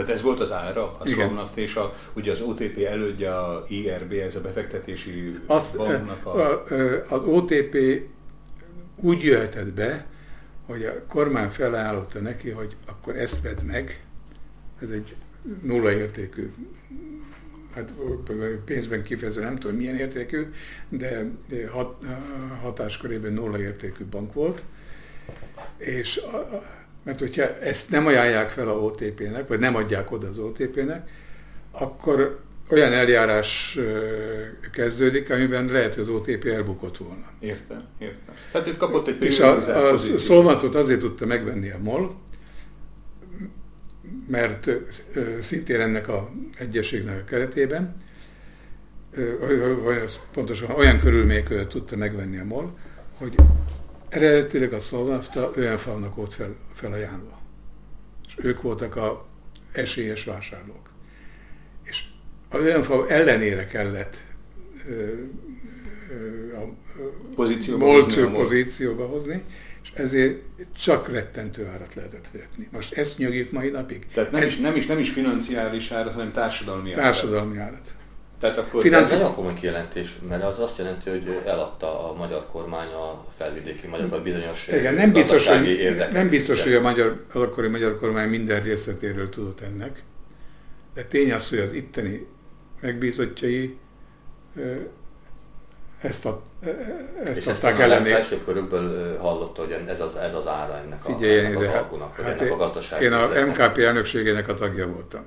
Tehát 0.00 0.14
ez 0.14 0.22
volt 0.22 0.40
az 0.40 0.52
ára, 0.52 0.96
a 0.98 1.06
Szlomnaft 1.06 1.56
és 1.56 1.74
a, 1.74 1.96
ugye 2.12 2.32
az 2.32 2.40
OTP 2.40 2.78
elődje 2.78 3.38
a 3.38 3.64
IRB, 3.68 4.12
ez 4.12 4.34
a 4.34 4.40
befektetési 4.40 5.38
Azt, 5.46 5.76
banknak 5.76 6.26
a... 6.26 6.50
a... 6.50 6.64
Az 7.08 7.20
OTP 7.24 7.76
úgy 8.96 9.22
jöhetett 9.22 9.72
be, 9.72 10.06
hogy 10.66 10.84
a 10.84 11.04
kormány 11.08 11.48
felajánlotta 11.48 12.18
neki, 12.18 12.50
hogy 12.50 12.76
akkor 12.86 13.16
ezt 13.16 13.42
vedd 13.42 13.62
meg, 13.62 14.04
ez 14.82 14.90
egy 14.90 15.14
nulla 15.62 15.92
értékű, 15.92 16.52
hát 17.74 17.92
pénzben 18.64 19.02
kifejezve 19.02 19.42
nem 19.42 19.56
tudom 19.56 19.76
milyen 19.76 19.96
értékű, 19.96 20.42
de 20.88 21.26
hat, 21.70 22.04
hatáskörében 22.62 23.32
nulla 23.32 23.60
értékű 23.60 24.04
bank 24.04 24.32
volt, 24.32 24.62
és 25.76 26.20
mert 27.02 27.18
hogyha 27.18 27.58
ezt 27.58 27.90
nem 27.90 28.06
ajánlják 28.06 28.50
fel 28.50 28.68
a 28.68 28.72
OTP-nek, 28.72 29.48
vagy 29.48 29.58
nem 29.58 29.74
adják 29.74 30.12
oda 30.12 30.28
az 30.28 30.38
OTP-nek, 30.38 31.08
akkor 31.70 32.40
olyan 32.70 32.92
eljárás 32.92 33.78
kezdődik, 34.72 35.30
amiben 35.30 35.64
lehet, 35.64 35.94
hogy 35.94 36.02
az 36.02 36.08
OTP 36.08 36.44
elbukott 36.44 36.96
volna. 36.96 37.30
Értem, 37.40 37.82
értem. 37.98 38.34
Tehát 38.52 38.66
itt 38.66 38.76
kapott 38.76 39.08
egy 39.08 39.22
És 39.22 39.40
a, 39.40 39.56
a 39.92 39.96
Szolmacot 39.96 40.74
azért 40.74 41.00
tudta 41.00 41.26
megvenni 41.26 41.70
a 41.70 41.78
MOL, 41.82 42.14
mert 44.28 44.70
szintén 45.40 45.80
ennek 45.80 46.08
a 46.08 46.30
egyességnek 46.58 47.20
a 47.20 47.24
keretében, 47.24 47.96
pontosan 50.32 50.70
olyan 50.70 50.98
körülmények 50.98 51.44
között 51.44 51.68
tudta 51.68 51.96
megvenni 51.96 52.38
a 52.38 52.44
MOL, 52.44 52.78
hogy 53.18 53.34
Eredetileg 54.10 54.72
a 54.72 54.80
Szolnafta 54.80 55.52
falnak 55.78 56.14
volt 56.14 56.34
fel, 56.34 56.56
felajánlva. 56.74 57.40
És 58.26 58.34
ők 58.36 58.62
voltak 58.62 58.96
a 58.96 59.26
esélyes 59.72 60.24
vásárlók. 60.24 60.90
És 61.82 62.04
a 62.50 62.82
fal 62.82 63.08
ellenére 63.08 63.64
kellett 63.66 64.16
ö, 64.88 65.12
ö, 66.10 66.56
a 66.56 66.74
pozícióba, 67.34 67.86
hozni, 67.86 68.22
pozícióba 68.22 69.06
hozni, 69.06 69.42
és 69.82 69.90
ezért 69.94 70.42
csak 70.76 71.08
rettentő 71.08 71.66
árat 71.66 71.94
lehetett 71.94 72.28
fizetni. 72.30 72.68
Most 72.72 72.92
ezt 72.92 73.18
nyögít 73.18 73.52
mai 73.52 73.68
napig. 73.68 74.06
Tehát 74.14 74.30
nem, 74.30 74.42
ez 74.42 74.48
is, 74.48 74.56
nem, 74.56 74.76
is, 74.76 74.86
nem 74.86 74.98
is 74.98 75.10
financiális 75.10 75.90
árat, 75.90 76.12
hanem 76.12 76.32
társadalmi 76.32 76.92
árat. 76.92 77.02
társadalmi 77.02 77.58
árat. 77.58 77.94
Tehát 78.40 78.58
akkor 78.58 78.74
Ez 78.80 78.82
Finansz- 78.82 79.12
egy 79.12 79.18
nagyon 79.18 79.34
komoly 79.34 79.54
kijelentés, 79.54 80.14
mert 80.28 80.44
az 80.44 80.58
azt 80.58 80.78
jelenti, 80.78 81.10
hogy 81.10 81.42
eladta 81.46 82.10
a 82.10 82.14
magyar 82.14 82.46
kormány 82.52 82.88
a 82.92 83.24
felvidéki 83.38 83.86
magyar, 83.86 84.08
vagy 84.08 84.22
bizonyos 84.22 84.68
Igen, 84.68 84.94
nem 84.94 85.12
biztos, 85.12 85.48
hogy, 85.48 85.96
nem 86.12 86.28
biztos, 86.28 86.62
hogy 86.62 86.74
a 86.74 86.80
magyar, 86.80 87.24
az 87.32 87.40
akkori 87.40 87.68
magyar 87.68 87.98
kormány 87.98 88.28
minden 88.28 88.62
részletéről 88.62 89.28
tudott 89.28 89.60
ennek, 89.60 90.02
de 90.94 91.02
tény 91.04 91.32
az, 91.32 91.48
hogy 91.48 91.58
az 91.58 91.72
itteni 91.72 92.26
megbízottjai 92.80 93.78
ezt, 96.00 96.26
a, 96.26 96.42
ezt 97.24 97.36
És 97.36 97.46
ezt 97.46 97.48
adták 97.48 97.78
a 97.78 97.82
ellenére. 97.82 98.10
legfelsőbb 98.14 98.44
körökből 98.44 99.18
hallotta, 99.18 99.62
hogy 99.62 99.76
ez 99.86 100.00
az, 100.00 100.14
ez 100.16 100.34
az 100.34 100.46
ára 100.46 100.80
ennek 100.84 101.04
a, 101.04 101.12
Figyeljen 101.12 101.44
ennek 101.44 101.58
az 101.68 101.74
alkunak, 101.74 102.16
hát 102.16 102.40
ennek 102.40 102.52
a 102.52 102.56
gazdasági 102.56 103.04
én 103.04 103.12
a. 103.12 103.46
MKP 103.46 103.78
elnökségének 103.78 104.48
a 104.48 104.54
tagja 104.54 104.86
voltam. 104.86 105.24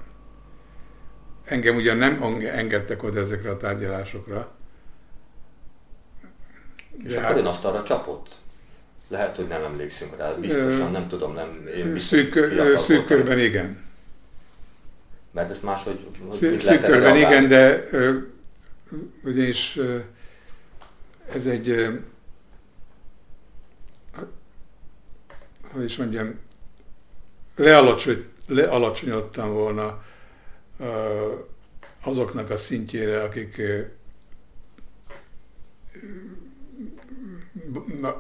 Engem 1.44 1.76
ugyan 1.76 1.98
nem 1.98 2.24
eng- 2.24 2.44
engedtek 2.44 3.04
oda 3.04 3.20
ezekre 3.20 3.50
a 3.50 3.58
tárgyalásokra. 3.58 4.52
És 7.04 7.16
akkor 7.16 7.38
ön 7.38 7.46
azt 7.46 7.66
arra 7.66 7.84
csapott? 7.84 8.36
Lehet, 9.08 9.36
hogy 9.36 9.48
nem 9.48 9.64
emlékszünk 9.64 10.18
rá, 10.18 10.32
biztosan, 10.32 10.92
nem 10.92 11.08
tudom, 11.08 11.34
nem, 11.34 11.68
én 11.76 11.94
biztos 11.94 12.20
szűk, 12.82 13.06
körben 13.06 13.40
igen. 13.40 13.82
Mert 15.32 15.50
ez 15.50 15.60
máshogy, 15.60 16.08
hogy 16.28 16.60
Szűk 16.60 16.82
körben 16.82 17.16
igen, 17.16 17.48
de 17.48 17.88
ö, 17.92 18.18
ugyanis 19.24 19.78
ö, 19.78 19.98
ez 21.34 21.46
egy, 21.46 21.70
ö, 21.70 21.94
hogy 25.72 25.84
is 25.84 25.98
mondjam, 25.98 26.40
lealacsony, 27.56 28.26
lealacsonyodtam 28.48 29.54
volna 29.54 30.04
azoknak 32.04 32.50
a 32.50 32.58
szintjére, 32.58 33.24
akik 33.24 33.62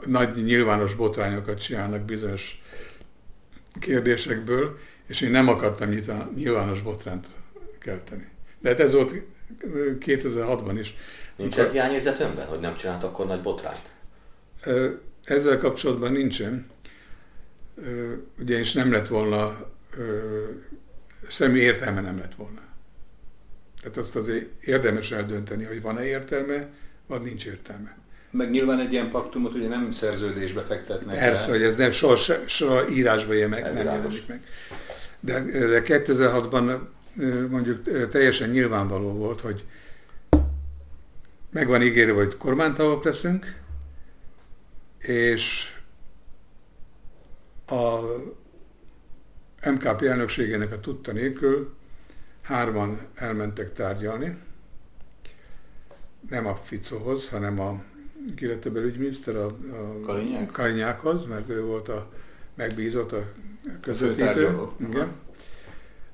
nagy 0.05 0.43
nyilvános 0.43 0.95
botrányokat 0.95 1.61
csinálnak 1.61 2.01
bizonyos 2.01 2.61
kérdésekből, 3.79 4.77
és 5.05 5.21
én 5.21 5.31
nem 5.31 5.47
akartam 5.47 5.89
nyilvános 6.35 6.81
botránt 6.81 7.27
kelteni. 7.79 8.27
De 8.59 8.69
hát 8.69 8.79
ez 8.79 8.93
volt 8.93 9.13
ö, 9.59 9.91
2006-ban 9.99 10.75
is. 10.79 10.95
Nincs 11.35 11.59
egy 11.59 11.71
hiányérzet 11.71 12.19
önben, 12.19 12.47
hogy 12.47 12.59
nem 12.59 12.75
csinált 12.75 13.03
akkor 13.03 13.25
nagy 13.25 13.41
botrányt? 13.41 13.91
Ezzel 15.23 15.57
kapcsolatban 15.57 16.11
nincsen. 16.11 16.69
Ö, 17.75 18.13
Ugyanis 18.39 18.73
nem 18.73 18.91
lett 18.91 19.07
volna, 19.07 19.71
semmi 21.27 21.59
értelme 21.59 22.01
nem 22.01 22.17
lett 22.17 22.35
volna. 22.35 22.61
Tehát 23.81 23.97
azt 23.97 24.15
azért 24.15 24.63
érdemes 24.63 25.11
eldönteni, 25.11 25.63
hogy 25.63 25.81
van-e 25.81 26.05
értelme, 26.05 26.67
vagy 27.07 27.21
nincs 27.21 27.45
értelme. 27.45 27.97
Meg 28.31 28.49
nyilván 28.49 28.79
egy 28.79 28.91
ilyen 28.91 29.11
paktumot 29.11 29.53
ugye 29.53 29.67
nem 29.67 29.91
szerződésbe 29.91 30.61
fektetnek. 30.61 31.17
Persze, 31.17 31.45
le. 31.45 31.51
hogy 31.57 31.65
ez 31.65 31.77
nem 31.77 31.91
soha, 31.91 32.15
soha 32.45 32.89
írásba 32.89 33.33
ilyen 33.33 33.49
meg, 33.49 33.63
nem 33.63 33.75
jelenik 33.75 34.27
meg. 34.27 34.43
De, 35.19 35.43
de 35.43 35.81
2006-ban 35.85 36.79
ö, 37.17 37.47
mondjuk 37.47 38.09
teljesen 38.09 38.49
nyilvánvaló 38.49 39.11
volt, 39.11 39.41
hogy 39.41 39.63
meg 41.51 41.67
van 41.67 41.81
ígérve, 41.81 42.13
hogy 42.13 42.37
kormánytagok 42.37 43.03
leszünk, 43.03 43.55
és 44.97 45.73
a 47.65 47.99
MKP 49.71 50.01
elnökségének 50.01 50.71
a 50.71 50.79
tudta 50.79 51.11
nélkül 51.11 51.73
hárman 52.41 52.99
elmentek 53.15 53.73
tárgyalni, 53.73 54.37
nem 56.29 56.47
a 56.47 56.55
Ficóhoz, 56.55 57.29
hanem 57.29 57.59
a 57.59 57.83
ki 58.35 58.45
lett 58.45 58.65
a 58.65 58.71
belügyminiszter, 58.71 59.35
a, 59.35 59.45
a 59.45 59.99
Kalinyák? 60.05 60.51
Kalinyákhoz, 60.51 61.25
mert 61.25 61.49
ő 61.49 61.63
volt 61.63 61.89
a 61.89 62.11
megbízott, 62.55 63.11
a 63.11 63.23
közvetítő. 63.81 64.57
Igen. 64.89 65.11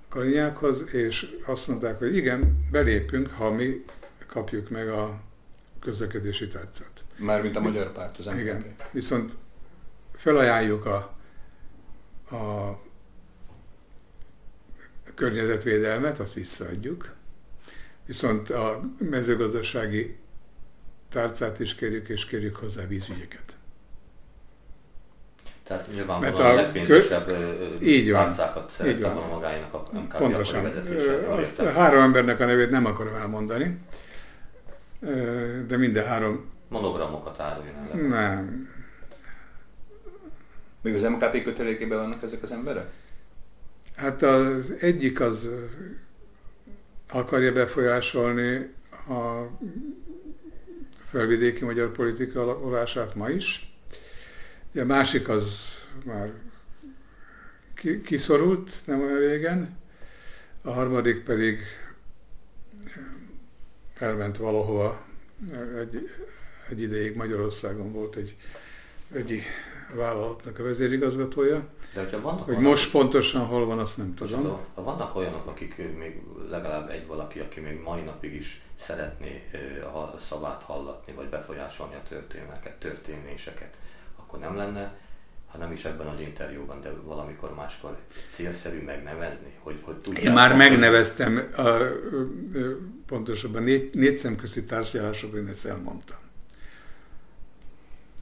Kalinyákhoz, 0.10 0.84
és 0.92 1.36
azt 1.46 1.68
mondták, 1.68 1.98
hogy 1.98 2.16
igen, 2.16 2.68
belépünk, 2.72 3.30
ha 3.30 3.52
mi 3.52 3.86
kapjuk 4.28 4.70
meg 4.70 4.90
a 4.90 5.22
közlekedési 5.80 6.48
tárcát. 6.48 7.04
Mármint 7.18 7.56
a 7.56 7.60
magyar 7.60 7.92
párt, 7.92 8.18
az 8.18 8.26
MKP. 8.26 8.40
Igen. 8.40 8.76
Viszont 8.92 9.32
felajánljuk 10.16 10.86
a, 10.86 10.96
a 12.36 12.80
környezetvédelmet, 15.20 16.20
azt 16.20 16.34
visszaadjuk. 16.34 17.10
Viszont 18.06 18.50
a 18.50 18.82
mezőgazdasági 19.10 20.18
tárcát 21.12 21.60
is 21.60 21.76
kérjük, 21.76 22.10
és 22.10 22.26
kérjük 22.26 22.56
hozzá 22.56 22.86
vízügyeket. 22.88 23.44
Tehát 25.64 25.82
Mert 25.88 25.94
nyilvánvalóan 25.98 26.46
a 26.46 26.50
a 26.50 26.54
legpénzesebb 26.54 27.30
ö, 27.30 27.74
így 27.82 28.12
van. 28.12 28.24
tárcákat 28.26 28.70
Így 28.70 28.76
szerette 28.76 29.06
van. 29.06 29.14
volna 29.14 29.34
magának 29.34 29.74
a 29.74 29.84
MKP 29.94 30.18
Pontosan. 30.18 30.66
Azt 31.30 31.58
három 31.62 32.02
embernek 32.02 32.40
a 32.40 32.46
nevét 32.46 32.70
nem 32.70 32.86
akarom 32.86 33.14
elmondani, 33.16 33.78
de 35.68 35.78
minden 35.78 36.06
három 36.06 36.46
Monogramokat 36.68 37.40
áruljon 37.40 37.76
el. 37.76 37.98
nem. 38.08 38.70
Még 40.82 40.96
az 40.96 41.02
MKP 41.02 41.44
kötelékében 41.44 41.98
vannak 42.00 42.24
ezek 42.24 42.44
az 42.44 42.52
emberek? 42.52 42.90
Hát 44.00 44.22
az 44.22 44.74
egyik 44.80 45.20
az 45.20 45.50
akarja 47.10 47.54
befolyásolni 47.54 48.74
a 49.08 49.48
felvidéki 51.06 51.64
magyar 51.64 51.92
politika 51.92 52.42
alakulását 52.42 53.16
ma 53.16 53.30
is. 53.30 53.74
A 54.76 54.84
másik 54.84 55.30
az 55.30 55.74
már 56.04 56.32
ki- 57.76 58.02
kiszorult 58.02 58.72
nem 58.86 59.02
olyan 59.02 59.20
régen, 59.20 59.78
a 60.62 60.72
harmadik 60.72 61.24
pedig 61.24 61.60
elment 63.98 64.38
valahova, 64.38 65.06
egy, 65.80 66.10
egy 66.70 66.82
ideig 66.82 67.16
Magyarországon 67.16 67.92
volt 67.92 68.16
egy 68.16 68.36
vegyi 69.08 69.42
vállalatnak 69.94 70.60
a 70.60 70.64
vezérigazgatója, 70.64 71.68
De 72.00 72.06
hogyha 72.06 72.22
vannak 72.22 72.44
hogy 72.44 72.54
olyanok- 72.54 72.70
most 72.70 72.92
pontosan 72.92 73.46
hol 73.46 73.66
van, 73.66 73.80
azt 73.80 73.98
nem 73.98 74.14
Most 74.20 74.34
tudom. 74.34 74.50
ha- 74.52 74.66
ha 74.74 74.84
vannak 74.84 75.16
olyanok, 75.16 75.48
akik 75.48 75.78
még 75.98 76.22
legalább 76.50 76.90
egy 76.90 77.08
valaki, 77.08 77.40
aki 77.40 77.60
még 77.60 77.82
mai 77.82 78.02
napig 78.02 78.34
is 78.34 78.62
szeretné 78.80 79.44
a 79.94 80.20
szavát 80.20 80.64
hallatni, 80.64 81.14
vagy 81.14 81.28
befolyásolni 81.28 81.94
a 81.96 82.02
történeteket, 82.10 82.74
történéseket, 82.80 83.74
akkor 84.16 84.40
nem 84.40 84.56
lenne, 84.56 84.98
ha 85.52 85.58
nem 85.58 85.72
is 85.72 85.86
ebben 85.86 86.08
az 86.08 86.20
interjúban, 86.20 86.82
de 86.82 86.92
valamikor 87.04 87.56
máskor 87.56 87.98
célszerű 88.30 88.82
megnevezni, 88.84 89.54
hogy, 89.60 89.80
hogy 89.82 89.96
tudják 89.96 90.24
Én 90.26 90.32
már 90.34 90.56
megneveztem, 90.56 91.52
a, 91.58 91.68
pontosabban 93.06 93.64
négy, 93.64 93.90
négy 93.94 94.18
szemközi 94.18 94.64
tárgyalásokon 94.64 95.40
én 95.40 95.48
ezt 95.48 95.66
elmondtam. 95.66 96.18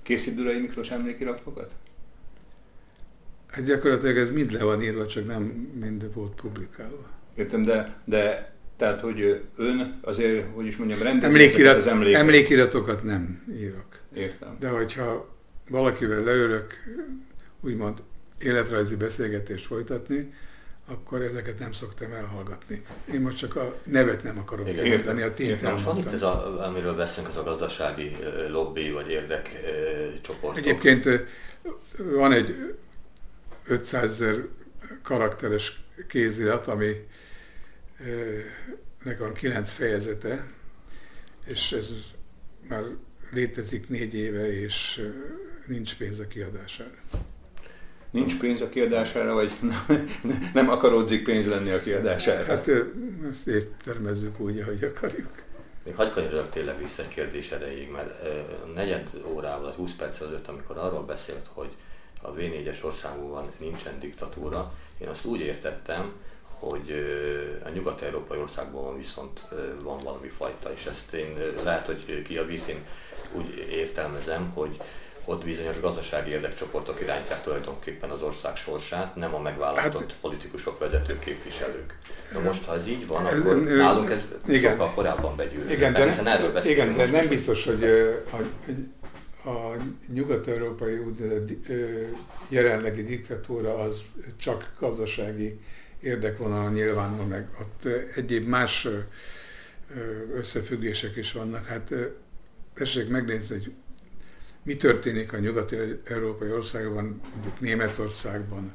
Készít 0.03 0.35
Durai 0.35 0.59
Miklós 0.59 0.89
emlékiratokat? 0.89 1.71
Hát 3.57 3.65
gyakorlatilag 3.65 4.17
ez 4.17 4.29
mind 4.31 4.51
le 4.51 4.63
van 4.63 4.81
írva, 4.83 5.05
csak 5.07 5.27
nem 5.27 5.41
mind 5.79 6.13
volt 6.13 6.33
publikálva. 6.41 7.05
Értem, 7.35 7.63
de, 7.63 7.95
de 8.05 8.51
tehát, 8.77 8.99
hogy 9.01 9.41
ön 9.55 9.99
azért, 10.01 10.45
hogy 10.53 10.65
is 10.65 10.77
mondjam, 10.77 11.01
rendezi 11.01 11.25
Emlékirat, 11.33 11.77
az 11.77 11.87
emléket. 11.87 12.19
emlékiratokat 12.19 13.03
nem 13.03 13.43
írok. 13.59 13.85
Értem. 14.13 14.57
De 14.59 14.69
hogyha 14.69 15.35
valakivel 15.69 16.23
leülök, 16.23 16.73
úgymond 17.61 17.97
életrajzi 18.39 18.95
beszélgetést 18.95 19.65
folytatni, 19.65 20.33
akkor 20.87 21.21
ezeket 21.21 21.59
nem 21.59 21.71
szoktam 21.71 22.11
elhallgatni. 22.11 22.83
Én 23.13 23.21
most 23.21 23.37
csak 23.37 23.55
a 23.55 23.75
nevet 23.85 24.23
nem 24.23 24.37
akarom 24.37 24.67
Igen, 24.67 24.83
kimondani, 24.83 25.21
a 25.21 25.33
tényt. 25.33 25.61
Most 25.61 25.83
van 25.83 25.97
itt 25.97 26.11
ez, 26.11 26.21
a, 26.21 26.65
amiről 26.67 26.95
beszélünk, 26.95 27.27
ez 27.29 27.37
a 27.37 27.43
gazdasági 27.43 28.15
lobby 28.49 28.91
vagy 28.91 29.09
érdekcsoport. 29.09 30.57
Egyébként 30.57 31.09
van 31.97 32.31
egy 32.31 32.75
500 33.67 34.03
ezer 34.03 34.47
karakteres 35.01 35.81
kézirat, 36.07 36.67
ami 36.67 37.07
ö, 38.05 38.39
nek 39.03 39.19
van 39.19 39.33
kilenc 39.33 39.71
fejezete, 39.71 40.47
és 41.45 41.71
ez 41.71 41.89
már 42.67 42.83
létezik 43.31 43.89
négy 43.89 44.13
éve, 44.13 44.61
és 44.61 44.97
ö, 44.99 45.09
nincs 45.65 45.97
pénz 45.97 46.19
a 46.19 46.27
kiadására. 46.27 46.97
Nincs 48.11 48.37
pénz 48.39 48.61
a 48.61 48.69
kiadására, 48.69 49.33
vagy 49.33 49.51
nem, 49.61 50.09
nem 50.53 50.69
akarodzik 50.69 51.23
pénz 51.23 51.47
lenni 51.47 51.71
a 51.71 51.81
kiadására? 51.81 52.45
Hát 52.45 52.67
ö, 52.67 52.83
ezt 53.29 53.47
értelmezzük 53.47 54.39
úgy, 54.39 54.59
ahogy 54.59 54.83
akarjuk. 54.83 55.45
Még 55.83 55.95
hagyd 55.95 56.11
kanyarodjak 56.11 56.49
tényleg 56.49 56.77
vissza 56.77 57.01
egy 57.01 57.07
kérdés 57.07 57.51
erejéig, 57.51 57.89
mert 57.89 58.23
a 58.63 58.67
negyed 58.75 59.09
órával, 59.25 59.63
vagy 59.63 59.73
20 59.73 59.93
perc 59.93 60.21
előtt, 60.21 60.47
amikor 60.47 60.77
arról 60.77 61.03
beszélt, 61.05 61.45
hogy 61.53 61.69
a 62.21 62.33
V4-es 62.33 62.83
országban 62.83 63.51
nincsen 63.57 63.99
diktatúra. 63.99 64.73
Én 64.97 65.07
azt 65.07 65.25
úgy 65.25 65.39
értettem, 65.39 66.13
hogy 66.59 66.91
a 67.65 67.69
nyugat-európai 67.69 68.39
országban 68.39 68.97
viszont 68.97 69.45
van 69.83 69.99
valami 69.99 70.27
fajta, 70.27 70.73
és 70.73 70.85
ezt 70.85 71.13
én 71.13 71.37
lehet, 71.63 71.85
hogy 71.85 72.21
kiavít, 72.21 72.67
én 72.67 72.85
úgy 73.33 73.67
értelmezem, 73.71 74.51
hogy 74.53 74.79
ott 75.29 75.43
bizonyos 75.43 75.79
gazdasági 75.79 76.31
érdekcsoportok 76.31 77.01
irányítják 77.01 77.43
tulajdonképpen 77.43 78.09
az 78.09 78.21
ország 78.21 78.55
sorsát, 78.55 79.15
nem 79.15 79.35
a 79.35 79.39
megválasztott 79.39 80.11
hát, 80.11 80.17
politikusok, 80.21 80.79
vezető 80.79 81.19
képviselők. 81.19 81.97
Na 82.33 82.39
most, 82.39 82.65
ha 82.65 82.75
ez 82.75 82.87
így 82.87 83.07
van, 83.07 83.25
akkor 83.25 83.57
ez, 83.57 83.77
nálunk 83.77 84.09
ez 84.09 84.21
igen, 84.45 84.71
sokkal 84.71 84.91
korábban 84.93 85.35
begyűlt. 85.35 85.71
Igen, 85.71 85.93
de, 85.93 86.03
hiszen 86.03 86.27
erről 86.27 86.57
igen, 86.63 86.95
de 86.95 87.09
nem 87.09 87.27
biztos, 87.27 87.63
hogy 87.63 87.83
a, 88.31 88.37
a 89.47 89.77
nyugat-európai 90.13 90.99
jelenlegi 92.49 93.03
diktatúra 93.03 93.77
az 93.77 94.05
csak 94.37 94.73
gazdasági 94.79 95.59
érdekvonalon 95.99 96.73
nyilvánul 96.73 97.25
meg. 97.25 97.47
Ott 97.61 97.85
egyéb 98.15 98.47
más 98.47 98.87
összefüggések 100.33 101.15
is 101.15 101.31
vannak. 101.31 101.65
Hát 101.65 101.93
tessék 102.73 103.09
megnézni, 103.09 103.55
hogy 103.55 103.73
mi 104.63 104.75
történik 104.75 105.33
a 105.33 105.37
nyugat-európai 105.37 106.51
országban, 106.51 107.21
mondjuk 107.33 107.59
Németországban, 107.59 108.71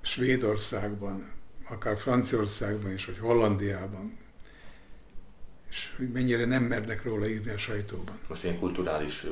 Svédországban, 0.00 1.30
akár 1.68 1.98
Franciaországban 1.98 2.92
is, 2.92 3.06
vagy 3.06 3.18
Hollandiában, 3.18 4.18
és 5.70 5.88
hogy 5.96 6.08
mennyire 6.08 6.44
nem 6.44 6.62
mernek 6.62 7.04
róla 7.04 7.28
írni 7.28 7.50
a 7.50 7.58
sajtóban. 7.58 8.18
Most 8.28 8.44
ilyen 8.44 8.58
kulturális 8.58 9.26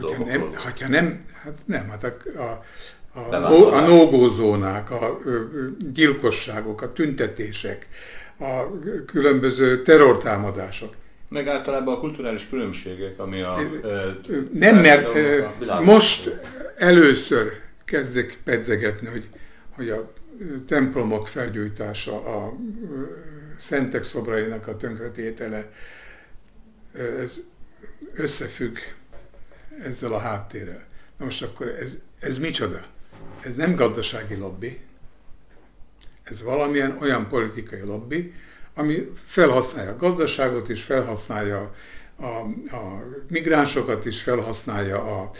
hogyha 0.00 0.24
nem, 0.24 0.48
hogyha 0.64 0.88
nem, 0.88 1.20
hát 1.42 1.58
nem, 1.64 1.88
hát 1.88 2.04
a, 2.04 2.62
a, 3.18 3.34
a, 3.34 3.74
a 3.74 3.80
nógózónák, 3.80 4.90
a 4.90 5.20
gyilkosságok, 5.92 6.82
a 6.82 6.92
tüntetések, 6.92 7.88
a 8.38 8.80
különböző 9.06 9.82
terrortámadások. 9.82 10.94
Meg 11.28 11.48
általában 11.48 11.94
a 11.94 11.98
kulturális 11.98 12.48
különbségek, 12.48 13.18
ami 13.18 13.40
a... 13.40 13.58
Nem, 14.52 14.76
mert 14.76 15.06
a 15.68 15.80
most 15.80 16.40
először 16.76 17.52
kezdek 17.84 18.38
pedzegetni, 18.44 19.08
hogy, 19.08 19.28
hogy 19.70 19.90
a 19.90 20.12
templomok 20.66 21.28
felgyújtása, 21.28 22.12
a 22.12 22.52
szentek 23.62 24.02
szobrainak 24.02 24.66
a 24.66 24.76
tönkretétele, 24.76 25.70
ez 26.92 27.40
összefügg 28.14 28.76
ezzel 29.82 30.12
a 30.12 30.18
háttérrel. 30.18 30.84
Na 31.16 31.24
most 31.24 31.42
akkor 31.42 31.66
ez, 31.68 31.96
ez 32.20 32.38
micsoda? 32.38 32.84
Ez 33.40 33.54
nem 33.54 33.74
gazdasági 33.74 34.36
lobby, 34.36 34.80
ez 36.22 36.42
valamilyen 36.42 36.96
olyan 37.00 37.28
politikai 37.28 37.80
lobby, 37.80 38.32
ami 38.74 39.12
felhasználja 39.24 39.90
a 39.90 39.96
gazdaságot 39.96 40.68
is, 40.68 40.82
felhasználja 40.82 41.74
a, 42.16 42.26
a 42.76 43.04
migránsokat 43.28 44.04
is, 44.04 44.22
felhasználja 44.22 45.20
a, 45.20 45.30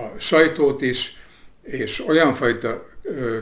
a 0.00 0.18
sajtót 0.18 0.82
is, 0.82 1.16
és 1.64 2.06
olyan 2.06 2.34
fajta 2.34 2.86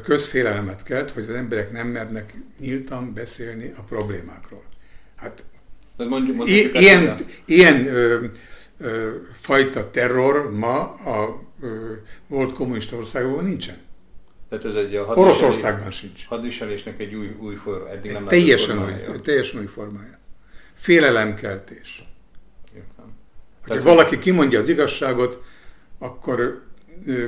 közfélelmet 0.04 0.82
kelt, 0.82 1.10
hogy 1.10 1.22
az 1.28 1.34
emberek 1.34 1.72
nem 1.72 1.88
mernek 1.88 2.34
nyíltan 2.58 3.14
beszélni 3.14 3.72
a 3.76 3.80
problémákról. 3.80 4.62
Hát 5.16 5.44
mondjuk, 5.96 6.36
mondjuk 6.36 6.80
ilyen, 6.80 7.16
ilyen 7.44 7.86
ö, 7.86 8.24
ö, 8.78 9.10
fajta 9.40 9.90
terror 9.90 10.52
ma 10.52 10.78
a 10.94 11.42
ö, 11.60 11.92
volt 12.26 12.52
kommunista 12.52 12.96
országokban 12.96 13.44
nincsen. 13.44 13.76
Tehát 14.48 14.64
ez 14.64 14.74
egy 14.74 14.94
a 14.94 15.04
Oroszországban 15.04 15.90
sincs. 15.90 16.26
Hadviselésnek 16.26 17.00
egy 17.00 17.14
új, 17.14 17.36
új 17.40 17.54
forma, 17.54 17.90
eddig 17.90 18.12
nem 18.12 18.26
teljesen 18.26 18.84
új, 18.84 19.20
teljesen 19.22 19.60
új 19.60 19.66
formája. 19.66 20.18
Félelemkeltés. 20.74 22.04
Értem. 22.74 23.12
Hogyha 23.66 23.82
valaki 23.82 24.18
kimondja 24.18 24.60
az 24.60 24.68
igazságot, 24.68 25.42
akkor 25.98 26.61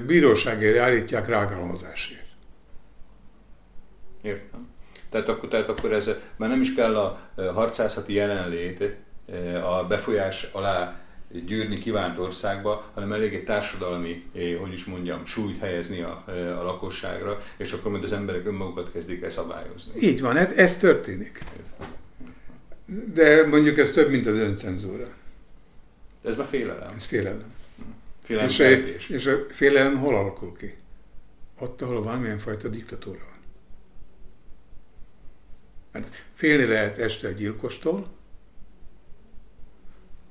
bíróságért 0.07 0.79
állítják 0.79 1.29
rágalmazásért. 1.29 2.27
Értem. 4.23 4.69
Tehát 5.11 5.29
akkor, 5.29 5.49
tehát 5.49 5.69
akkor 5.69 5.93
ez 5.93 6.11
már 6.37 6.49
nem 6.49 6.61
is 6.61 6.75
kell 6.75 6.97
a 6.97 7.21
harcászati 7.37 8.13
jelenlét 8.13 8.85
a 9.65 9.85
befolyás 9.85 10.49
alá 10.53 11.05
gyűrni 11.47 11.79
kívánt 11.79 12.19
országba, 12.19 12.91
hanem 12.95 13.13
elég 13.13 13.35
egy 13.35 13.45
társadalmi, 13.45 14.25
hogy 14.61 14.73
is 14.73 14.85
mondjam, 14.85 15.27
súlyt 15.27 15.61
helyezni 15.61 16.01
a, 16.01 16.25
a 16.61 16.63
lakosságra, 16.63 17.43
és 17.57 17.73
akkor 17.73 17.91
majd 17.91 18.05
az 18.05 18.13
emberek 18.13 18.47
önmagukat 18.47 18.93
kezdik 18.93 19.23
el 19.23 19.31
szabályozni. 19.31 19.93
Így 20.01 20.21
van, 20.21 20.37
ez, 20.37 20.51
ez 20.51 20.77
történik. 20.77 21.45
De 23.15 23.47
mondjuk 23.47 23.79
ez 23.79 23.91
több, 23.91 24.11
mint 24.11 24.27
az 24.27 24.37
öncenzúra. 24.37 25.07
Ez 26.25 26.37
már 26.37 26.47
félelem. 26.47 26.93
Ez 26.97 27.05
félelem. 27.05 27.53
Félelem 28.25 28.49
és, 28.49 28.61
a, 28.61 28.65
és 29.15 29.27
a 29.27 29.37
félelem 29.51 29.99
hol 29.99 30.17
alakul 30.17 30.57
ki? 30.57 30.77
Ott, 31.59 31.83
ahol 31.83 32.03
valamilyen 32.03 32.39
fajta 32.39 32.69
diktatúra 32.69 33.19
van. 33.19 33.43
Mert 35.93 36.15
félni 36.33 36.65
lehet 36.65 36.99
este 36.99 37.29
egy 37.29 37.35
gyilkostól, 37.35 38.09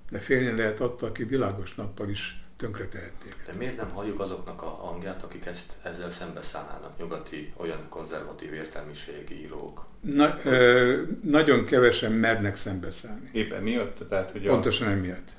de 0.09 0.19
félni 0.19 0.57
lehet 0.57 0.79
attól, 0.79 1.09
aki 1.09 1.23
világos 1.23 1.75
nappal 1.75 2.09
is 2.09 2.43
tönkretehették. 2.57 3.35
De 3.45 3.53
miért 3.53 3.77
nem 3.77 3.89
halljuk 3.89 4.19
azoknak 4.19 4.61
a 4.61 4.65
hangját, 4.65 5.23
akik 5.23 5.45
ezt, 5.45 5.77
ezzel 5.83 6.11
szembeszállnának, 6.11 6.97
nyugati, 6.97 7.53
olyan 7.57 7.85
konzervatív 7.89 8.53
értelmiségi 8.53 9.41
írók? 9.41 9.85
Na, 9.99 10.39
ö, 10.43 11.01
nagyon 11.23 11.65
kevesen 11.65 12.11
mernek 12.11 12.55
szembeszállni. 12.55 13.29
Éppen 13.31 13.63
miatt? 13.63 14.09
Tehát, 14.09 14.31
hogy 14.31 14.43
Pontosan 14.43 14.87
a... 14.87 14.91
emiatt. 14.91 15.35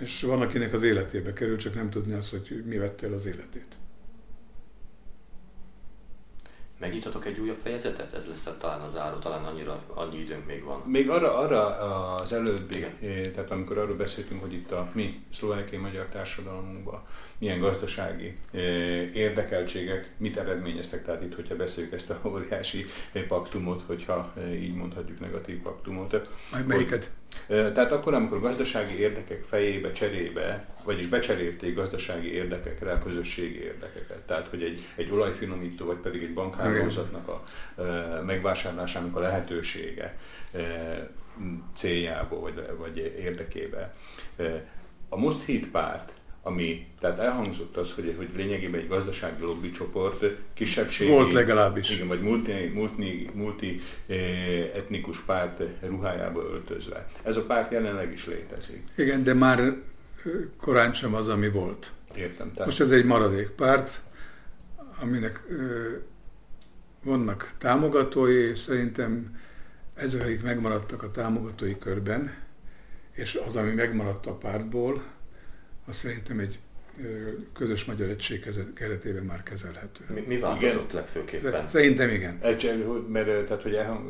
És 0.00 0.22
van, 0.22 0.40
akinek 0.40 0.72
az 0.72 0.82
életébe 0.82 1.32
kerül, 1.32 1.56
csak 1.56 1.74
nem 1.74 1.90
tudni 1.90 2.12
azt, 2.12 2.30
hogy 2.30 2.62
mi 2.66 2.76
vette 2.76 3.06
el 3.06 3.12
az 3.12 3.26
életét. 3.26 3.76
Megnyitatok 6.78 7.26
egy 7.26 7.38
újabb 7.38 7.58
fejezetet? 7.62 8.12
Ez 8.14 8.26
lesz 8.26 8.48
talán 8.58 8.80
az 8.80 8.92
záró, 8.92 9.18
talán 9.18 9.44
annyira, 9.44 9.82
annyi 9.94 10.18
időnk 10.18 10.46
még 10.46 10.64
van. 10.64 10.82
Még 10.86 11.08
arra, 11.10 11.38
arra 11.38 11.76
az 12.14 12.32
előbbi, 12.32 12.76
Igen. 12.76 12.90
Eh, 13.02 13.30
tehát 13.34 13.50
amikor 13.50 13.78
arról 13.78 13.96
beszéltünk, 13.96 14.40
hogy 14.40 14.52
itt 14.52 14.72
a 14.72 14.90
mi 14.92 15.24
szlovákiai 15.32 15.80
magyar 15.80 16.06
társadalmunkban 16.06 17.02
milyen 17.38 17.60
gazdasági 17.60 18.34
érdekeltségek 19.14 20.10
mit 20.16 20.36
eredményeztek. 20.36 21.04
Tehát 21.04 21.22
itt, 21.22 21.34
hogyha 21.34 21.56
beszéljük 21.56 21.92
ezt 21.92 22.10
a 22.10 22.20
óriási 22.26 22.86
paktumot, 23.28 23.82
hogyha 23.86 24.34
így 24.52 24.74
mondhatjuk 24.74 25.20
negatív 25.20 25.62
paktumot. 25.62 26.28
Majd 26.52 26.66
melyiket? 26.66 27.10
Tehát 27.46 27.92
akkor, 27.92 28.14
amikor 28.14 28.40
gazdasági 28.40 28.98
érdekek 28.98 29.44
fejébe, 29.44 29.92
cserébe, 29.92 30.73
vagyis 30.84 31.06
becserélték 31.06 31.74
gazdasági 31.74 32.32
érdekekre 32.32 32.92
a 32.92 33.02
közösségi 33.02 33.62
érdekeket. 33.62 34.18
Tehát, 34.26 34.48
hogy 34.48 34.62
egy, 34.62 34.88
egy 34.94 35.10
olajfinomító, 35.10 35.86
vagy 35.86 35.96
pedig 35.96 36.22
egy 36.22 36.34
bankhálózatnak 36.34 37.28
a 37.28 37.44
megvásárlásának 38.26 39.16
a 39.16 39.20
lehetősége 39.20 40.18
céljából, 41.74 42.40
vagy, 42.40 42.70
vagy 42.78 42.96
érdekébe. 43.18 43.94
A 45.08 45.16
Most 45.16 45.44
Hit 45.44 45.66
párt 45.70 46.12
ami, 46.46 46.86
tehát 47.00 47.18
elhangzott 47.18 47.76
az, 47.76 47.92
hogy, 47.92 48.14
hogy 48.16 48.28
lényegében 48.36 48.80
egy 48.80 48.88
gazdasági 48.88 49.42
lobby 49.42 49.70
csoport, 49.70 50.24
kisebbségi... 50.54 51.10
Volt 51.10 51.32
legalábbis. 51.32 51.90
Igen, 51.90 52.08
vagy 52.08 52.20
multi, 52.20 52.52
multi, 52.74 53.28
multi 53.34 53.80
etnikus 54.74 55.18
párt 55.18 55.62
ruhájába 55.80 56.42
öltözve. 56.42 57.08
Ez 57.22 57.36
a 57.36 57.44
párt 57.44 57.72
jelenleg 57.72 58.12
is 58.12 58.26
létezik. 58.26 58.82
Igen, 58.96 59.22
de 59.22 59.34
már 59.34 59.76
korán 60.56 60.92
sem 60.92 61.14
az, 61.14 61.28
ami 61.28 61.48
volt. 61.48 61.92
Értem. 62.16 62.50
Tehát... 62.52 62.66
Most 62.66 62.80
ez 62.80 62.90
egy 62.90 63.04
maradék 63.04 63.48
párt, 63.48 64.00
aminek 65.00 65.42
vannak 67.02 67.54
támogatói, 67.58 68.34
és 68.34 68.58
szerintem 68.58 69.40
ezek, 69.94 70.22
akik 70.22 70.42
megmaradtak 70.42 71.02
a 71.02 71.10
támogatói 71.10 71.78
körben, 71.78 72.34
és 73.12 73.40
az, 73.46 73.56
ami 73.56 73.70
megmaradt 73.70 74.26
a 74.26 74.34
pártból, 74.34 75.02
az 75.86 75.96
szerintem 75.96 76.38
egy 76.38 76.58
közös 77.52 77.84
magyar 77.84 78.08
egység 78.08 78.48
keretében 78.74 79.22
már 79.22 79.42
kezelhető. 79.42 80.04
Mi, 80.14 80.24
mi 80.26 80.38
változott 80.38 80.92
legfőképpen? 80.92 81.68
Szerintem 81.68 82.10
igen. 82.10 82.38
Egy, 82.40 82.84
mert, 83.08 83.26
tehát, 83.46 83.62
hogy 83.62 83.74
elhang, 83.74 84.08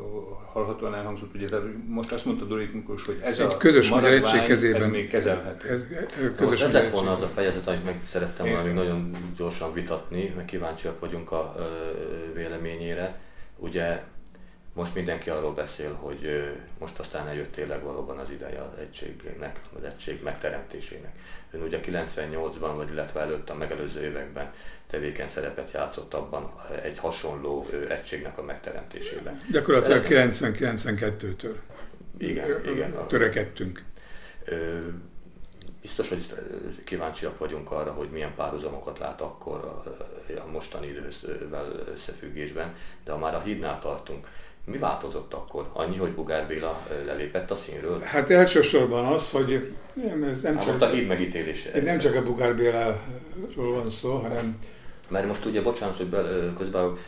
hallhatóan 0.52 0.94
elhangzott, 0.94 1.34
ugye, 1.34 1.48
tehát 1.48 1.64
most 1.86 2.12
azt 2.12 2.24
mondta 2.24 2.44
Dorit 2.44 2.74
Miklós, 2.74 3.04
hogy 3.04 3.20
ez 3.22 3.38
egy 3.38 3.46
a 3.46 3.56
közös 3.56 3.88
magyar 3.88 4.12
egység 4.12 4.42
kezében, 4.42 4.82
ez 4.82 4.90
még 4.90 5.08
kezelhető. 5.08 5.68
Ez, 5.68 5.80
ez, 5.80 6.06
közös 6.36 6.46
most 6.46 6.62
ez 6.62 6.72
lett 6.72 6.90
volna 6.90 7.12
az 7.12 7.22
a 7.22 7.30
fejezet, 7.34 7.66
amit 7.66 7.84
meg 7.84 8.00
szerettem 8.06 8.46
volna 8.46 8.62
még 8.62 8.74
nagyon 8.74 9.16
gyorsan 9.36 9.72
vitatni, 9.72 10.32
mert 10.36 10.48
kíváncsiak 10.48 11.00
vagyunk 11.00 11.32
a 11.32 11.54
ö, 11.58 12.32
véleményére. 12.34 13.20
Ugye 13.56 14.02
most 14.74 14.94
mindenki 14.94 15.30
arról 15.30 15.52
beszél, 15.52 15.92
hogy 15.92 16.52
most 16.78 16.98
aztán 16.98 17.28
eljött 17.28 17.52
tényleg 17.52 17.82
valóban 17.82 18.18
az 18.18 18.30
ideje 18.30 18.60
az 18.60 18.78
egységnek, 18.78 19.60
az 19.76 19.84
egység 19.84 20.22
megteremtésének. 20.22 21.12
Ön 21.50 21.62
ugye 21.62 21.80
98-ban, 21.82 22.72
vagy 22.76 22.90
illetve 22.90 23.20
előtt 23.20 23.50
a 23.50 23.54
megelőző 23.54 24.00
években 24.00 24.52
tevékeny 24.86 25.28
szerepet 25.28 25.70
játszott 25.72 26.14
abban 26.14 26.52
egy 26.82 26.98
hasonló 26.98 27.66
egységnek 27.88 28.38
a 28.38 28.42
megteremtésében. 28.42 29.40
Gyakorlatilag 29.50 30.04
90-92-től. 30.08 31.54
Igen, 32.18 32.68
igen. 32.68 33.06
Törekedtünk. 33.08 33.82
Biztos, 35.80 36.08
hogy 36.08 36.26
kíváncsiak 36.84 37.38
vagyunk 37.38 37.70
arra, 37.70 37.92
hogy 37.92 38.08
milyen 38.10 38.34
párhuzamokat 38.34 38.98
lát 38.98 39.20
akkor 39.20 39.84
a 40.46 40.50
mostani 40.50 40.86
idővel 40.86 41.72
összefüggésben, 41.94 42.74
de 43.04 43.12
ha 43.12 43.18
már 43.18 43.34
a 43.34 43.40
hídnál 43.40 43.80
tartunk, 43.80 44.28
mi 44.64 44.78
változott 44.78 45.34
akkor? 45.34 45.70
Annyi, 45.72 45.96
hogy 45.96 46.12
Bugár 46.12 46.46
Béla 46.46 46.86
lelépett 47.06 47.50
a 47.50 47.56
színről? 47.56 48.00
Hát 48.00 48.30
elsősorban 48.30 49.04
az, 49.04 49.30
hogy 49.30 49.72
nem, 49.94 50.22
ez 50.22 50.40
nem 50.40 50.58
csak, 50.58 50.80
a 50.80 50.86
híd 50.86 51.06
megítélése. 51.06 51.82
Nem 51.82 51.98
csak 51.98 52.14
a 52.14 52.22
Bugár 52.22 52.56
Béláról 52.56 53.74
van 53.74 53.90
szó, 53.90 54.16
hanem... 54.16 54.58
Mert 55.08 55.26
most 55.26 55.44
ugye, 55.44 55.62
bocsánat, 55.62 55.96
hogy 55.96 56.08
közben 56.56 56.98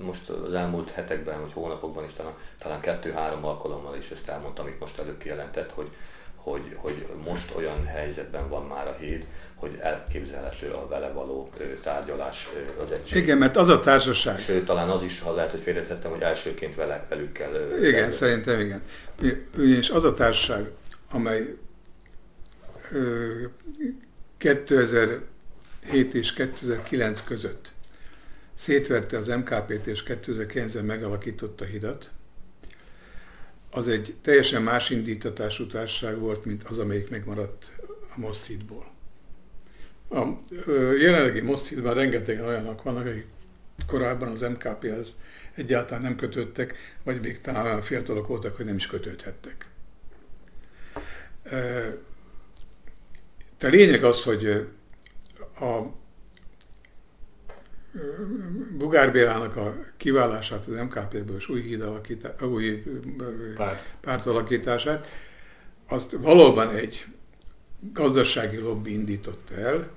most 0.00 0.28
az 0.28 0.54
elmúlt 0.54 0.90
hetekben, 0.90 1.40
vagy 1.40 1.52
hónapokban 1.52 2.04
is 2.04 2.12
talán, 2.12 2.32
talán 2.58 2.80
kettő-három 2.80 3.44
alkalommal 3.44 3.96
is 3.96 4.10
ezt 4.10 4.28
elmondtam, 4.28 4.64
amit 4.64 4.80
most 4.80 4.98
előbb 4.98 5.18
kijelentett, 5.18 5.70
hogy, 5.70 5.88
hogy, 6.42 6.76
hogy 6.76 7.06
most 7.24 7.54
olyan 7.56 7.86
helyzetben 7.86 8.48
van 8.48 8.66
már 8.66 8.86
a 8.86 8.96
híd, 9.00 9.26
hogy 9.54 9.78
elképzelhető 9.80 10.70
a 10.70 10.88
vele 10.88 11.08
való 11.08 11.50
tárgyalás 11.82 12.48
az 12.84 12.90
egység. 12.90 13.22
Igen, 13.22 13.38
mert 13.38 13.56
az 13.56 13.68
a 13.68 13.80
társaság. 13.80 14.38
Sőt, 14.38 14.64
talán 14.64 14.88
az 14.88 15.02
is, 15.02 15.20
ha 15.20 15.34
lehet, 15.34 15.50
hogy 15.50 15.60
félretettem, 15.60 16.10
hogy 16.10 16.22
elsőként 16.22 16.74
vele, 16.74 17.06
velük 17.08 17.32
kell. 17.32 17.78
Igen, 17.78 17.92
kell, 17.92 18.10
szerintem 18.10 18.60
igen. 18.60 18.82
És 19.58 19.90
az 19.90 20.04
a 20.04 20.14
társaság, 20.14 20.70
amely 21.10 21.54
2007 24.38 26.14
és 26.14 26.32
2009 26.32 27.22
között 27.24 27.72
szétverte 28.54 29.16
az 29.16 29.26
MKP-t 29.26 29.86
és 29.86 30.02
2009-ben 30.06 30.84
megalakította 30.84 31.64
a 31.64 31.66
hidat, 31.66 32.10
az 33.74 33.88
egy 33.88 34.16
teljesen 34.22 34.62
más 34.62 34.90
indítatású 34.90 35.66
társaság 35.66 36.18
volt, 36.18 36.44
mint 36.44 36.62
az, 36.62 36.78
amelyik 36.78 37.10
megmaradt 37.10 37.70
a 38.16 38.20
Mosztítból. 38.20 38.90
A 40.10 40.26
jelenlegi 40.98 41.40
Mosztítban 41.40 41.94
rengeteg 41.94 42.40
olyanok 42.40 42.82
vannak, 42.82 43.06
akik 43.06 43.26
korábban 43.86 44.28
az 44.28 44.40
MKP-hez 44.40 45.16
egyáltalán 45.54 46.02
nem 46.02 46.16
kötődtek, 46.16 46.74
vagy 47.02 47.20
még 47.20 47.40
talán 47.40 47.64
olyan 47.64 47.82
fiatalok 47.82 48.26
voltak, 48.26 48.56
hogy 48.56 48.64
nem 48.64 48.76
is 48.76 48.86
kötődhettek. 48.86 49.66
De 53.58 53.68
lényeg 53.68 54.04
az, 54.04 54.22
hogy 54.22 54.46
a 55.60 55.82
Bugár 58.70 59.12
Bélának 59.12 59.56
a 59.56 59.84
kiválását 59.96 60.66
az 60.66 60.74
MKP-ből 60.74 61.36
és 61.36 61.48
új, 61.48 61.60
híd 61.60 61.84
új 62.42 62.82
Párt. 63.56 63.94
pártalakítását, 64.00 65.06
azt 65.88 66.10
valóban 66.10 66.70
egy 66.74 67.06
gazdasági 67.92 68.56
lobby 68.56 68.92
indította 68.92 69.54
el. 69.54 69.90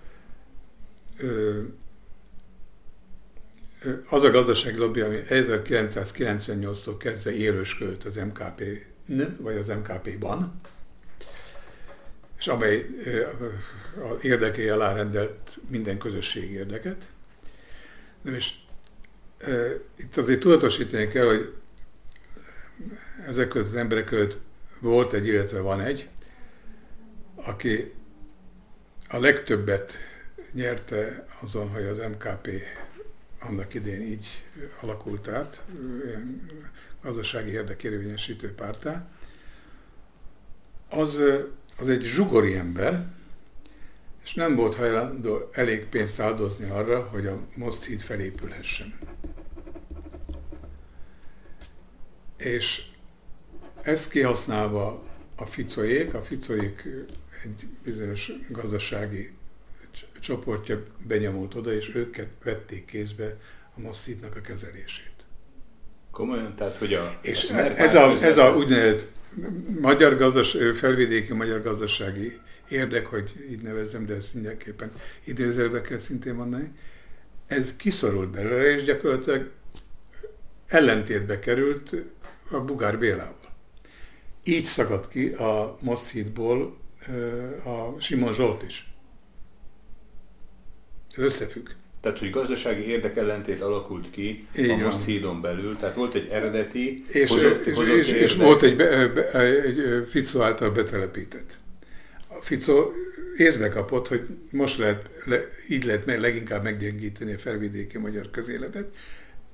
Az 4.10 4.24
a 4.24 4.32
gazdasági 4.32 4.78
lobby, 4.78 5.02
ami 5.02 5.22
1998-tól 5.30 6.96
kezdve 6.98 7.32
élősködött 7.32 8.04
az 8.04 8.16
MKP-n, 8.16 9.22
vagy 9.40 9.56
az 9.56 9.68
MKP-ban, 9.68 10.62
és 12.38 12.48
amely 12.48 12.86
érdekéi 14.22 14.68
alárendelt 14.68 15.58
minden 15.70 15.98
közösség 15.98 16.52
érdeket. 16.52 17.10
És 18.26 18.54
e, 19.38 19.52
itt 19.96 20.18
azért 20.18 20.40
tudatosítani 20.40 21.08
kell, 21.08 21.26
hogy 21.26 21.54
ezek 23.28 23.48
között 23.48 23.68
az 23.68 23.74
emberek 23.74 24.06
között 24.06 24.38
volt 24.80 25.14
egy, 25.14 25.28
illetve 25.28 25.60
van 25.60 25.82
egy, 25.82 26.10
aki 27.36 27.94
a 29.10 29.18
legtöbbet 29.18 29.94
nyerte 30.52 31.28
azon, 31.42 31.70
hogy 31.70 31.84
az 31.84 31.98
MKP 31.98 32.50
annak 33.40 33.74
idén 33.74 34.02
így 34.02 34.44
alakult 34.80 35.28
át, 35.28 35.64
gazdasági 37.02 37.52
érdekérvényesítő 37.52 38.54
pártá, 38.54 39.08
az, 40.90 41.22
az 41.78 41.90
egy 41.90 42.02
zsugori 42.02 42.56
ember, 42.56 43.06
és 44.26 44.34
nem 44.34 44.56
volt 44.56 44.76
hajlandó 44.76 45.50
elég 45.52 45.86
pénzt 45.86 46.20
áldozni 46.20 46.70
arra, 46.70 47.02
hogy 47.02 47.28
a 47.28 47.40
Most 47.56 47.84
híd 47.84 48.02
felépülhessen. 48.02 48.94
És 52.38 52.82
ezt 53.82 54.10
kihasználva 54.10 55.04
a 55.36 55.46
Ficoék, 55.46 56.14
a 56.14 56.22
Ficoék 56.22 56.88
egy 57.44 57.68
bizonyos 57.84 58.32
gazdasági 58.50 59.34
csoportja 60.20 60.84
benyomult 61.08 61.56
oda, 61.56 61.74
és 61.74 61.92
őket 61.96 62.30
vették 62.44 62.86
kézbe 62.86 63.38
a 63.76 63.80
Mosztítnak 63.80 64.36
a 64.36 64.42
kezelését. 64.42 65.14
Komolyan? 66.12 66.56
Tehát, 66.56 66.76
hogy 66.76 66.94
a... 66.94 67.20
És 67.22 67.44
ez 67.76 67.96
a, 67.96 68.12
ez 68.22 68.38
a 68.38 68.56
úgynevezett 68.56 69.12
magyar 69.80 70.18
gazdas, 70.18 70.58
felvidéki 70.76 71.34
magyar 71.34 71.62
gazdasági 71.62 72.40
érdek, 72.70 73.06
hogy 73.06 73.46
így 73.50 73.62
nevezem, 73.62 74.06
de 74.06 74.16
ezt 74.16 74.34
mindenképpen 74.34 74.92
idézőbe 75.24 75.82
kell 75.82 75.98
szintén 75.98 76.34
mondani, 76.34 76.72
ez 77.48 77.76
kiszorult 77.76 78.30
belőle, 78.30 78.76
és 78.76 78.84
gyakorlatilag 78.84 79.52
ellentétbe 80.68 81.40
került 81.40 81.96
a 82.52 82.60
Bugár 82.60 83.00
Bélával. 83.00 83.54
Így 84.44 84.64
szakadt 84.64 85.08
ki 85.08 85.28
a 85.28 85.78
Moszthídból 85.82 86.78
a 87.64 88.00
Simon 88.00 88.34
Zsolt 88.34 88.64
is. 88.64 88.94
Ez 91.18 91.24
összefügg. 91.24 91.68
Tehát, 92.02 92.20
hogy 92.20 92.30
gazdasági 92.30 92.88
érdekellentét 92.88 93.62
alakult 93.62 94.12
ki 94.12 94.48
Így 94.58 94.70
a 94.70 94.76
Most 94.76 95.04
hídon 95.06 95.42
belül, 95.42 95.78
tehát 95.78 95.96
volt 95.96 96.16
egy 96.16 96.28
eredeti 96.28 97.04
és, 97.08 97.30
hozott, 97.30 97.66
és, 97.66 97.76
hozott 97.76 97.96
és, 97.96 98.12
és 98.12 98.36
volt 98.36 98.62
egy, 98.62 98.76
be, 98.76 99.08
be, 99.08 99.32
egy 99.32 100.08
Fico 100.10 100.42
által 100.42 100.72
betelepített. 100.72 101.58
A 102.40 102.42
Fico 102.42 102.92
észbe 103.38 103.70
kapott, 103.70 104.08
hogy 104.08 104.28
most 104.52 104.78
lehet, 104.78 105.10
le, 105.26 105.40
így 105.70 105.84
lehet 105.84 106.06
meg, 106.06 106.20
leginkább 106.20 106.64
meggyengíteni 106.64 107.34
a 107.34 107.38
felvidéki 107.38 107.98
magyar 107.98 108.30
közéletet. 108.32 108.96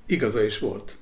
Igaza 0.06 0.42
is 0.42 0.58
volt. 0.58 0.96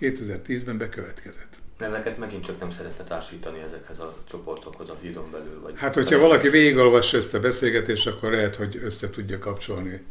2010-ben 0.00 0.78
bekövetkezett 0.78 1.62
neveket 1.78 2.18
megint 2.18 2.44
csak 2.44 2.60
nem 2.60 2.70
szeretne 2.70 3.04
társítani 3.04 3.60
ezekhez 3.60 3.98
a 3.98 4.16
csoportokhoz 4.28 4.90
a 4.90 4.96
hídon 5.00 5.30
belül. 5.30 5.60
Vagy 5.60 5.74
hát, 5.76 5.94
hogyha 5.94 6.18
valaki 6.18 6.48
végigolvassa 6.48 7.16
ezt 7.16 7.34
a 7.34 7.40
beszélgetést, 7.40 8.06
akkor 8.06 8.30
lehet, 8.30 8.56
hogy 8.56 8.80
össze 8.84 9.10
tudja 9.10 9.38
kapcsolni 9.38 10.04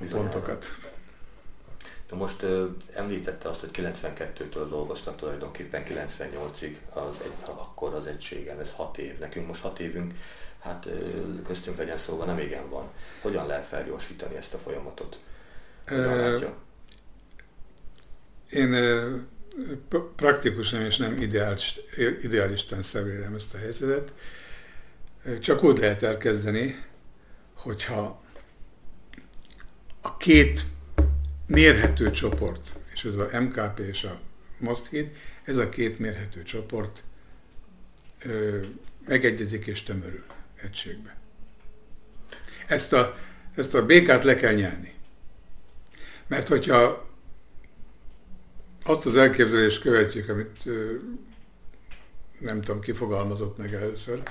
a 0.00 0.04
pontokat. 0.10 0.72
De 2.08 2.16
most 2.16 2.42
ö, 2.42 2.66
említette 2.94 3.48
azt, 3.48 3.60
hogy 3.60 3.70
92-től 3.72 4.66
dolgoztak 4.68 5.16
tulajdonképpen 5.16 5.82
98-ig, 5.86 6.76
az 6.92 7.16
egy, 7.24 7.32
akkor 7.44 7.94
az 7.94 8.06
egységen, 8.06 8.60
ez 8.60 8.72
6 8.72 8.98
év. 8.98 9.18
Nekünk 9.18 9.46
most 9.46 9.62
6 9.62 9.78
évünk, 9.78 10.14
hát 10.58 10.86
ö, 10.86 10.92
köztünk 11.46 11.78
legyen 11.78 11.98
szóval 11.98 12.26
nem 12.26 12.38
igen 12.38 12.70
van. 12.70 12.88
Hogyan 13.22 13.46
lehet 13.46 13.64
felgyorsítani 13.64 14.36
ezt 14.36 14.54
a 14.54 14.58
folyamatot? 14.58 15.20
Ö, 15.84 16.46
én 18.50 18.72
ö, 18.72 19.16
praktikusan 20.16 20.80
és 20.80 20.96
nem 20.96 21.22
ideális, 21.22 21.80
idealistán 22.22 22.82
szemlélem 22.82 23.34
ezt 23.34 23.54
a 23.54 23.58
helyzetet. 23.58 24.12
Csak 25.40 25.62
úgy 25.64 25.78
lehet 25.78 26.02
elkezdeni, 26.02 26.84
hogyha 27.54 28.22
a 30.00 30.16
két 30.16 30.64
mérhető 31.48 32.10
csoport, 32.10 32.72
és 32.92 33.04
ez 33.04 33.14
a 33.14 33.40
MKP 33.40 33.78
és 33.78 34.04
a 34.04 34.20
Moszthíd, 34.58 35.10
ez 35.44 35.56
a 35.56 35.68
két 35.68 35.98
mérhető 35.98 36.42
csoport 36.42 37.02
ö, 38.22 38.60
megegyezik 39.06 39.66
és 39.66 39.82
tömörül 39.82 40.24
egységbe. 40.62 41.16
Ezt 42.66 42.92
a, 42.92 43.18
ezt 43.54 43.74
a 43.74 43.86
békát 43.86 44.24
le 44.24 44.34
kell 44.34 44.54
nyelni. 44.54 44.94
Mert 46.26 46.48
hogyha 46.48 47.08
azt 48.84 49.06
az 49.06 49.16
elképzelést 49.16 49.80
követjük, 49.80 50.28
amit 50.28 50.64
nem 52.38 52.60
tudom, 52.60 52.80
ki 52.80 52.92
fogalmazott 52.92 53.58
meg 53.58 53.74
először, 53.74 54.22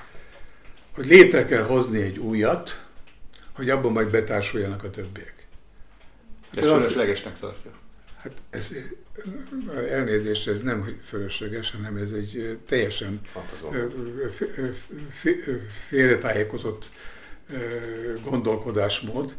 hogy 0.92 1.06
létre 1.06 1.44
kell 1.44 1.62
hozni 1.62 2.00
egy 2.00 2.18
újat, 2.18 2.86
hogy 3.52 3.70
abban 3.70 3.92
majd 3.92 4.10
betársuljanak 4.10 4.84
a 4.84 4.90
többiek. 4.90 5.37
Ez 6.54 6.64
fölöslegesnek 6.64 7.38
tartja. 7.38 7.70
Hát 8.22 8.32
ez, 8.50 8.72
elnézést, 9.90 10.48
ez 10.48 10.60
nem 10.60 10.98
fölösleges, 11.04 11.70
hanem 11.70 11.96
ez 11.96 12.12
egy 12.12 12.58
teljesen 12.66 13.20
félretájékozott 15.88 16.90
gondolkodásmód. 18.22 19.36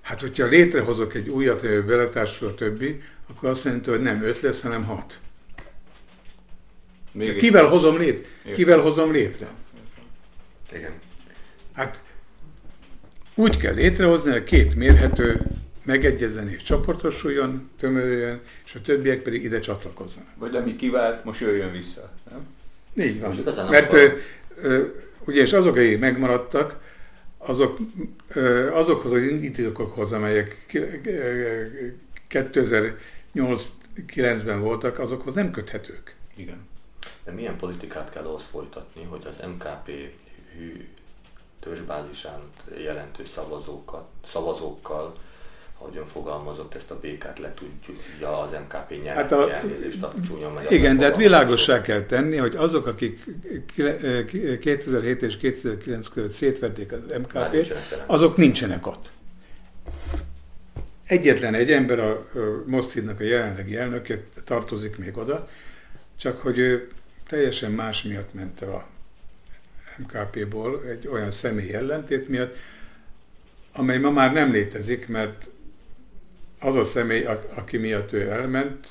Hát, 0.00 0.20
hogyha 0.20 0.46
létrehozok 0.46 1.14
egy 1.14 1.28
újat, 1.28 1.84
beletársul 1.84 2.48
a 2.48 2.54
többi, 2.54 3.00
akkor 3.28 3.48
azt 3.48 3.64
jelenti, 3.64 3.90
hogy 3.90 4.02
nem 4.02 4.22
öt 4.22 4.40
lesz, 4.40 4.60
hanem 4.60 4.84
hat. 4.84 5.20
Még 7.12 7.36
Kivel 7.36 7.66
hozom 7.66 7.98
létre? 7.98 8.28
Kivel 8.54 8.80
hozom 8.80 9.12
létre? 9.12 9.50
Igen. 10.72 10.92
Hát 11.72 12.02
úgy 13.34 13.56
kell 13.56 13.74
létrehozni, 13.74 14.30
hogy 14.30 14.44
két 14.44 14.74
mérhető 14.74 15.40
megegyezzen 15.82 16.48
és 16.48 16.62
csoportosuljon, 16.62 17.70
tömörüljön, 17.78 18.40
és 18.64 18.74
a 18.74 18.80
többiek 18.80 19.22
pedig 19.22 19.44
ide 19.44 19.60
csatlakozzanak. 19.60 20.28
Vagy 20.36 20.56
ami 20.56 20.76
kivált, 20.76 21.24
most 21.24 21.40
jöjjön 21.40 21.72
vissza, 21.72 22.12
nem? 22.30 22.46
Így 23.06 23.20
van. 23.20 23.34
Mert 23.68 23.92
ö, 23.92 24.08
ö, 24.62 24.86
ugye, 25.24 25.40
és 25.40 25.52
azok, 25.52 25.76
akik 25.76 25.98
megmaradtak, 25.98 26.80
azok, 27.38 27.78
ö, 28.28 28.72
azokhoz 28.72 29.12
az 29.12 29.22
indítókhoz, 29.22 30.12
amelyek 30.12 30.66
2008-9-ben 32.30 34.60
voltak, 34.60 34.98
azokhoz 34.98 35.34
nem 35.34 35.50
köthetők. 35.50 36.16
Igen. 36.36 36.70
De 37.24 37.32
milyen 37.32 37.56
politikát 37.56 38.10
kell 38.10 38.24
ahhoz 38.24 38.44
folytatni, 38.50 39.02
hogy 39.02 39.26
az 39.26 39.46
MKP 39.46 39.90
hű 40.56 40.88
törzsbázisán 41.60 42.40
jelentő 42.78 43.24
szavazókkal, 43.24 44.08
szavazókkal 44.26 45.16
ahogyan 45.82 46.06
fogalmazott, 46.06 46.74
ezt 46.74 46.90
a 46.90 46.98
békát 47.00 47.38
le 47.38 47.54
tudja 47.54 48.38
az 48.38 48.50
MKP 48.50 48.90
nyerni, 48.90 49.08
hát 49.08 49.32
a, 49.32 49.52
elnézést 49.52 50.02
a 50.02 50.12
csúnya 50.26 50.48
magyar. 50.48 50.72
Igen, 50.72 50.98
de 50.98 51.04
hát 51.04 51.16
világossá 51.16 51.80
kell 51.80 52.02
tenni, 52.02 52.36
hogy 52.36 52.56
azok, 52.56 52.86
akik 52.86 53.24
2007 54.60 55.22
és 55.22 55.36
2009 55.36 56.08
között 56.08 56.30
szétverték 56.30 56.92
az 56.92 57.00
MKP-t, 57.18 57.74
azok 58.06 58.36
nincsenek 58.36 58.86
ott. 58.86 59.10
Egyetlen 61.06 61.54
egy 61.54 61.70
ember, 61.70 61.98
a 61.98 62.26
Moszidnak 62.66 63.20
a 63.20 63.24
jelenlegi 63.24 63.76
elnöke 63.76 64.18
tartozik 64.44 64.96
még 64.96 65.16
oda, 65.16 65.48
csak 66.16 66.38
hogy 66.38 66.58
ő 66.58 66.90
teljesen 67.28 67.70
más 67.70 68.02
miatt 68.02 68.34
ment 68.34 68.62
el 68.62 68.70
a 68.70 68.86
MKP-ból, 69.98 70.84
egy 70.88 71.08
olyan 71.08 71.30
személy 71.30 71.72
ellentét 71.74 72.28
miatt, 72.28 72.56
amely 73.72 73.98
ma 73.98 74.10
már 74.10 74.32
nem 74.32 74.52
létezik, 74.52 75.08
mert 75.08 75.46
az 76.62 76.76
a 76.76 76.84
személy, 76.84 77.26
aki 77.54 77.76
miatt 77.76 78.12
ő 78.12 78.30
elment 78.30 78.88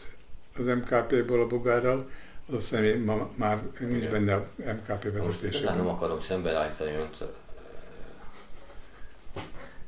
az 0.58 0.66
MKP-ból 0.66 1.42
a 1.42 1.48
Bugárral, 1.48 2.10
az 2.50 2.56
a 2.56 2.60
személy 2.60 2.96
ma 2.96 3.30
már 3.36 3.62
nincs 3.80 4.08
benne 4.08 4.34
a 4.34 4.46
MKP 4.58 5.14
vezetésében. 5.14 5.78
nem 5.78 5.88
akarom 5.88 6.22
szembeállítani 6.22 6.92
önt, 6.96 7.18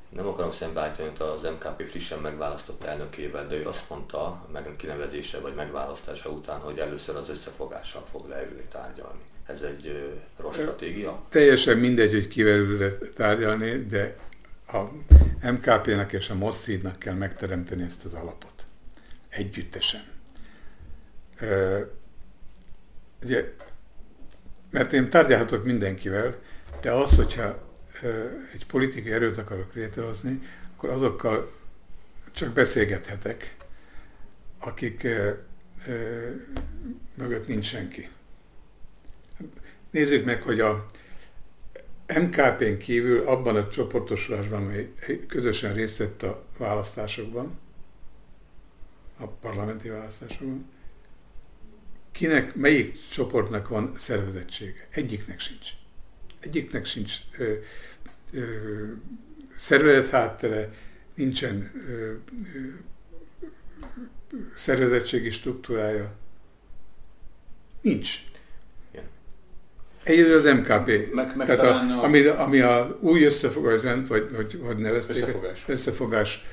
nem 0.10 0.28
akarom 0.28 0.52
szembeállítani 0.52 1.08
önt 1.08 1.20
az 1.20 1.42
MKP 1.44 1.90
frissen 1.90 2.20
megválasztott 2.20 2.84
elnökével, 2.84 3.48
de 3.48 3.56
ő 3.56 3.68
azt 3.68 3.90
mondta, 3.90 4.46
meg 4.52 4.76
kinevezése 4.78 5.40
vagy 5.40 5.54
megválasztása 5.54 6.30
után, 6.30 6.60
hogy 6.60 6.78
először 6.78 7.16
az 7.16 7.30
összefogással 7.30 8.06
fog 8.12 8.30
leülni 8.30 8.66
tárgyalni. 8.72 9.22
Ez 9.46 9.62
egy 9.62 10.14
rossz 10.38 10.56
stratégia? 10.56 11.22
Teljesen 11.30 11.78
mindegy, 11.78 12.12
hogy 12.12 12.28
kivel 12.28 12.98
tárgyalni, 13.16 13.86
de 13.86 14.16
a 14.68 14.80
MKP-nek 15.52 16.12
és 16.12 16.30
a 16.30 16.36
Mosszidnak 16.36 17.00
kell 17.00 17.14
megteremteni 17.14 17.84
ezt 17.84 18.06
az 18.06 18.14
alapot. 18.14 18.66
Együttesen. 19.30 20.02
Ö, 21.40 21.82
ugye, 23.24 23.54
mert 24.70 24.94
én 24.94 25.10
tárgyalhatok 25.10 25.64
mindenkivel, 25.64 26.36
de 26.82 26.92
az, 26.92 27.16
hogyha 27.16 27.72
ö, 28.02 28.26
egy 28.54 28.66
politikai 28.66 29.12
erőt 29.12 29.38
akarok 29.38 29.74
létrehozni, 29.74 30.42
akkor 30.76 30.90
azokkal 30.90 31.52
csak 32.32 32.54
beszélgethetek, 32.54 33.56
akik 34.60 35.04
ö, 35.04 35.32
ö, 35.88 36.30
mögött 37.16 37.48
nincs 37.48 37.66
senki. 37.66 38.10
Nézzük 39.92 40.26
meg, 40.26 40.42
hogy 40.42 40.60
a, 40.60 40.86
MKP-n 42.08 42.78
kívül 42.78 43.28
abban 43.28 43.56
a 43.56 43.70
csoportosulásban, 43.70 44.62
amely 44.62 44.94
közösen 45.28 45.74
részt 45.74 45.98
vett 45.98 46.24
a 46.24 46.46
választásokban, 46.58 47.60
a 49.18 49.28
parlamenti 49.28 49.90
választásokban, 49.90 50.66
kinek, 52.12 52.56
melyik 52.56 53.10
csoportnak 53.10 53.68
van 53.68 53.94
szervezettsége? 53.98 54.88
Egyiknek 54.90 55.40
sincs. 55.40 55.70
Egyiknek 56.40 56.86
sincs 56.86 57.14
ö, 57.38 57.54
ö, 58.32 58.86
szervezet 59.56 60.10
háttere, 60.10 60.74
nincsen 61.16 61.72
ö, 61.88 62.14
ö, 62.54 62.68
szervezettségi 64.56 65.30
struktúrája. 65.30 66.16
Nincs. 67.82 68.24
Egyedül 70.04 70.38
az 70.38 70.44
MKP. 70.44 71.14
Meg, 71.14 71.36
meg 71.36 71.48
Tehát 71.48 71.62
a, 71.62 72.00
a... 72.00 72.04
Ami, 72.04 72.26
ami 72.26 72.60
a 72.60 72.98
új 73.00 73.24
összefogás 73.24 73.82
rend, 73.82 74.08
vagy 74.08 74.30
hogy, 74.36 74.60
hogy 74.64 74.78
nevezték, 74.78 75.16
összefogás, 75.16 75.64
összefogás 75.68 76.46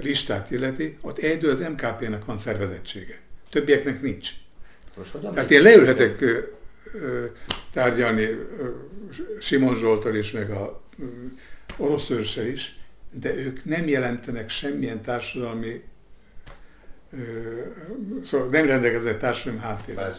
listát 0.00 0.50
illeti, 0.50 0.98
ott 1.00 1.18
egyedül 1.18 1.50
az 1.50 1.58
MKP-nak 1.58 2.24
van 2.24 2.36
szervezettsége. 2.36 3.18
Többieknek 3.50 4.02
nincs. 4.02 4.28
Most 4.96 5.12
Tehát 5.12 5.50
én 5.50 5.62
leülhetek 5.62 6.24
tárgyalni 7.72 8.28
Simon 9.40 9.76
Zsoltal 9.76 10.14
is, 10.14 10.30
meg 10.30 10.50
a 10.50 10.82
orosz 11.76 12.10
is, 12.36 12.78
de 13.10 13.34
ők 13.34 13.64
nem 13.64 13.88
jelentenek 13.88 14.48
semmilyen 14.48 15.02
társadalmi 15.02 15.82
szóval 18.22 18.48
nem 18.48 18.66
rendelkezett 18.66 19.18
társadalmi 19.18 19.60
háttérrel. 19.60 20.12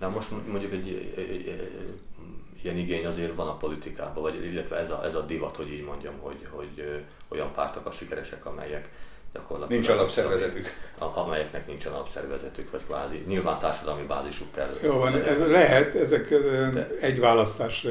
Na 0.00 0.08
most 0.08 0.30
mondjuk 0.48 0.72
egy, 0.72 1.12
egy, 1.16 1.28
egy, 1.30 1.46
egy 1.48 2.64
ilyen 2.66 2.76
igény 2.76 3.06
azért 3.06 3.34
van 3.34 3.48
a 3.48 3.56
politikában, 3.56 4.22
vagy 4.22 4.44
illetve 4.44 4.76
ez 4.76 4.90
a, 4.90 5.04
ez 5.04 5.14
a 5.14 5.20
divat, 5.20 5.56
hogy 5.56 5.72
így 5.72 5.84
mondjam, 5.84 6.14
hogy, 6.18 6.38
hogy 6.50 7.04
olyan 7.28 7.52
pártok 7.52 7.86
a 7.86 7.90
sikeresek, 7.90 8.46
amelyek 8.46 8.90
gyakorlatilag... 9.32 9.82
Nincs 9.82 9.88
alapszervezetük. 9.88 10.66
Amelyeknek 10.98 11.66
nincsen 11.66 11.92
alapszervezetük, 11.92 12.70
vagy 12.70 12.84
kvázi. 12.86 13.24
Nyilván 13.26 13.58
társadalmi 13.58 14.06
bázisuk 14.06 14.52
kell. 14.52 14.78
Jó 14.82 14.98
van, 14.98 15.14
ez 15.14 15.46
lehet, 15.46 15.94
ezek 15.94 16.28
de... 16.72 16.88
egy 17.00 17.20
választás 17.20 17.86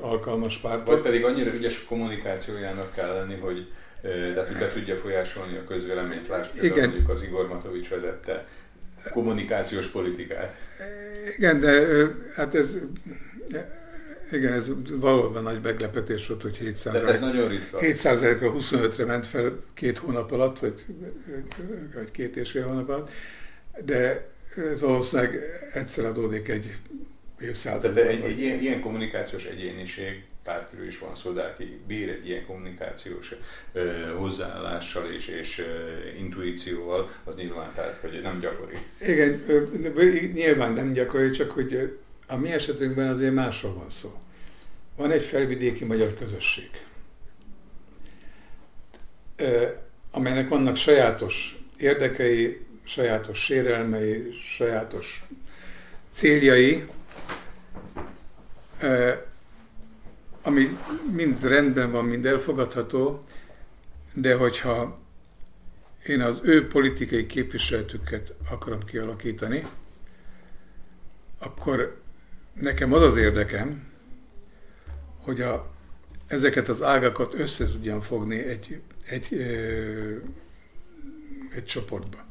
alkalmas 0.00 0.56
pártok. 0.56 0.86
Vagy 0.86 1.00
pedig 1.00 1.24
annyira 1.24 1.52
ügyes 1.52 1.84
kommunikációjának 1.84 2.92
kell 2.94 3.14
lenni, 3.14 3.34
hogy 3.34 3.68
tehát 4.02 4.46
hogy 4.46 4.58
be 4.58 4.72
tudja 4.72 4.96
folyásolni 4.96 5.56
a 5.56 5.64
közvéleményt, 5.64 6.28
lásd 6.28 6.52
például 6.52 6.76
Igen. 6.76 6.88
mondjuk 6.88 7.10
az 7.10 7.22
Igor 7.22 7.48
Matovics 7.48 7.88
vezette 7.88 8.46
kommunikációs 9.12 9.86
politikát. 9.86 10.56
Igen, 11.36 11.60
de 11.60 11.86
hát 12.34 12.54
ez 12.54 12.76
igen, 14.32 14.52
ez 14.52 14.66
valóban 14.90 15.42
nagy 15.42 15.60
meglepetés 15.60 16.26
volt, 16.26 16.42
hogy 16.42 16.56
700 16.56 16.94
ez 16.94 17.20
nagyon 17.20 17.48
ritka. 17.48 17.78
700-ra 17.80 18.52
25-re 18.58 19.04
ment 19.04 19.26
fel 19.26 19.62
két 19.74 19.98
hónap 19.98 20.32
alatt, 20.32 20.58
vagy, 20.58 20.84
vagy 21.94 22.10
két 22.10 22.36
és 22.36 22.50
fél 22.50 22.66
hónap 22.66 22.88
alatt, 22.88 23.10
de 23.84 24.28
ez 24.70 24.80
valószínűleg 24.80 25.38
egyszer 25.72 26.04
adódik 26.04 26.48
egy 26.48 26.76
évszázad. 27.40 27.94
De 27.94 28.06
egy, 28.06 28.22
egy 28.22 28.40
ilyen, 28.40 28.58
ilyen 28.58 28.80
kommunikációs 28.80 29.44
egyéniség 29.44 30.24
pártról 30.44 30.84
is 30.84 30.98
van 30.98 31.16
szó, 31.16 31.32
de 31.32 31.42
aki 31.42 31.80
bír 31.86 32.08
egy 32.08 32.28
ilyen 32.28 32.46
kommunikációs 32.46 33.34
ö, 33.72 33.90
hozzáállással 34.16 35.10
és, 35.10 35.26
és 35.26 35.58
ö, 35.58 35.64
intuícióval, 36.18 37.10
az 37.24 37.34
nyilván 37.34 37.72
tehát, 37.74 37.96
hogy 37.96 38.20
nem 38.22 38.40
gyakori. 38.40 38.76
Igen, 39.00 39.44
ö, 39.46 39.62
nyilván 40.32 40.72
nem 40.72 40.92
gyakori, 40.92 41.30
csak 41.30 41.50
hogy 41.50 41.98
a 42.26 42.36
mi 42.36 42.52
esetünkben 42.52 43.08
azért 43.08 43.34
másról 43.34 43.74
van 43.74 43.90
szó. 43.90 44.12
Van 44.96 45.10
egy 45.10 45.24
felvidéki 45.24 45.84
magyar 45.84 46.14
közösség, 46.14 46.70
ö, 49.36 49.66
amelynek 50.10 50.48
vannak 50.48 50.76
sajátos 50.76 51.64
érdekei, 51.78 52.66
sajátos 52.84 53.44
sérelmei, 53.44 54.32
sajátos 54.56 55.22
céljai, 56.10 56.86
ami 60.42 60.78
mind 61.12 61.44
rendben 61.44 61.90
van, 61.90 62.04
mind 62.04 62.26
elfogadható, 62.26 63.24
de 64.14 64.34
hogyha 64.34 64.98
én 66.06 66.20
az 66.20 66.40
ő 66.42 66.66
politikai 66.66 67.26
képviseletüket 67.26 68.32
akarom 68.50 68.84
kialakítani, 68.84 69.66
akkor 71.38 72.00
nekem 72.52 72.92
az 72.92 73.02
az 73.02 73.16
érdekem, 73.16 73.88
hogy 75.18 75.40
a, 75.40 75.70
ezeket 76.26 76.68
az 76.68 76.82
ágakat 76.82 77.34
össze 77.34 77.66
tudjam 77.66 78.00
fogni 78.00 78.38
egy, 78.38 78.80
egy, 79.06 79.34
egy 81.54 81.64
csoportba. 81.64 82.24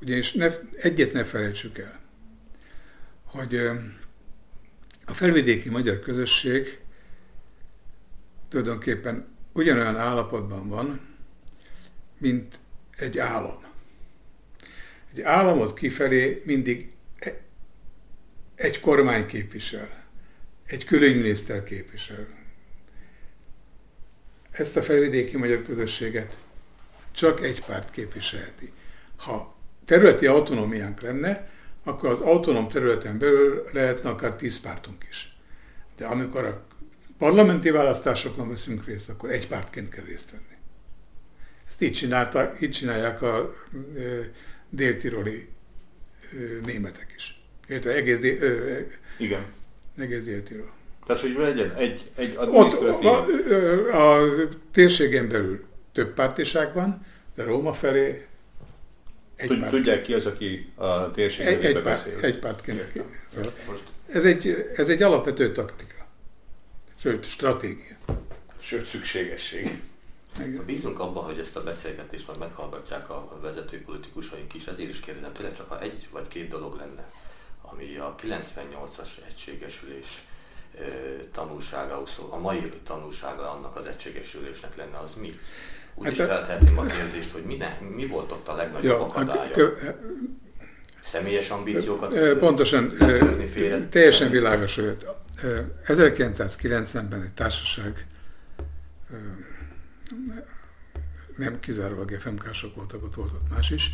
Ugyanis 0.00 0.32
ne, 0.32 0.50
egyet 0.72 1.12
ne 1.12 1.24
felejtsük 1.24 1.78
el, 1.78 2.00
hogy 3.24 3.56
a 5.04 5.14
felvidéki 5.14 5.68
magyar 5.68 6.00
közösség 6.00 6.81
tulajdonképpen 8.52 9.26
ugyanolyan 9.52 9.96
állapotban 9.96 10.68
van, 10.68 11.00
mint 12.18 12.58
egy 12.96 13.18
állam. 13.18 13.64
Egy 15.12 15.20
államot 15.20 15.74
kifelé 15.74 16.42
mindig 16.44 16.92
e- 17.18 17.40
egy 18.54 18.80
kormány 18.80 19.26
képvisel, 19.26 20.04
egy 20.66 20.84
külügyminiszter 20.84 21.64
képvisel. 21.64 22.28
Ezt 24.50 24.76
a 24.76 24.82
felvidéki 24.82 25.36
magyar 25.36 25.62
közösséget 25.62 26.36
csak 27.12 27.40
egy 27.40 27.64
párt 27.64 27.90
képviselheti. 27.90 28.72
Ha 29.16 29.56
területi 29.84 30.26
autonómiánk 30.26 31.00
lenne, 31.00 31.50
akkor 31.84 32.08
az 32.08 32.20
autonóm 32.20 32.68
területen 32.68 33.18
belül 33.18 33.68
lehetne 33.72 34.10
akár 34.10 34.36
tíz 34.36 34.60
pártunk 34.60 35.04
is. 35.10 35.36
De 35.96 36.06
amikor 36.06 36.44
a 36.44 36.71
parlamenti 37.22 37.70
választásokon 37.70 38.48
veszünk 38.48 38.86
részt, 38.86 39.08
akkor 39.08 39.30
egy 39.30 39.48
pártként 39.48 39.88
kell 39.88 40.04
részt 40.04 40.30
venni. 40.30 40.56
Ezt 41.68 41.82
így, 41.82 41.92
csinálta, 41.92 42.54
így 42.60 42.70
csinálják 42.70 43.22
a 43.22 43.54
e, 43.96 44.00
déltiroli 44.70 45.48
e, 46.20 46.36
németek 46.64 47.12
is. 47.16 47.42
Érte, 47.68 47.90
egész, 47.90 48.18
dél, 48.18 48.42
e, 48.42 48.86
Igen. 49.18 49.44
egész 49.98 50.22
déltirol. 50.22 50.72
Tehát, 51.06 51.22
hogy 51.22 51.34
legyen 51.38 51.74
egy, 51.74 52.10
egy 52.16 52.34
adminisztratív... 52.36 53.10
Ott, 53.10 53.50
a, 53.90 53.94
a, 53.96 54.22
a 54.22 54.48
térségen 54.72 55.28
belül 55.28 55.64
több 55.92 56.14
pártiság 56.14 56.74
van, 56.74 57.06
de 57.34 57.42
Róma 57.44 57.72
felé 57.72 58.26
egy 59.36 59.48
Tud, 59.48 59.60
párt. 59.60 59.70
Tudják 59.70 60.02
ki 60.02 60.12
az, 60.12 60.26
aki 60.26 60.72
a 60.74 61.10
térségben 61.10 61.54
egy, 61.54 61.64
egy 61.64 61.82
beszél. 61.82 62.12
Párt, 62.12 62.24
egy 62.24 62.38
pártként. 62.38 62.92
Szóval 63.26 63.52
ez, 64.12 64.24
egy, 64.24 64.72
ez 64.76 64.88
egy 64.88 65.02
alapvető 65.02 65.52
taktika. 65.52 66.01
Sőt, 67.02 67.24
stratégia. 67.24 67.96
Sőt, 68.60 68.84
szükségesség. 68.84 69.82
Bízunk 70.66 71.00
abban, 71.00 71.24
hogy 71.24 71.38
ezt 71.38 71.56
a 71.56 71.62
beszélgetést 71.62 72.26
majd 72.26 72.38
meghallgatják 72.38 73.10
a 73.10 73.38
vezető 73.40 73.82
politikusaink 73.82 74.54
is, 74.54 74.66
ezért 74.66 74.88
is 74.88 75.00
kérdezem 75.00 75.32
tőle, 75.32 75.52
csak 75.52 75.68
ha 75.68 75.80
egy 75.80 76.08
vagy 76.10 76.28
két 76.28 76.48
dolog 76.48 76.76
lenne, 76.76 77.10
ami 77.62 77.96
a 77.96 78.14
98-as 78.22 79.08
egységesülés 79.28 80.22
tanulsága, 81.32 82.02
a 82.30 82.38
mai 82.38 82.72
tanulsága 82.84 83.50
annak 83.50 83.76
az 83.76 83.86
egységesülésnek 83.86 84.76
lenne, 84.76 84.98
az 84.98 85.14
mi? 85.20 85.30
Úgy 85.94 86.04
hát 86.04 86.12
is 86.12 86.18
feltehetném 86.18 86.78
a 86.78 86.84
kérdést, 86.84 87.30
hogy 87.32 87.44
mi, 87.44 87.56
ne, 87.56 87.78
mi 87.94 88.06
volt 88.06 88.32
ott 88.32 88.48
a 88.48 88.54
legnagyobb 88.54 88.90
ja, 88.90 89.04
akadálya? 89.04 89.50
Kö, 89.50 89.68
Személyes 91.04 91.50
ambíciókat 91.50 92.38
Pontosan, 92.38 92.92
teljesen 93.90 94.30
világos, 94.30 94.74
hogy 94.74 94.96
1990-ben 95.86 97.22
egy 97.22 97.32
társaság, 97.32 98.06
nem 101.36 101.60
kizárólag 101.60 102.10
FMK-sok 102.10 102.74
voltak, 102.74 103.02
ott 103.02 103.14
volt 103.14 103.32
ott 103.32 103.50
más 103.50 103.70
is, 103.70 103.90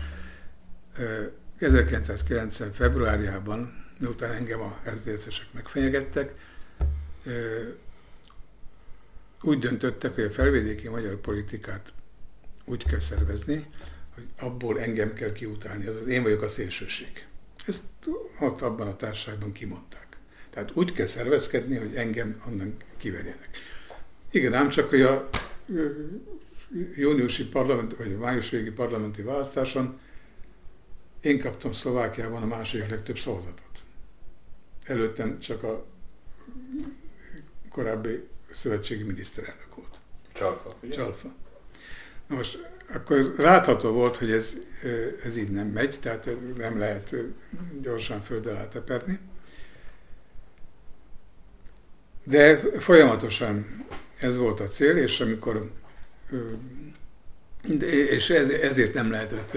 1990. 1.58 2.72
februárjában, 2.72 3.86
miután 3.98 4.32
engem 4.32 4.60
a 4.60 4.78
SZDSZ-esek 4.94 5.46
megfenyegettek, 5.52 6.34
úgy 9.42 9.58
döntöttek, 9.58 10.14
hogy 10.14 10.24
a 10.24 10.30
felvidéki 10.30 10.88
magyar 10.88 11.16
politikát 11.16 11.92
úgy 12.64 12.84
kell 12.84 13.00
szervezni, 13.00 13.66
hogy 14.14 14.26
abból 14.38 14.80
engem 14.80 15.12
kell 15.12 15.32
kiutálni, 15.32 15.86
azaz 15.86 16.06
én 16.06 16.22
vagyok 16.22 16.42
a 16.42 16.48
szélsőség. 16.48 17.26
Ezt 17.66 17.82
ott 18.40 18.60
abban 18.60 18.88
a 18.88 18.96
társaságban 18.96 19.52
kimondták. 19.52 20.07
Tehát 20.50 20.70
úgy 20.74 20.92
kell 20.92 21.06
szervezkedni, 21.06 21.76
hogy 21.76 21.94
engem 21.94 22.42
onnan 22.48 22.76
kiverjenek. 22.96 23.48
Igen, 24.30 24.54
ám 24.54 24.68
csak, 24.68 24.88
hogy 24.88 25.02
a 25.02 25.28
júniusi 26.94 27.48
parlament, 27.48 27.96
vagy 27.96 28.12
a 28.12 28.18
május 28.18 28.50
végi 28.50 28.70
parlamenti 28.70 29.22
választáson 29.22 30.00
én 31.20 31.40
kaptam 31.40 31.72
Szlovákiában 31.72 32.42
a 32.42 32.46
második 32.46 32.88
legtöbb 32.88 33.18
szavazatot. 33.18 33.82
Előttem 34.84 35.38
csak 35.38 35.62
a 35.62 35.86
korábbi 37.68 38.28
szövetségi 38.50 39.02
miniszterelnök 39.02 39.74
volt. 39.74 39.96
Csalfa, 40.32 40.74
ugye? 40.82 40.94
Csalfa. 40.94 41.34
Na 42.26 42.36
most 42.36 42.68
akkor 42.94 43.16
ez 43.16 43.30
látható 43.36 43.90
volt, 43.90 44.16
hogy 44.16 44.30
ez, 44.30 44.52
ez 45.24 45.36
így 45.36 45.50
nem 45.50 45.66
megy, 45.66 45.98
tehát 46.00 46.28
nem 46.56 46.78
lehet 46.78 47.14
gyorsan 47.80 48.22
földre 48.22 48.56
áteperni. 48.56 49.18
De 52.28 52.60
folyamatosan 52.78 53.84
ez 54.18 54.36
volt 54.36 54.60
a 54.60 54.66
cél, 54.66 54.96
és 54.96 55.20
amikor 55.20 55.70
és 57.80 58.30
ezért 58.30 58.94
nem 58.94 59.10
lehetett 59.10 59.56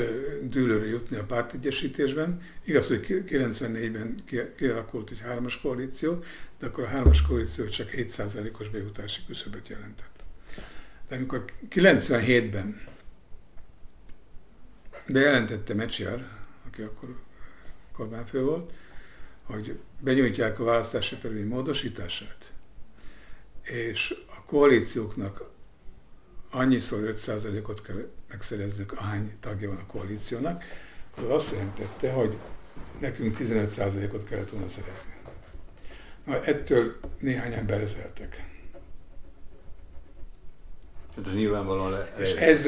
dűlőre 0.50 0.86
jutni 0.86 1.18
a 1.18 1.24
pártegyesítésben. 1.24 2.42
Igaz, 2.64 2.88
hogy 2.88 3.24
94-ben 3.28 4.16
kialakult 4.58 5.12
egy 5.12 5.20
hármas 5.20 5.62
koalíció, 5.62 6.24
de 6.60 6.66
akkor 6.66 6.84
a 6.84 6.88
hármas 6.88 7.22
koalíció 7.22 7.66
csak 7.68 7.90
7%-os 7.92 8.70
bejutási 8.70 9.22
küszöböt 9.28 9.68
jelentett. 9.68 10.24
De 11.08 11.16
amikor 11.16 11.46
97-ben 11.70 12.82
bejelentette 15.08 15.74
Mecsiar, 15.74 16.28
aki 16.68 16.82
akkor 16.82 17.20
kormányfő 17.94 18.42
volt, 18.42 18.72
hogy 19.44 19.80
benyújtják 20.00 20.60
a 20.60 20.64
választási 20.64 21.16
törvény 21.16 21.48
módosítását, 21.48 22.41
és 23.72 24.16
a 24.38 24.44
koalícióknak 24.46 25.50
annyiszor 26.50 27.16
5%-ot 27.26 27.82
kell 27.82 28.10
megszereznünk, 28.30 28.92
ahány 28.92 29.34
tagja 29.40 29.68
van 29.68 29.78
a 29.78 29.86
koalíciónak, 29.86 30.64
akkor 31.12 31.32
azt 31.32 31.52
jelentette, 31.52 32.12
hogy 32.12 32.38
nekünk 33.00 33.38
15%-ot 33.40 34.24
kellett 34.24 34.50
volna 34.50 34.68
szerezni. 34.68 35.14
Na, 36.26 36.44
ettől 36.44 37.00
néhányan 37.20 37.66
berezeltek. 37.66 38.44
Hát 41.16 41.28
ez 41.28 41.34
nyilvánvalóan 41.34 41.92
le, 41.92 42.14
És 42.18 42.32
ez 42.32 42.68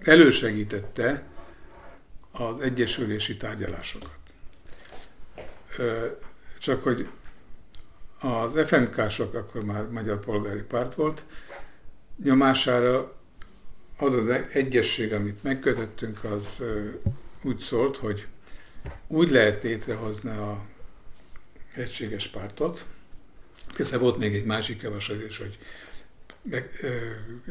elősegítette 0.00 1.22
az 2.30 2.60
egyesülési 2.60 3.36
tárgyalásokat. 3.36 4.18
Csak 6.58 6.82
hogy 6.82 7.08
az 8.20 8.52
FMK-sok 8.66 9.34
akkor 9.34 9.64
már 9.64 9.88
Magyar 9.90 10.20
Polgári 10.20 10.62
Párt 10.62 10.94
volt, 10.94 11.24
nyomására 12.22 13.14
az 13.96 14.14
az 14.14 14.26
egyesség, 14.52 15.12
amit 15.12 15.42
megkötöttünk, 15.42 16.24
az 16.24 16.62
úgy 17.42 17.58
szólt, 17.58 17.96
hogy 17.96 18.26
úgy 19.06 19.30
lehet 19.30 19.62
létrehozni 19.62 20.30
a 20.30 20.64
egységes 21.74 22.28
pártot. 22.28 22.84
Persze 23.76 23.98
volt 23.98 24.18
még 24.18 24.34
egy 24.34 24.44
másik 24.44 24.82
javaslat 24.82 25.22
is, 25.28 25.38
hogy 25.38 25.58
meg, 26.42 26.70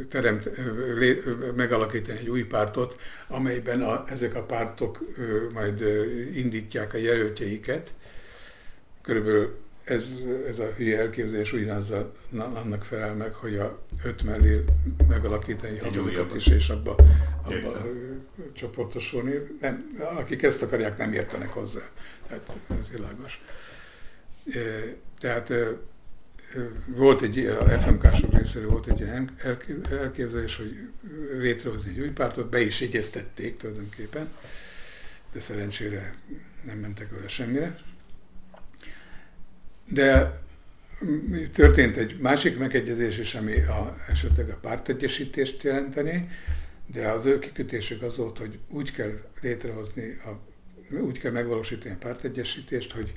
teremt, 0.10 0.50
lé, 0.96 1.24
megalakítani 1.56 2.18
egy 2.20 2.30
új 2.30 2.44
pártot, 2.44 3.00
amelyben 3.28 3.82
a, 3.82 4.04
ezek 4.08 4.36
a 4.36 4.44
pártok 4.44 5.00
majd 5.54 5.82
indítják 6.34 6.94
a 6.94 6.98
jelöltjeiket. 6.98 7.94
Körülbelül 9.02 9.58
ez, 9.84 10.12
ez 10.48 10.60
a 10.60 10.74
hülye 10.78 11.00
elképzelés 11.00 11.54
ugyanaz 11.54 11.94
annak 12.38 12.84
felel 12.84 13.14
meg, 13.14 13.34
hogy 13.34 13.58
a 13.58 13.80
öt 14.04 14.24
mellé 14.24 14.64
megalakítani 15.08 15.78
hatodikat 15.78 16.36
is, 16.36 16.48
és 16.48 16.70
abba, 16.70 16.96
abba 17.44 17.86
csoportosulni. 18.54 19.34
Nem, 19.62 19.98
akik 20.18 20.44
ezt 20.44 20.62
akarják, 20.62 20.98
nem 20.98 21.14
értenek 21.14 21.50
hozzá. 21.50 21.90
Tehát 22.28 22.56
ez 22.80 22.90
világos. 22.90 23.42
Tehát 25.20 25.54
volt 26.86 27.22
egy, 27.22 27.46
a 27.46 27.80
FMK-sok 27.80 28.38
részéről 28.38 28.70
volt 28.70 28.88
egy 28.88 29.00
ilyen 29.00 29.36
elképzelés, 29.90 30.56
hogy 30.56 30.90
létrehozni 31.38 31.90
egy 31.90 32.00
új 32.00 32.10
pártot, 32.10 32.50
be 32.50 32.60
is 32.60 32.82
jegyeztették 32.82 33.58
tulajdonképpen, 33.58 34.30
de 35.32 35.40
szerencsére 35.40 36.16
nem 36.66 36.78
mentek 36.78 37.12
vele 37.12 37.28
semmire. 37.28 37.80
De 39.92 40.42
történt 41.54 41.98
egy 41.98 42.18
másik 42.20 42.58
megegyezés 42.58 43.18
is, 43.18 43.36
ami 43.36 43.62
a, 43.62 43.98
esetleg 44.10 44.50
a 44.50 44.58
pártegyesítést 44.62 45.64
jelenteni, 45.64 46.30
de 46.86 47.08
az 47.08 47.26
ő 47.26 47.40
kikötésük 47.40 48.02
az 48.02 48.18
volt, 48.18 48.38
hogy 48.38 48.60
úgy 48.70 48.92
kell 48.92 49.22
létrehozni, 49.42 50.20
a, 50.26 50.40
úgy 50.96 51.20
kell 51.20 51.32
megvalósítani 51.32 51.94
a 51.94 51.98
pártegyesítést, 51.98 52.92
hogy 52.92 53.14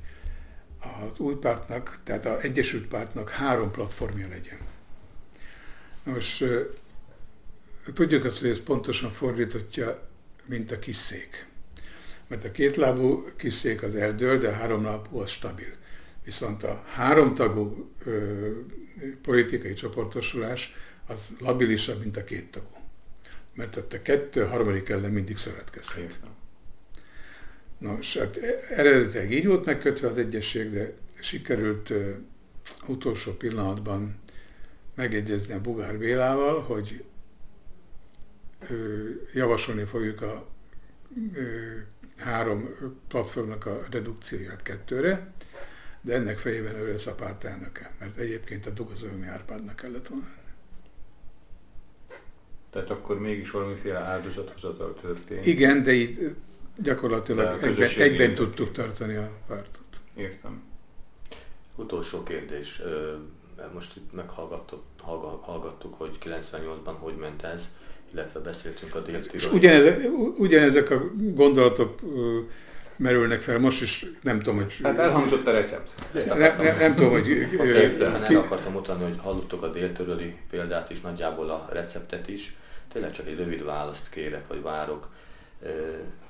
az 0.83 1.18
új 1.18 1.35
pártnak, 1.35 2.01
tehát 2.05 2.27
az 2.27 2.43
Egyesült 2.43 2.87
Pártnak 2.87 3.31
három 3.31 3.70
platformja 3.70 4.29
legyen. 4.29 4.59
Most 6.05 6.45
tudjuk 7.95 8.25
azt, 8.25 8.41
hogy 8.41 8.49
ez 8.49 8.61
pontosan 8.61 9.12
fordítottja, 9.12 10.09
mint 10.45 10.73
a 10.73 10.79
kis 10.79 10.97
szék. 10.97 11.47
Mert 12.27 12.45
a 12.45 12.51
kétlábú 12.51 13.25
kis 13.37 13.55
szék 13.55 13.83
az 13.83 13.95
eldől, 13.95 14.39
de 14.39 14.49
a 14.49 14.53
háromlábú 14.53 15.18
az 15.18 15.31
stabil. 15.31 15.81
Viszont 16.25 16.62
a 16.62 16.85
háromtagú 16.87 17.91
ö, 18.05 18.51
politikai 19.23 19.73
csoportosulás 19.73 20.75
az 21.07 21.33
labilisabb, 21.41 22.01
mint 22.01 22.16
a 22.16 22.25
kéttagú. 22.25 22.77
Mert 23.55 23.77
ott 23.77 23.93
a 23.93 24.03
kettő 24.03 24.43
a 24.43 24.49
harmadik 24.49 24.89
ellen 24.89 25.11
mindig 25.11 25.37
szövetkezhet. 25.37 26.20
Nos, 27.79 28.16
hát 28.16 28.37
eredetileg 28.70 29.33
így 29.33 29.47
volt 29.47 29.64
megkötve 29.64 30.09
az 30.09 30.18
egyesség, 30.18 30.73
de 30.73 30.93
sikerült 31.20 31.91
ö, 31.91 32.11
utolsó 32.87 33.33
pillanatban 33.33 34.20
megegyezni 34.95 35.55
a 35.55 35.61
Bugár 35.61 35.99
Bélával, 35.99 36.61
hogy 36.61 37.05
ö, 38.68 39.09
javasolni 39.33 39.85
fogjuk 39.85 40.23
a 40.23 40.49
ö, 41.35 41.43
három 42.16 42.68
platformnak 43.09 43.66
a 43.66 43.87
redukcióját 43.91 44.62
kettőre, 44.62 45.33
de 46.05 46.15
ennek 46.15 46.39
fejében 46.39 46.75
ő 46.75 46.93
lesz 46.93 47.07
a 47.07 47.15
párt 47.15 47.45
elnöke, 47.45 47.93
mert 47.99 48.17
egyébként 48.17 48.67
a 48.67 48.71
Dugazolmi 48.71 49.27
Árpádnak 49.27 49.77
kellett 49.77 50.09
volna. 50.09 50.29
Tehát 52.71 52.91
akkor 52.91 53.21
mégis 53.21 53.51
valamiféle 53.51 53.99
áldozathozatal 53.99 54.95
történt. 55.01 55.47
Igen, 55.47 55.83
de 55.83 55.93
itt 55.93 56.21
gyakorlatilag 56.77 57.63
egyben, 57.63 57.89
egyben 57.99 58.35
tudtuk 58.35 58.73
tartani 58.73 59.15
a 59.15 59.31
pártot. 59.47 59.83
Értem. 60.15 60.63
Utolsó 61.77 62.23
kérdés. 62.23 62.83
Most 63.75 63.97
itt 63.97 64.13
meghallgattuk, 64.13 65.95
hogy 65.95 66.19
98-ban 66.25 66.95
hogy 66.99 67.17
ment 67.17 67.43
ez, 67.43 67.69
illetve 68.13 68.41
beszéltünk 68.41 68.95
a 68.95 69.01
déltiről. 69.01 69.53
Ugyanezek, 69.53 70.09
ugyanezek 70.37 70.91
a 70.91 71.01
gondolatok 71.15 72.01
merülnek 72.97 73.43
fel. 73.43 73.59
Most 73.59 73.82
is 73.82 74.07
nem 74.22 74.38
tudom, 74.38 74.57
hogy... 74.57 74.78
Hát 74.82 74.99
elhangzott 74.99 75.47
a 75.47 75.53
recept. 75.53 75.90
Ne, 76.12 76.57
ne, 76.57 76.76
nem 76.76 76.95
tudom, 76.95 77.11
hogy... 77.11 77.28
Értem, 77.28 78.22
el 78.22 78.36
akartam 78.36 78.72
mutatni, 78.72 79.05
hogy 79.05 79.18
hallottuk 79.22 79.62
a 79.62 79.70
déltöröli 79.70 80.36
példát 80.51 80.90
is, 80.90 81.01
nagyjából 81.01 81.51
a 81.51 81.68
receptet 81.72 82.28
is. 82.28 82.57
Tényleg 82.93 83.12
csak 83.12 83.26
egy 83.26 83.36
rövid 83.36 83.64
választ 83.64 84.09
kérek, 84.11 84.47
vagy 84.47 84.62
várok. 84.62 85.09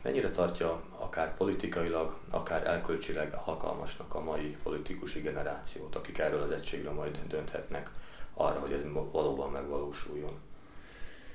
Mennyire 0.03 0.31
tartja 0.31 0.83
akár 0.99 1.37
politikailag, 1.37 2.17
akár 2.31 2.67
elkölcsileg 2.67 3.35
alkalmasnak 3.45 4.15
a 4.15 4.21
mai 4.21 4.57
politikusi 4.63 5.21
generációt, 5.21 5.97
akik 5.97 6.19
erről 6.19 6.41
az 6.41 6.51
egységről 6.51 6.93
majd 6.93 7.19
dönthetnek 7.29 7.91
arra, 8.35 8.61
hogy 8.61 8.73
ez 8.73 8.81
valóban 9.13 9.51
megvalósuljon? 9.51 10.33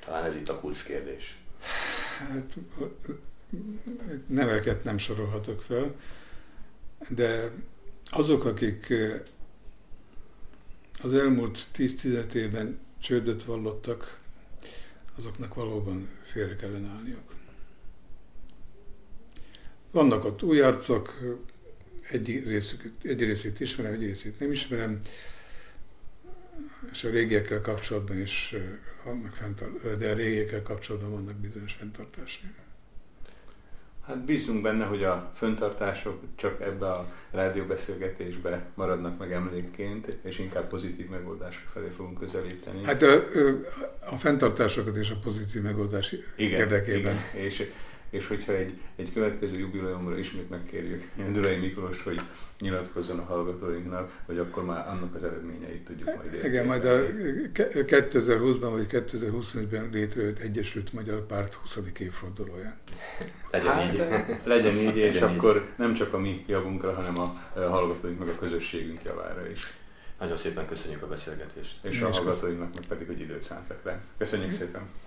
Talán 0.06 0.26
ez 0.26 0.36
itt 0.36 0.50
a 0.50 0.60
kulcskérdés. 0.60 1.38
Hát 2.20 2.54
neveket 4.28 4.84
nem 4.84 4.98
sorolhatok 4.98 5.62
fel, 5.62 5.96
de 7.10 7.52
azok, 8.06 8.46
akik 8.46 8.94
az 11.02 11.14
elmúlt 11.14 11.68
10-15 11.76 12.34
évben 12.34 12.80
csődöt 13.00 13.44
vallottak, 13.44 14.20
azoknak 15.18 15.54
valóban 15.54 16.10
félre 16.24 16.56
kellene 16.56 16.88
állniuk. 16.88 17.36
Vannak 19.92 20.26
ott 20.26 20.44
új 20.44 20.62
arcok, 20.62 21.20
egy, 22.12 22.44
részük, 22.46 22.92
egy 23.02 23.24
részét 23.24 23.60
ismerem, 23.60 23.94
egy 23.94 24.02
részét 24.02 24.40
nem 24.40 24.52
ismerem, 24.52 25.00
és 26.92 27.04
a 27.04 27.10
régiekkel 27.10 27.62
kapcsolatban 27.62 28.22
is 28.22 28.56
vannak 29.04 29.36
fenntart, 29.36 29.98
de 29.98 30.12
a 30.12 30.14
régiekkel 30.14 30.62
kapcsolatban 30.62 31.12
vannak 31.12 31.36
bizonyos 31.36 31.74
fenntartásai. 31.74 32.54
Hát 34.08 34.26
bízunk 34.26 34.62
benne, 34.62 34.86
hogy 34.86 35.04
a 35.04 35.32
föntartások 35.36 36.20
csak 36.36 36.62
ebbe 36.62 36.92
a 36.92 37.08
rádióbeszélgetésbe 37.32 38.66
maradnak 38.76 39.20
meg 39.20 39.32
emlékként, 39.32 40.18
és 40.24 40.40
inkább 40.40 40.68
pozitív 40.68 41.10
megoldások 41.10 41.68
felé 41.74 41.88
fogunk 41.96 42.20
közelíteni. 42.20 42.84
Hát 42.84 43.02
a, 43.04 43.24
a 44.10 44.18
fenntartásokat 44.18 44.96
és 44.96 45.10
a 45.10 45.16
pozitív 45.24 45.62
megoldás 45.62 46.16
igen, 46.36 46.60
érdekében. 46.60 47.16
Igen. 47.34 47.46
És 47.46 47.72
és 48.10 48.28
hogyha 48.28 48.52
egy, 48.52 48.80
egy 48.96 49.14
következő 49.14 49.58
jubileumra 49.58 50.18
ismét 50.18 50.50
megkérjük 50.50 51.12
Durai 51.32 51.56
Miklós, 51.56 52.04
hogy 52.04 52.22
nyilatkozzon 52.60 53.20
a 53.20 53.24
hallgatóinknak, 53.24 54.12
hogy 54.26 54.38
akkor 54.38 54.66
már 54.66 54.88
annak 54.88 55.16
az 55.16 55.24
eredményeit 55.24 55.86
tudjuk 55.86 56.16
majd 56.16 56.34
érni. 56.34 56.48
Igen, 56.48 56.66
majd 56.66 56.86
a 56.86 57.00
2020-ban 57.54 58.70
vagy 58.72 58.88
2021-ben 58.90 59.90
létrejött 59.92 60.40
Egyesült 60.40 60.94
Magyar 60.94 61.26
Párt 61.26 61.54
20. 61.54 61.80
évfordulóján. 62.00 62.78
Legyen 63.52 63.74
hát, 63.74 63.94
így. 63.94 63.98
Legyen 64.44 64.76
így, 64.76 64.86
legyen 64.86 65.08
és 65.08 65.16
így. 65.16 65.22
akkor 65.22 65.68
nem 65.76 65.94
csak 65.94 66.14
a 66.14 66.18
mi 66.18 66.44
javunkra, 66.48 66.94
hanem 66.94 67.20
a 67.20 67.42
hallgatóink 67.54 68.20
meg 68.20 68.28
a 68.28 68.36
közösségünk 68.36 69.04
javára 69.04 69.50
is. 69.50 69.62
Nagyon 70.20 70.38
szépen 70.38 70.68
köszönjük 70.68 71.02
a 71.02 71.08
beszélgetést. 71.08 71.86
És 71.86 72.02
a 72.02 72.12
hallgatóinknak 72.12 72.74
meg 72.74 72.88
pedig, 72.88 73.08
hogy 73.08 73.20
időt 73.20 73.42
szántak 73.42 73.80
rá. 73.84 74.00
Köszönjük 74.18 74.52
szépen! 74.52 75.07